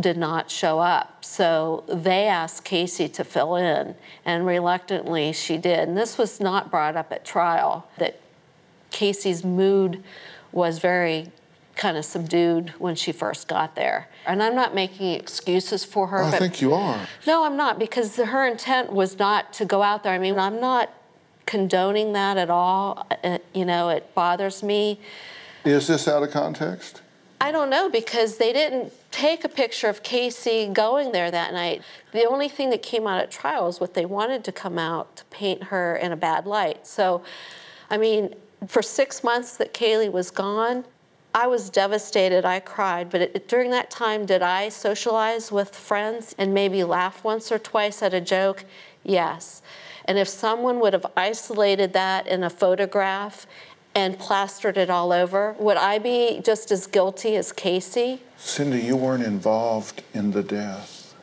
did 0.00 0.16
not 0.16 0.50
show 0.50 0.78
up. 0.78 1.24
So 1.24 1.84
they 1.88 2.26
asked 2.26 2.64
Casey 2.64 3.08
to 3.08 3.24
fill 3.24 3.56
in, 3.56 3.96
and 4.24 4.46
reluctantly 4.46 5.32
she 5.32 5.58
did. 5.58 5.88
And 5.88 5.98
this 5.98 6.16
was 6.16 6.40
not 6.40 6.70
brought 6.70 6.96
up 6.96 7.12
at 7.12 7.24
trial, 7.24 7.86
that 7.98 8.20
Casey's 8.90 9.44
mood 9.44 10.02
was 10.52 10.78
very 10.78 11.32
kind 11.76 11.96
of 11.96 12.04
subdued 12.04 12.70
when 12.78 12.94
she 12.94 13.12
first 13.12 13.48
got 13.48 13.74
there. 13.74 14.08
And 14.26 14.42
I'm 14.42 14.54
not 14.54 14.74
making 14.74 15.12
excuses 15.12 15.84
for 15.84 16.06
her. 16.08 16.22
Oh, 16.22 16.26
I 16.26 16.38
think 16.38 16.60
you 16.60 16.72
are. 16.72 17.06
No, 17.26 17.44
I'm 17.44 17.56
not, 17.56 17.78
because 17.78 18.16
her 18.16 18.46
intent 18.46 18.92
was 18.92 19.18
not 19.18 19.52
to 19.54 19.64
go 19.64 19.82
out 19.82 20.02
there. 20.02 20.12
I 20.12 20.18
mean, 20.18 20.38
I'm 20.38 20.60
not 20.60 20.92
condoning 21.46 22.12
that 22.12 22.36
at 22.36 22.50
all. 22.50 23.06
It, 23.22 23.44
you 23.54 23.64
know, 23.64 23.88
it 23.90 24.14
bothers 24.14 24.62
me. 24.62 25.00
Is 25.64 25.86
this 25.86 26.06
out 26.08 26.22
of 26.22 26.30
context? 26.30 27.02
I 27.40 27.52
don't 27.52 27.68
know 27.68 27.90
because 27.90 28.38
they 28.38 28.52
didn't 28.52 28.92
take 29.10 29.44
a 29.44 29.48
picture 29.48 29.88
of 29.88 30.02
Casey 30.02 30.68
going 30.68 31.12
there 31.12 31.30
that 31.30 31.52
night. 31.52 31.82
The 32.12 32.24
only 32.24 32.48
thing 32.48 32.70
that 32.70 32.82
came 32.82 33.06
out 33.06 33.20
at 33.20 33.30
trial 33.30 33.68
is 33.68 33.80
what 33.80 33.94
they 33.94 34.06
wanted 34.06 34.44
to 34.44 34.52
come 34.52 34.78
out 34.78 35.16
to 35.16 35.24
paint 35.26 35.64
her 35.64 35.96
in 35.96 36.12
a 36.12 36.16
bad 36.16 36.46
light. 36.46 36.86
So, 36.86 37.22
I 37.90 37.98
mean, 37.98 38.34
for 38.66 38.80
six 38.80 39.22
months 39.22 39.56
that 39.58 39.74
Caylee 39.74 40.10
was 40.10 40.30
gone, 40.30 40.84
I 41.34 41.48
was 41.48 41.68
devastated. 41.68 42.44
I 42.44 42.60
cried. 42.60 43.10
But 43.10 43.20
it, 43.22 43.48
during 43.48 43.70
that 43.72 43.90
time, 43.90 44.24
did 44.24 44.40
I 44.40 44.68
socialize 44.68 45.50
with 45.50 45.74
friends 45.74 46.34
and 46.38 46.54
maybe 46.54 46.84
laugh 46.84 47.24
once 47.24 47.50
or 47.50 47.58
twice 47.58 48.02
at 48.02 48.14
a 48.14 48.20
joke? 48.20 48.64
Yes. 49.02 49.60
And 50.04 50.16
if 50.16 50.28
someone 50.28 50.78
would 50.78 50.92
have 50.92 51.06
isolated 51.16 51.92
that 51.94 52.28
in 52.28 52.44
a 52.44 52.50
photograph 52.50 53.46
and 53.96 54.18
plastered 54.18 54.76
it 54.76 54.90
all 54.90 55.12
over, 55.12 55.56
would 55.58 55.76
I 55.76 55.98
be 55.98 56.40
just 56.44 56.70
as 56.70 56.86
guilty 56.86 57.36
as 57.36 57.52
Casey? 57.52 58.22
Cindy, 58.36 58.80
you 58.80 58.96
weren't 58.96 59.24
involved 59.24 60.02
in 60.12 60.30
the 60.30 60.42
death. 60.42 61.14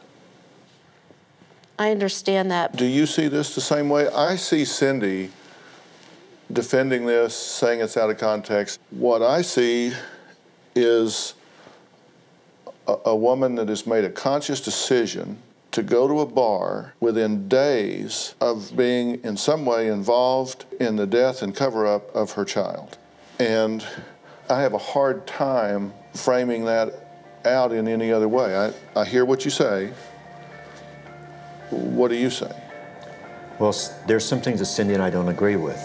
I 1.80 1.92
understand 1.92 2.52
that. 2.52 2.76
Do 2.76 2.86
you 2.86 3.06
see 3.06 3.28
this 3.28 3.56
the 3.56 3.62
same 3.62 3.90
way? 3.90 4.08
I 4.10 4.36
see 4.36 4.66
Cindy 4.66 5.32
defending 6.54 7.06
this, 7.06 7.36
saying 7.36 7.82
it's 7.82 7.98
out 7.98 8.10
of 8.10 8.18
context. 8.18 8.80
What 8.92 9.22
I 9.22 9.42
see 9.42 9.94
is 10.76 11.34
a, 12.88 12.96
a 13.06 13.16
woman 13.16 13.56
that 13.56 13.70
has 13.70 13.86
made 13.86 14.04
a 14.04 14.10
conscious 14.10 14.62
decision 14.62 15.38
to 15.72 15.84
go 15.84 16.08
to 16.08 16.20
a 16.20 16.26
bar 16.26 16.94
within 17.00 17.48
days 17.48 18.36
of 18.42 18.76
being 18.76 19.24
in 19.24 19.38
some 19.38 19.66
way 19.66 19.88
involved 19.88 20.66
in 20.80 20.98
the 20.98 21.08
death 21.08 21.42
and 21.42 21.56
cover 21.56 21.88
up 21.88 22.14
of 22.14 22.34
her 22.34 22.44
child. 22.44 22.98
And 23.40 23.86
I 24.50 24.62
have 24.62 24.74
a 24.74 24.78
hard 24.78 25.26
time 25.26 25.94
framing 26.14 26.66
that 26.66 26.94
out 27.46 27.72
in 27.72 27.88
any 27.88 28.12
other 28.12 28.28
way. 28.28 28.56
I, 28.56 29.00
I 29.00 29.06
hear 29.06 29.24
what 29.24 29.46
you 29.46 29.52
say. 29.52 29.94
What 31.70 32.10
do 32.10 32.16
you 32.16 32.30
say? 32.30 32.52
Well, 33.60 33.74
there's 34.08 34.26
some 34.26 34.42
things 34.42 34.60
that 34.60 34.66
Cindy 34.66 34.94
and 34.94 35.02
I 35.02 35.10
don't 35.10 35.30
agree 35.30 35.56
with. 35.56 35.80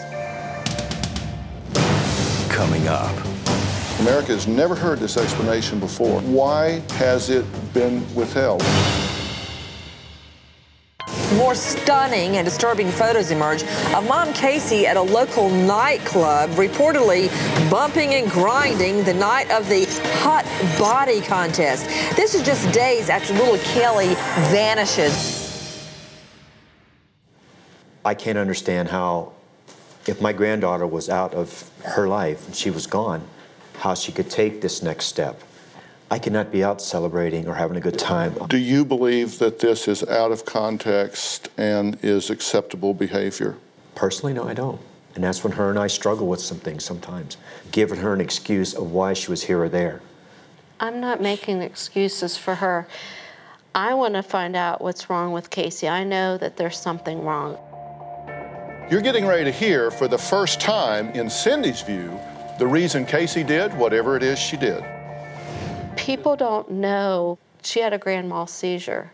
Coming 2.56 2.88
up. 2.88 3.14
America 4.00 4.28
has 4.28 4.46
never 4.46 4.74
heard 4.74 4.98
this 4.98 5.18
explanation 5.18 5.78
before. 5.78 6.22
Why 6.22 6.80
has 6.92 7.28
it 7.28 7.44
been 7.74 8.02
withheld? 8.14 8.62
More 11.34 11.54
stunning 11.54 12.38
and 12.38 12.46
disturbing 12.46 12.90
photos 12.90 13.30
emerge 13.30 13.62
of 13.62 14.08
Mom 14.08 14.32
Casey 14.32 14.86
at 14.86 14.96
a 14.96 15.02
local 15.02 15.50
nightclub, 15.50 16.48
reportedly 16.52 17.28
bumping 17.70 18.14
and 18.14 18.30
grinding 18.30 19.04
the 19.04 19.12
night 19.12 19.50
of 19.50 19.68
the 19.68 19.84
hot 20.20 20.46
body 20.78 21.20
contest. 21.20 21.84
This 22.16 22.34
is 22.34 22.42
just 22.42 22.72
days 22.72 23.10
after 23.10 23.34
little 23.34 23.58
Kelly 23.74 24.14
vanishes. 24.48 25.44
I 28.02 28.14
can't 28.14 28.38
understand 28.38 28.88
how, 28.88 29.34
if 30.08 30.20
my 30.20 30.32
granddaughter 30.32 30.86
was 30.86 31.08
out 31.08 31.34
of 31.34 31.70
her 31.84 32.08
life 32.08 32.46
and 32.46 32.54
she 32.54 32.70
was 32.70 32.86
gone, 32.86 33.26
how 33.78 33.94
she 33.94 34.12
could 34.12 34.30
take 34.30 34.60
this 34.60 34.82
next 34.82 35.06
step. 35.06 35.42
I 36.10 36.20
cannot 36.20 36.52
be 36.52 36.62
out 36.62 36.80
celebrating 36.80 37.48
or 37.48 37.54
having 37.54 37.76
a 37.76 37.80
good 37.80 37.98
time. 37.98 38.34
Do 38.48 38.58
you 38.58 38.84
believe 38.84 39.38
that 39.40 39.58
this 39.58 39.88
is 39.88 40.04
out 40.04 40.30
of 40.30 40.44
context 40.44 41.48
and 41.58 41.98
is 42.02 42.30
acceptable 42.30 42.94
behavior? 42.94 43.56
Personally, 43.96 44.32
no, 44.32 44.46
I 44.46 44.54
don't. 44.54 44.80
And 45.16 45.24
that's 45.24 45.42
when 45.42 45.54
her 45.54 45.70
and 45.70 45.78
I 45.78 45.88
struggle 45.88 46.28
with 46.28 46.40
some 46.40 46.58
things 46.58 46.84
sometimes, 46.84 47.38
giving 47.72 47.98
her 47.98 48.12
an 48.12 48.20
excuse 48.20 48.74
of 48.74 48.92
why 48.92 49.14
she 49.14 49.30
was 49.30 49.42
here 49.42 49.62
or 49.62 49.68
there. 49.68 50.00
I'm 50.78 51.00
not 51.00 51.20
making 51.20 51.62
excuses 51.62 52.36
for 52.36 52.54
her. 52.54 52.86
I 53.74 53.94
want 53.94 54.14
to 54.14 54.22
find 54.22 54.54
out 54.54 54.80
what's 54.80 55.10
wrong 55.10 55.32
with 55.32 55.50
Casey. 55.50 55.88
I 55.88 56.04
know 56.04 56.36
that 56.38 56.56
there's 56.56 56.78
something 56.78 57.22
wrong. 57.24 57.58
You're 58.88 59.00
getting 59.00 59.26
ready 59.26 59.42
to 59.42 59.50
hear 59.50 59.90
for 59.90 60.06
the 60.06 60.16
first 60.16 60.60
time, 60.60 61.08
in 61.10 61.28
Cindy's 61.28 61.82
view, 61.82 62.20
the 62.60 62.66
reason 62.68 63.04
Casey 63.04 63.42
did 63.42 63.74
whatever 63.74 64.16
it 64.16 64.22
is 64.22 64.38
she 64.38 64.56
did. 64.56 64.84
People 65.96 66.36
don't 66.36 66.70
know 66.70 67.36
she 67.64 67.80
had 67.80 67.92
a 67.92 67.98
grand 67.98 68.28
mal 68.28 68.46
seizure 68.46 69.10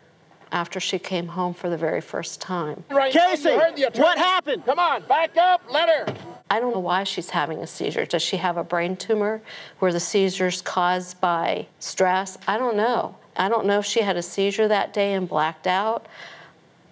after 0.52 0.78
she 0.78 0.98
came 0.98 1.26
home 1.26 1.54
for 1.54 1.70
the 1.70 1.78
very 1.78 2.02
first 2.02 2.38
time. 2.38 2.84
Right 2.90 3.10
Casey, 3.10 3.48
what 3.48 4.18
happened? 4.18 4.66
Come 4.66 4.78
on, 4.78 5.04
back 5.06 5.38
up, 5.38 5.62
let 5.70 5.88
her. 5.88 6.14
I 6.50 6.60
don't 6.60 6.74
know 6.74 6.80
why 6.80 7.04
she's 7.04 7.30
having 7.30 7.60
a 7.60 7.66
seizure. 7.66 8.04
Does 8.04 8.20
she 8.20 8.36
have 8.36 8.58
a 8.58 8.64
brain 8.64 8.94
tumor 8.94 9.40
where 9.78 9.90
the 9.90 10.00
seizure's 10.00 10.60
caused 10.60 11.18
by 11.22 11.66
stress? 11.78 12.36
I 12.46 12.58
don't 12.58 12.76
know. 12.76 13.16
I 13.38 13.48
don't 13.48 13.64
know 13.64 13.78
if 13.78 13.86
she 13.86 14.02
had 14.02 14.18
a 14.18 14.22
seizure 14.22 14.68
that 14.68 14.92
day 14.92 15.14
and 15.14 15.26
blacked 15.26 15.66
out. 15.66 16.04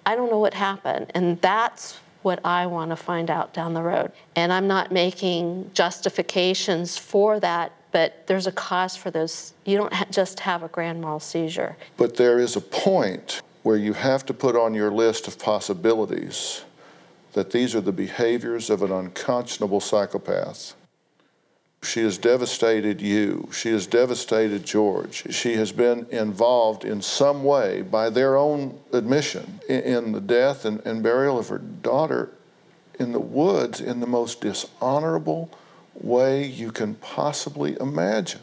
I 0.06 0.16
don't 0.16 0.30
know 0.30 0.38
what 0.38 0.54
happened. 0.54 1.12
And 1.14 1.38
that's 1.42 1.98
what 2.22 2.44
I 2.44 2.66
want 2.66 2.90
to 2.90 2.96
find 2.96 3.30
out 3.30 3.52
down 3.52 3.74
the 3.74 3.82
road. 3.82 4.12
And 4.36 4.52
I'm 4.52 4.66
not 4.66 4.92
making 4.92 5.70
justifications 5.74 6.96
for 6.96 7.40
that, 7.40 7.72
but 7.92 8.26
there's 8.26 8.46
a 8.46 8.52
cause 8.52 8.96
for 8.96 9.10
those. 9.10 9.52
You 9.64 9.76
don't 9.78 9.92
ha- 9.92 10.06
just 10.10 10.40
have 10.40 10.62
a 10.62 10.68
grand 10.68 11.00
mal 11.00 11.20
seizure. 11.20 11.76
But 11.96 12.16
there 12.16 12.38
is 12.38 12.56
a 12.56 12.60
point 12.60 13.42
where 13.62 13.76
you 13.76 13.92
have 13.92 14.24
to 14.26 14.34
put 14.34 14.56
on 14.56 14.74
your 14.74 14.90
list 14.90 15.28
of 15.28 15.38
possibilities 15.38 16.64
that 17.32 17.50
these 17.50 17.74
are 17.74 17.80
the 17.80 17.92
behaviors 17.92 18.70
of 18.70 18.82
an 18.82 18.90
unconscionable 18.90 19.80
psychopath. 19.80 20.74
She 21.82 22.02
has 22.02 22.18
devastated 22.18 23.00
you. 23.00 23.48
She 23.52 23.70
has 23.70 23.86
devastated 23.86 24.64
George. 24.64 25.34
She 25.34 25.54
has 25.54 25.72
been 25.72 26.06
involved 26.10 26.84
in 26.84 27.00
some 27.00 27.42
way, 27.42 27.82
by 27.82 28.10
their 28.10 28.36
own 28.36 28.78
admission, 28.92 29.60
in, 29.68 30.12
the 30.12 30.20
death 30.20 30.64
and, 30.64 30.80
and 30.84 31.02
burial 31.02 31.38
of 31.38 31.48
her 31.48 31.58
daughter 31.58 32.30
in 32.98 33.12
the 33.12 33.20
woods 33.20 33.80
in 33.80 34.00
the 34.00 34.06
most 34.06 34.42
dishonorable 34.42 35.50
way 35.94 36.44
you 36.46 36.70
can 36.70 36.94
possibly 36.96 37.76
imagine. 37.80 38.40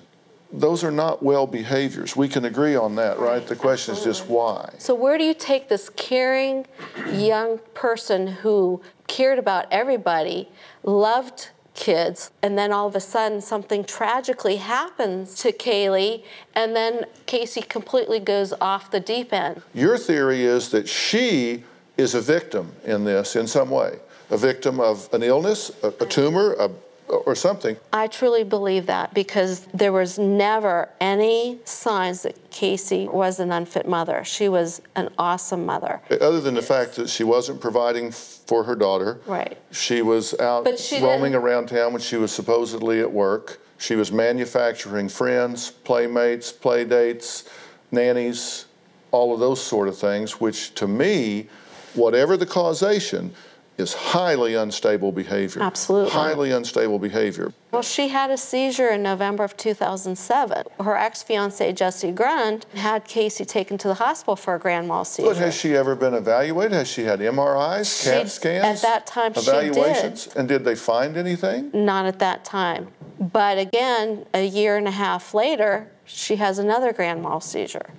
Those 0.51 0.83
are 0.83 0.91
not 0.91 1.21
well 1.21 1.45
behaviors. 1.45 2.15
We 2.15 2.27
can 2.27 2.45
agree 2.45 2.75
on 2.75 2.95
that, 2.95 3.19
right? 3.19 3.45
The 3.45 3.55
question 3.55 3.95
is 3.95 4.03
just 4.03 4.27
why. 4.27 4.73
So, 4.77 4.95
where 4.95 5.17
do 5.17 5.25
you 5.25 5.33
take 5.33 5.67
this 5.67 5.89
caring 5.89 6.65
young 7.11 7.59
person 7.73 8.27
who 8.27 8.81
cared 9.07 9.39
about 9.39 9.65
everybody, 9.71 10.49
loved 10.83 11.49
kids, 11.77 12.31
and 12.41 12.57
then 12.57 12.73
all 12.73 12.87
of 12.87 12.95
a 12.95 12.99
sudden 12.99 13.39
something 13.39 13.85
tragically 13.85 14.57
happens 14.57 15.35
to 15.35 15.53
Caylee, 15.53 16.23
and 16.55 16.75
then 16.75 17.05
Casey 17.25 17.61
completely 17.61 18.19
goes 18.19 18.51
off 18.59 18.91
the 18.91 18.99
deep 18.99 19.31
end? 19.31 19.61
Your 19.73 19.97
theory 19.97 20.43
is 20.43 20.69
that 20.71 20.89
she 20.89 21.63
is 21.95 22.15
a 22.15 22.21
victim 22.21 22.73
in 22.83 23.05
this 23.05 23.35
in 23.37 23.47
some 23.47 23.69
way, 23.69 23.99
a 24.29 24.37
victim 24.37 24.79
of 24.79 25.07
an 25.13 25.23
illness, 25.23 25.71
a, 25.83 25.87
a 25.87 26.05
tumor, 26.05 26.53
a 26.59 26.69
or 27.07 27.35
something. 27.35 27.77
I 27.93 28.07
truly 28.07 28.43
believe 28.43 28.85
that 28.87 29.13
because 29.13 29.61
there 29.73 29.91
was 29.91 30.19
never 30.19 30.89
any 30.99 31.59
signs 31.63 32.23
that 32.23 32.51
Casey 32.51 33.07
was 33.07 33.39
an 33.39 33.51
unfit 33.51 33.87
mother. 33.87 34.23
She 34.23 34.49
was 34.49 34.81
an 34.95 35.09
awesome 35.17 35.65
mother. 35.65 36.01
Other 36.09 36.41
than 36.41 36.55
the 36.55 36.61
fact 36.61 36.95
that 36.95 37.09
she 37.09 37.23
wasn't 37.23 37.61
providing 37.61 38.11
for 38.11 38.63
her 38.63 38.75
daughter. 38.75 39.19
Right. 39.25 39.57
She 39.71 40.01
was 40.01 40.37
out 40.39 40.67
she 40.79 41.01
roaming 41.01 41.31
didn't. 41.31 41.43
around 41.43 41.67
town 41.67 41.93
when 41.93 42.01
she 42.01 42.17
was 42.17 42.31
supposedly 42.31 42.99
at 42.99 43.11
work. 43.11 43.59
She 43.77 43.95
was 43.95 44.11
manufacturing 44.11 45.07
friends, 45.07 45.69
playmates, 45.69 46.51
play 46.51 46.83
dates, 46.83 47.47
nannies, 47.91 48.65
all 49.11 49.33
of 49.33 49.39
those 49.39 49.61
sort 49.61 49.87
of 49.87 49.97
things, 49.97 50.41
which 50.41 50.73
to 50.75 50.87
me, 50.87 51.47
whatever 51.93 52.37
the 52.37 52.45
causation, 52.45 53.33
is 53.77 53.93
highly 53.93 54.55
unstable 54.55 55.11
behavior. 55.11 55.61
Absolutely. 55.61 56.11
Highly 56.11 56.51
unstable 56.51 56.97
behavior. 56.97 57.53
Well, 57.71 57.83
she 57.83 58.07
had 58.07 58.31
a 58.31 58.37
seizure 58.37 58.89
in 58.89 59.03
November 59.03 59.43
of 59.43 59.55
2007. 59.55 60.63
Her 60.83 60.95
ex 60.97 61.21
fiance, 61.21 61.71
Jesse 61.73 62.11
Grund, 62.11 62.65
had 62.73 63.05
Casey 63.05 63.45
taken 63.45 63.77
to 63.77 63.87
the 63.87 63.93
hospital 63.93 64.35
for 64.35 64.55
a 64.55 64.59
grand 64.59 64.87
mal 64.87 65.05
seizure. 65.05 65.29
But 65.29 65.37
has 65.37 65.55
she 65.55 65.75
ever 65.75 65.95
been 65.95 66.15
evaluated? 66.15 66.71
Has 66.73 66.87
she 66.87 67.03
had 67.03 67.19
MRIs, 67.19 68.03
CAT 68.03 68.23
She- 68.23 68.29
scans? 68.29 68.65
at 68.65 68.81
that 68.81 69.05
time, 69.05 69.33
she 69.35 69.41
evaluations? 69.41 70.25
did. 70.25 70.37
And 70.37 70.47
did 70.47 70.65
they 70.65 70.75
find 70.75 71.15
anything? 71.15 71.69
Not 71.73 72.05
at 72.07 72.17
that 72.19 72.43
time. 72.43 72.87
But 73.19 73.59
again, 73.59 74.25
a 74.33 74.45
year 74.45 74.75
and 74.77 74.87
a 74.87 74.91
half 74.91 75.33
later, 75.35 75.91
she 76.05 76.37
has 76.37 76.57
another 76.57 76.93
grand 76.93 77.21
mal 77.21 77.41
seizure. 77.41 77.89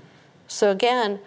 So 0.49 0.71
again, 0.71 1.21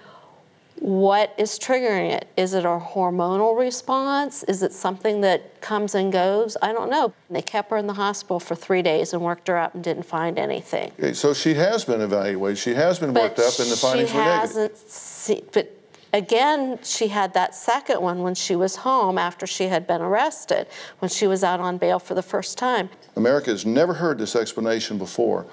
what 0.82 1.36
is 1.38 1.60
triggering 1.60 2.12
it? 2.12 2.28
Is 2.36 2.56
it 2.56 2.66
a 2.66 2.80
hormonal 2.80 3.56
response? 3.56 4.42
Is 4.44 4.64
it 4.64 4.74
something 4.74 5.22
that 5.22 5.62
comes 5.62 5.94
and 5.94 6.12
goes? 6.12 6.58
I 6.60 6.74
don't 6.74 6.90
know. 6.90 7.14
They 7.30 7.44
kept 7.44 7.70
her 7.70 7.78
in 7.78 7.86
the 7.86 7.94
hospital 7.94 8.40
for 8.40 8.56
three 8.56 8.82
days 8.82 9.14
and 9.14 9.22
worked 9.22 9.48
her 9.48 9.60
up 9.60 9.76
and 9.76 9.84
didn't 9.84 10.08
find 10.08 10.40
anything. 10.40 10.92
Okay, 10.98 11.14
so 11.14 11.36
she 11.36 11.54
has 11.54 11.86
been 11.86 12.02
evaluated. 12.02 12.58
She 12.58 12.74
has 12.74 12.98
been 12.98 13.14
worked 13.14 13.38
up, 13.38 13.60
and 13.60 13.70
the 13.70 13.76
findings 13.76 14.12
were 14.12 14.22
negative. 14.22 15.52
but 15.52 15.78
again, 16.14 16.80
she 16.82 17.10
had 17.10 17.36
that 17.36 17.54
second 17.54 18.02
one 18.02 18.24
when 18.24 18.34
she 18.34 18.56
was 18.56 18.78
home 18.78 19.20
after 19.20 19.46
she 19.46 19.66
had 19.66 19.86
been 19.86 20.02
arrested, 20.02 20.66
when 20.98 21.10
she 21.10 21.28
was 21.28 21.44
out 21.44 21.60
on 21.60 21.78
bail 21.78 22.00
for 22.00 22.16
the 22.16 22.24
first 22.24 22.58
time. 22.58 22.90
America 23.16 23.52
has 23.52 23.68
never 23.68 23.94
heard 23.94 24.18
this 24.18 24.36
explanation 24.36 24.98
before. 24.98 25.46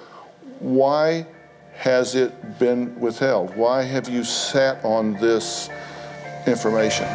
Why 0.61 1.27
has 1.79 2.17
it 2.17 2.59
been 2.59 2.99
withheld? 2.99 3.55
Why 3.57 3.83
have 3.83 4.09
you 4.09 4.25
sat 4.25 4.85
on 4.85 5.13
this 5.15 5.71
information? 6.45 7.07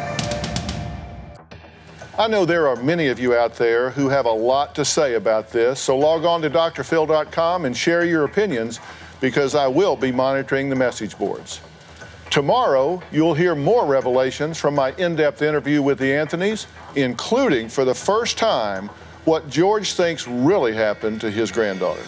I 2.18 2.28
know 2.28 2.46
there 2.46 2.66
are 2.68 2.76
many 2.76 3.08
of 3.08 3.20
you 3.20 3.34
out 3.34 3.56
there 3.56 3.90
who 3.90 4.08
have 4.08 4.24
a 4.24 4.32
lot 4.32 4.74
to 4.76 4.84
say 4.84 5.14
about 5.14 5.50
this, 5.50 5.80
so 5.80 5.98
log 5.98 6.24
on 6.24 6.40
to 6.42 6.48
drphil.com 6.48 7.66
and 7.66 7.76
share 7.76 8.06
your 8.06 8.24
opinions 8.24 8.80
because 9.20 9.54
I 9.54 9.66
will 9.66 9.96
be 9.96 10.10
monitoring 10.10 10.70
the 10.70 10.76
message 10.76 11.18
boards. 11.18 11.60
Tomorrow, 12.30 13.02
you'll 13.12 13.34
hear 13.34 13.54
more 13.54 13.84
revelations 13.84 14.58
from 14.58 14.74
my 14.74 14.92
in 14.92 15.14
depth 15.14 15.42
interview 15.42 15.82
with 15.82 15.98
the 15.98 16.10
Anthonys, 16.10 16.66
including 16.96 17.68
for 17.68 17.84
the 17.84 17.94
first 17.94 18.38
time 18.38 18.88
what 19.26 19.50
George 19.50 19.92
thinks 19.92 20.26
really 20.26 20.72
happened 20.72 21.20
to 21.20 21.30
his 21.30 21.52
granddaughter. 21.52 22.02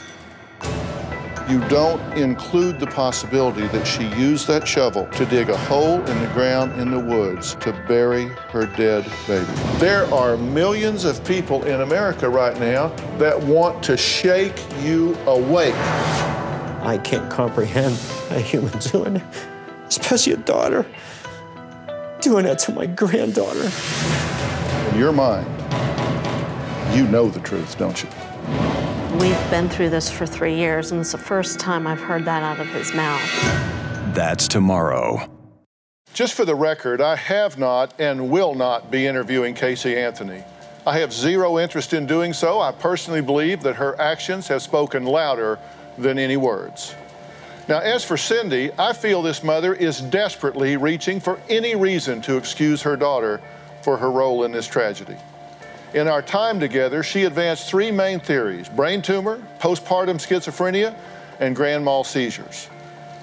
You 1.48 1.60
don't 1.68 2.00
include 2.14 2.80
the 2.80 2.88
possibility 2.88 3.68
that 3.68 3.86
she 3.86 4.08
used 4.16 4.48
that 4.48 4.66
shovel 4.66 5.06
to 5.12 5.24
dig 5.26 5.48
a 5.48 5.56
hole 5.56 6.00
in 6.04 6.20
the 6.20 6.26
ground 6.34 6.80
in 6.80 6.90
the 6.90 6.98
woods 6.98 7.54
to 7.60 7.72
bury 7.86 8.26
her 8.50 8.66
dead 8.66 9.08
baby. 9.28 9.46
There 9.78 10.12
are 10.12 10.36
millions 10.36 11.04
of 11.04 11.24
people 11.24 11.62
in 11.62 11.82
America 11.82 12.28
right 12.28 12.58
now 12.58 12.88
that 13.18 13.40
want 13.40 13.80
to 13.84 13.96
shake 13.96 14.60
you 14.82 15.14
awake. 15.26 15.76
I 16.82 16.98
can't 17.04 17.30
comprehend 17.30 17.94
a 18.30 18.40
human 18.40 18.76
doing 18.80 19.16
it, 19.16 19.22
especially 19.86 20.32
a 20.32 20.38
daughter 20.38 20.84
doing 22.20 22.44
that 22.46 22.58
to 22.58 22.72
my 22.72 22.86
granddaughter. 22.86 23.70
In 24.90 24.98
your 24.98 25.12
mind, 25.12 25.46
you 26.92 27.06
know 27.06 27.28
the 27.28 27.38
truth, 27.40 27.78
don't 27.78 28.02
you? 28.02 28.08
We've 29.20 29.50
been 29.50 29.70
through 29.70 29.88
this 29.90 30.10
for 30.10 30.26
three 30.26 30.56
years, 30.56 30.92
and 30.92 31.00
it's 31.00 31.12
the 31.12 31.18
first 31.18 31.58
time 31.58 31.86
I've 31.86 32.00
heard 32.00 32.26
that 32.26 32.42
out 32.42 32.60
of 32.60 32.66
his 32.68 32.92
mouth. 32.92 33.22
That's 34.14 34.46
tomorrow. 34.46 35.30
Just 36.12 36.34
for 36.34 36.44
the 36.44 36.54
record, 36.54 37.00
I 37.00 37.16
have 37.16 37.58
not 37.58 37.98
and 37.98 38.28
will 38.28 38.54
not 38.54 38.90
be 38.90 39.06
interviewing 39.06 39.54
Casey 39.54 39.96
Anthony. 39.96 40.44
I 40.86 40.98
have 40.98 41.14
zero 41.14 41.58
interest 41.58 41.94
in 41.94 42.06
doing 42.06 42.34
so. 42.34 42.60
I 42.60 42.72
personally 42.72 43.22
believe 43.22 43.62
that 43.62 43.76
her 43.76 43.98
actions 43.98 44.48
have 44.48 44.60
spoken 44.60 45.04
louder 45.04 45.58
than 45.96 46.18
any 46.18 46.36
words. 46.36 46.94
Now, 47.68 47.78
as 47.78 48.04
for 48.04 48.18
Cindy, 48.18 48.70
I 48.78 48.92
feel 48.92 49.22
this 49.22 49.42
mother 49.42 49.72
is 49.72 50.02
desperately 50.02 50.76
reaching 50.76 51.20
for 51.20 51.40
any 51.48 51.74
reason 51.74 52.20
to 52.22 52.36
excuse 52.36 52.82
her 52.82 52.96
daughter 52.96 53.40
for 53.80 53.96
her 53.96 54.10
role 54.10 54.44
in 54.44 54.52
this 54.52 54.66
tragedy. 54.66 55.16
In 55.96 56.08
our 56.08 56.20
time 56.20 56.60
together, 56.60 57.02
she 57.02 57.24
advanced 57.24 57.70
three 57.70 57.90
main 57.90 58.20
theories 58.20 58.68
brain 58.68 59.00
tumor, 59.00 59.42
postpartum 59.58 60.18
schizophrenia, 60.18 60.94
and 61.40 61.56
grand 61.56 61.86
mal 61.86 62.04
seizures. 62.04 62.68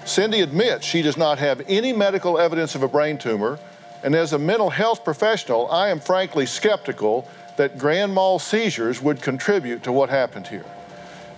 Cindy 0.06 0.42
admits 0.42 0.84
she 0.84 1.04
does 1.04 1.16
not 1.16 1.38
have 1.38 1.62
any 1.68 1.94
medical 1.94 2.40
evidence 2.40 2.74
of 2.74 2.82
a 2.82 2.88
brain 2.88 3.20
tumor, 3.20 3.60
and 4.02 4.16
as 4.16 4.34
a 4.34 4.40
mental 4.40 4.72
health 4.72 5.04
professional, 5.04 5.70
I 5.70 5.90
am 5.90 6.00
frankly 6.00 6.48
skeptical 6.48 7.28
that 7.58 7.78
grand 7.78 8.12
mal 8.12 8.40
seizures 8.40 9.04
would 9.04 9.22
contribute 9.22 9.84
to 9.84 9.92
what 9.92 10.10
happened 10.10 10.48
here. 10.48 10.66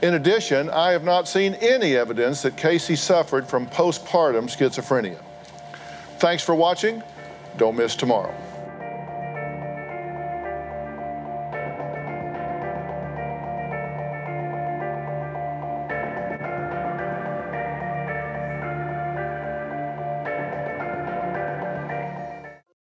In 0.01 0.13
addition, 0.13 0.69
I 0.69 0.91
have 0.91 1.03
not 1.03 1.27
seen 1.27 1.55
any 1.55 1.97
evidence 1.97 2.43
that 2.43 2.55
Casey 2.55 2.95
suffered 2.95 3.45
from 3.45 3.67
postpartum 3.67 4.45
schizophrenia. 4.45 5.21
Thanks 6.17 6.43
for 6.43 6.55
watching. 6.55 7.03
Don't 7.57 7.75
miss 7.75 7.97
tomorrow. 7.97 8.33